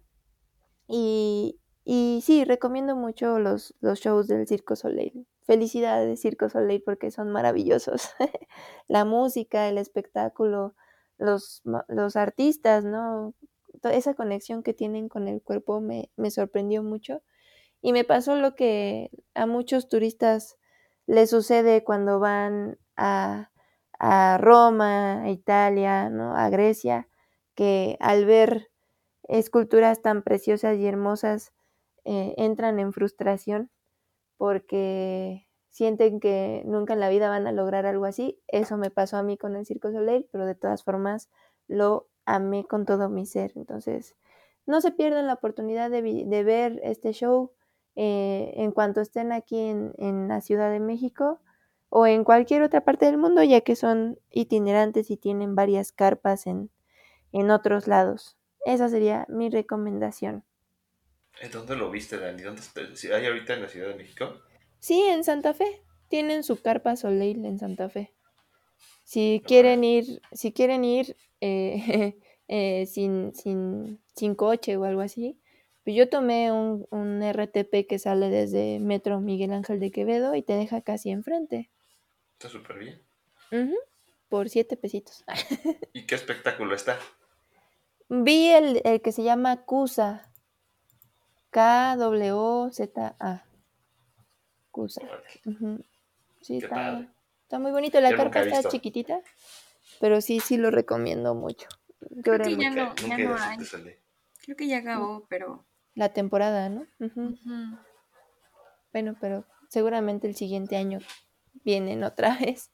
Y, 0.86 1.58
y 1.84 2.22
sí, 2.24 2.44
recomiendo 2.44 2.96
mucho 2.96 3.38
los, 3.38 3.74
los 3.80 4.00
shows 4.00 4.26
del 4.26 4.46
Circo 4.46 4.76
Soleil. 4.76 5.26
Felicidades, 5.42 6.20
Circo 6.22 6.48
Soleil, 6.48 6.82
porque 6.82 7.10
son 7.10 7.30
maravillosos. 7.30 8.10
la 8.88 9.04
música, 9.04 9.68
el 9.68 9.76
espectáculo, 9.78 10.74
los, 11.18 11.62
los 11.88 12.16
artistas, 12.16 12.84
¿no? 12.84 13.34
Esa 13.82 14.14
conexión 14.14 14.62
que 14.62 14.72
tienen 14.72 15.08
con 15.10 15.28
el 15.28 15.42
cuerpo 15.42 15.80
me, 15.80 16.10
me 16.16 16.30
sorprendió 16.30 16.82
mucho. 16.82 17.22
Y 17.82 17.92
me 17.92 18.04
pasó 18.04 18.36
lo 18.36 18.54
que 18.54 19.10
a 19.34 19.46
muchos 19.46 19.88
turistas 19.88 20.56
les 21.06 21.30
sucede 21.30 21.84
cuando 21.84 22.18
van 22.18 22.78
a, 22.96 23.50
a 23.98 24.38
Roma, 24.38 25.22
a 25.22 25.30
Italia, 25.30 26.08
¿no? 26.08 26.34
a 26.34 26.48
Grecia, 26.48 27.08
que 27.54 27.98
al 28.00 28.24
ver 28.24 28.70
esculturas 29.24 30.02
tan 30.02 30.22
preciosas 30.22 30.78
y 30.78 30.86
hermosas 30.86 31.52
eh, 32.04 32.34
entran 32.36 32.78
en 32.78 32.92
frustración 32.92 33.70
porque 34.36 35.48
sienten 35.70 36.20
que 36.20 36.62
nunca 36.66 36.92
en 36.92 37.00
la 37.00 37.08
vida 37.08 37.28
van 37.28 37.46
a 37.46 37.52
lograr 37.52 37.86
algo 37.86 38.04
así. 38.04 38.40
Eso 38.48 38.76
me 38.76 38.90
pasó 38.90 39.16
a 39.16 39.22
mí 39.22 39.36
con 39.36 39.56
el 39.56 39.66
Circo 39.66 39.90
Soleil, 39.90 40.28
pero 40.30 40.46
de 40.46 40.54
todas 40.54 40.84
formas 40.84 41.30
lo 41.66 42.08
amé 42.26 42.64
con 42.64 42.84
todo 42.86 43.08
mi 43.08 43.26
ser. 43.26 43.52
Entonces, 43.56 44.14
no 44.66 44.80
se 44.80 44.92
pierdan 44.92 45.26
la 45.26 45.34
oportunidad 45.34 45.90
de, 45.90 46.02
ver 46.44 46.80
este 46.84 47.12
show 47.12 47.52
eh, 47.96 48.52
en 48.56 48.72
cuanto 48.72 49.00
estén 49.00 49.32
aquí 49.32 49.58
en, 49.58 49.92
en, 49.98 50.28
la 50.28 50.40
Ciudad 50.40 50.70
de 50.70 50.80
México 50.80 51.40
o 51.90 52.06
en 52.06 52.24
cualquier 52.24 52.62
otra 52.62 52.84
parte 52.84 53.06
del 53.06 53.18
mundo, 53.18 53.42
ya 53.42 53.60
que 53.60 53.76
son 53.76 54.18
itinerantes 54.30 55.10
y 55.10 55.16
tienen 55.16 55.54
varias 55.54 55.92
carpas 55.92 56.46
en, 56.46 56.70
en 57.32 57.50
otros 57.50 57.88
lados. 57.88 58.36
Esa 58.64 58.88
sería 58.88 59.26
mi 59.28 59.50
recomendación. 59.50 60.44
¿En 61.40 61.50
dónde 61.50 61.76
lo 61.76 61.90
viste, 61.90 62.18
Dani? 62.18 62.42
¿Dónde 62.42 62.62
¿Hay 63.14 63.26
ahorita 63.26 63.54
en 63.54 63.62
la 63.62 63.68
Ciudad 63.68 63.88
de 63.88 63.96
México? 63.96 64.40
Sí, 64.78 65.00
en 65.00 65.24
Santa 65.24 65.54
Fe. 65.54 65.82
Tienen 66.08 66.44
su 66.44 66.60
carpa 66.60 66.96
Soleil 66.96 67.44
en 67.44 67.58
Santa 67.58 67.88
Fe. 67.88 68.14
Si 69.04 69.42
quieren 69.46 69.84
ir, 69.84 70.20
si 70.32 70.52
quieren 70.52 70.84
ir 70.84 71.16
eh, 71.40 72.16
eh, 72.48 72.86
sin, 72.86 73.34
sin, 73.34 74.00
sin 74.14 74.34
coche 74.34 74.76
o 74.76 74.84
algo 74.84 75.00
así, 75.00 75.40
pues 75.84 75.96
yo 75.96 76.08
tomé 76.08 76.50
un, 76.50 76.86
un, 76.90 77.22
RTP 77.22 77.86
que 77.86 77.98
sale 77.98 78.30
desde 78.30 78.78
Metro 78.80 79.20
Miguel 79.20 79.52
Ángel 79.52 79.80
de 79.80 79.90
Quevedo 79.90 80.34
y 80.34 80.42
te 80.42 80.54
deja 80.54 80.80
casi 80.80 81.10
enfrente. 81.10 81.70
Está 82.32 82.48
súper 82.48 82.78
bien. 82.78 83.02
Uh 83.52 83.56
-huh, 83.56 83.78
por 84.28 84.48
siete 84.48 84.76
pesitos. 84.76 85.24
¿Y 85.92 86.06
qué 86.06 86.14
espectáculo 86.14 86.74
está? 86.74 86.98
Vi 88.08 88.50
el, 88.50 88.80
el 88.84 89.02
que 89.02 89.12
se 89.12 89.22
llama 89.22 89.64
Cusa. 89.64 90.33
K-W-Z-A. 91.54 93.44
Cusa. 94.70 95.00
Uh 95.46 95.50
-huh. 95.50 95.84
Sí, 96.40 96.58
Qué 96.58 96.64
está, 96.66 96.74
padre. 96.74 97.08
está 97.42 97.58
muy 97.58 97.70
bonito. 97.70 98.00
La 98.00 98.10
Yo 98.10 98.16
carpa 98.16 98.40
está 98.42 98.68
chiquitita, 98.68 99.20
pero 100.00 100.20
sí, 100.20 100.40
sí 100.40 100.56
lo 100.56 100.70
recomiendo 100.70 101.34
mucho. 101.34 101.68
Creo 102.22 102.38
que 102.40 102.56
ya 102.56 102.70
no, 102.70 102.94
ya 102.96 103.18
no 103.18 103.36
hay. 103.38 103.58
Creo 104.44 104.56
que 104.56 104.66
ya 104.66 104.78
acabó, 104.78 105.26
pero. 105.28 105.64
La 105.94 106.08
temporada, 106.12 106.68
¿no? 106.68 106.86
Bueno, 108.92 109.16
pero 109.20 109.44
seguramente 109.68 110.26
el 110.26 110.34
siguiente 110.34 110.76
año 110.76 110.98
vienen 111.64 112.02
otra 112.02 112.36
vez. 112.40 112.72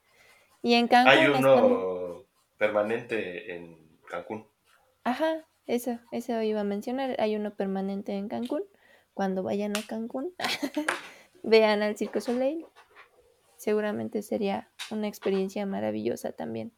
Y 0.63 0.75
en 0.75 0.89
Cancún 0.89 1.13
Hay 1.13 1.27
están- 1.27 1.45
uno 1.45 2.25
permanente 2.59 3.55
en 3.55 3.77
Cancún. 4.09 4.47
Ajá, 5.05 5.47
eso, 5.67 5.99
eso 6.13 6.41
iba 6.43 6.61
a 6.61 6.65
mencionar. 6.65 7.15
Hay 7.21 7.37
uno 7.37 7.55
permanente 7.55 8.13
en 8.15 8.29
Cancún. 8.29 8.63
Cuando 9.15 9.43
vayan 9.45 9.77
a 9.77 9.83
Cancún, 9.87 10.35
vean 11.43 11.83
al 11.83 11.97
Circo 11.97 12.21
Soleil. 12.21 12.67
Seguramente 13.57 14.23
sería 14.23 14.71
una 14.91 15.09
experiencia 15.09 15.67
maravillosa 15.67 16.33
también. 16.33 16.73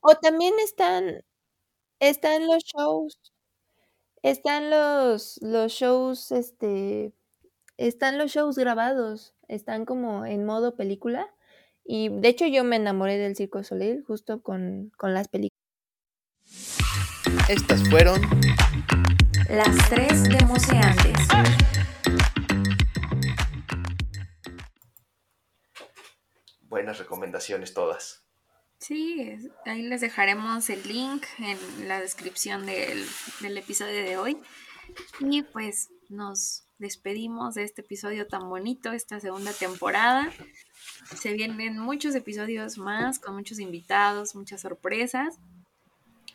O 0.00 0.14
también 0.14 0.54
están, 0.64 1.22
están 2.00 2.46
los 2.48 2.64
shows, 2.64 3.18
están 4.22 4.70
los, 4.70 5.38
los 5.42 5.72
shows, 5.72 6.32
este, 6.32 7.12
están 7.78 8.18
los 8.18 8.32
shows 8.32 8.58
grabados, 8.58 9.34
están 9.48 9.84
como 9.86 10.26
en 10.26 10.46
modo 10.46 10.76
película. 10.76 11.30
Y 11.84 12.10
de 12.10 12.28
hecho 12.28 12.46
yo 12.46 12.64
me 12.64 12.76
enamoré 12.76 13.18
del 13.18 13.36
Circo 13.36 13.64
Soleil 13.64 14.04
justo 14.04 14.42
con, 14.42 14.92
con 14.98 15.14
las 15.14 15.28
películas. 15.28 15.55
Estas 17.48 17.88
fueron 17.88 18.20
Las 19.48 19.76
tres 19.88 20.24
de 20.24 20.44
Museantes. 20.44 21.28
Buenas 26.62 26.98
recomendaciones 26.98 27.74
todas. 27.74 28.24
Sí, 28.78 29.38
ahí 29.64 29.82
les 29.82 30.00
dejaremos 30.00 30.68
el 30.70 30.86
link 30.86 31.24
en 31.38 31.88
la 31.88 32.00
descripción 32.00 32.66
del, 32.66 33.04
del 33.40 33.58
episodio 33.58 34.02
de 34.04 34.16
hoy. 34.16 34.38
Y 35.20 35.42
pues 35.42 35.88
nos 36.08 36.64
despedimos 36.78 37.54
de 37.54 37.64
este 37.64 37.82
episodio 37.82 38.26
tan 38.26 38.48
bonito, 38.48 38.92
esta 38.92 39.18
segunda 39.20 39.52
temporada. 39.52 40.30
Se 41.14 41.32
vienen 41.32 41.78
muchos 41.78 42.14
episodios 42.14 42.78
más 42.78 43.18
con 43.18 43.34
muchos 43.34 43.58
invitados, 43.58 44.34
muchas 44.34 44.60
sorpresas. 44.60 45.38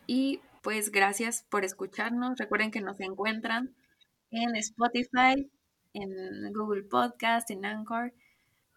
Y 0.08 0.42
pues 0.62 0.92
gracias 0.92 1.46
por 1.50 1.66
escucharnos. 1.66 2.38
Recuerden 2.38 2.72
que 2.72 2.82
nos 2.82 3.00
encuentran 3.00 3.76
en 4.32 4.56
Spotify, 4.56 5.52
en 5.94 6.54
Google 6.54 6.84
Podcast, 6.84 7.50
en 7.52 7.66
Anchor 7.66 8.14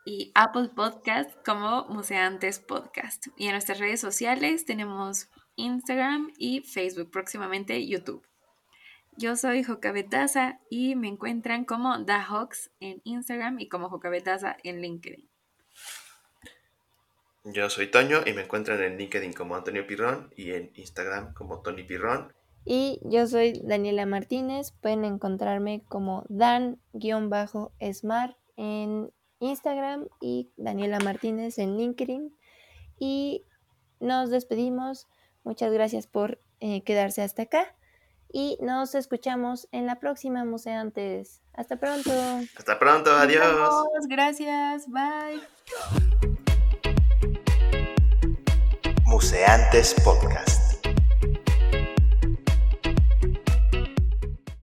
y 0.05 0.33
Apple 0.35 0.71
Podcast 0.75 1.31
como 1.45 1.87
Museantes 1.89 2.61
Podcast. 2.61 3.29
Y 3.37 3.47
en 3.47 3.53
nuestras 3.53 3.79
redes 3.79 4.01
sociales 4.01 4.65
tenemos 4.65 5.31
Instagram 5.57 6.33
y 6.39 6.61
Facebook, 6.61 7.11
próximamente 7.11 7.87
YouTube. 7.87 8.27
Yo 9.17 9.37
soy 9.37 9.63
Jocabetaza 9.63 10.61
y 10.71 10.97
me 10.97 11.09
encuentran 11.09 11.65
como 11.65 11.97
DaHox 11.99 12.73
en 12.81 13.01
Instagram 13.05 13.61
y 13.61 13.69
como 13.69 13.89
Jocabetaza 13.89 14.57
en 14.65 14.81
LinkedIn. 14.81 15.34
Yo 17.45 17.69
soy 17.69 17.91
Toño 17.91 18.23
y 18.25 18.33
me 18.33 18.43
encuentran 18.43 18.83
en 18.83 18.97
LinkedIn 18.97 19.35
como 19.35 19.55
Antonio 19.55 19.87
Pirrón 19.87 20.33
y 20.35 20.53
en 20.53 20.71
Instagram 20.75 21.35
como 21.35 21.61
Tony 21.61 21.83
Pirrón. 21.83 22.33
Y 22.65 23.01
yo 23.03 23.27
soy 23.27 23.61
Daniela 23.63 24.07
Martínez. 24.07 24.73
Pueden 24.81 25.05
encontrarme 25.05 25.83
como 25.87 26.25
Dan-Smart 26.31 26.79
en 28.57 29.13
Instagram 29.41 30.09
y 30.23 30.51
Daniela 30.57 30.99
Martínez 31.01 31.59
en 31.59 31.77
LinkedIn. 31.77 32.35
Y 32.99 33.45
nos 34.01 34.31
despedimos. 34.31 35.07
Muchas 35.43 35.71
gracias 35.73 36.07
por 36.07 36.41
eh, 36.61 36.83
quedarse 36.83 37.21
hasta 37.21 37.43
acá. 37.43 37.75
Y 38.33 38.57
nos 38.63 38.95
escuchamos 38.95 39.69
en 39.71 39.85
la 39.85 40.01
próxima, 40.01 40.45
museantes. 40.47 41.43
Hasta 41.53 41.79
pronto. 41.79 42.11
Hasta 42.57 42.79
pronto, 42.79 43.11
adiós. 43.13 43.85
Gracias, 44.09 44.87
bye. 44.89 46.34
Museantes 49.15 49.95
Podcast. 50.03 50.64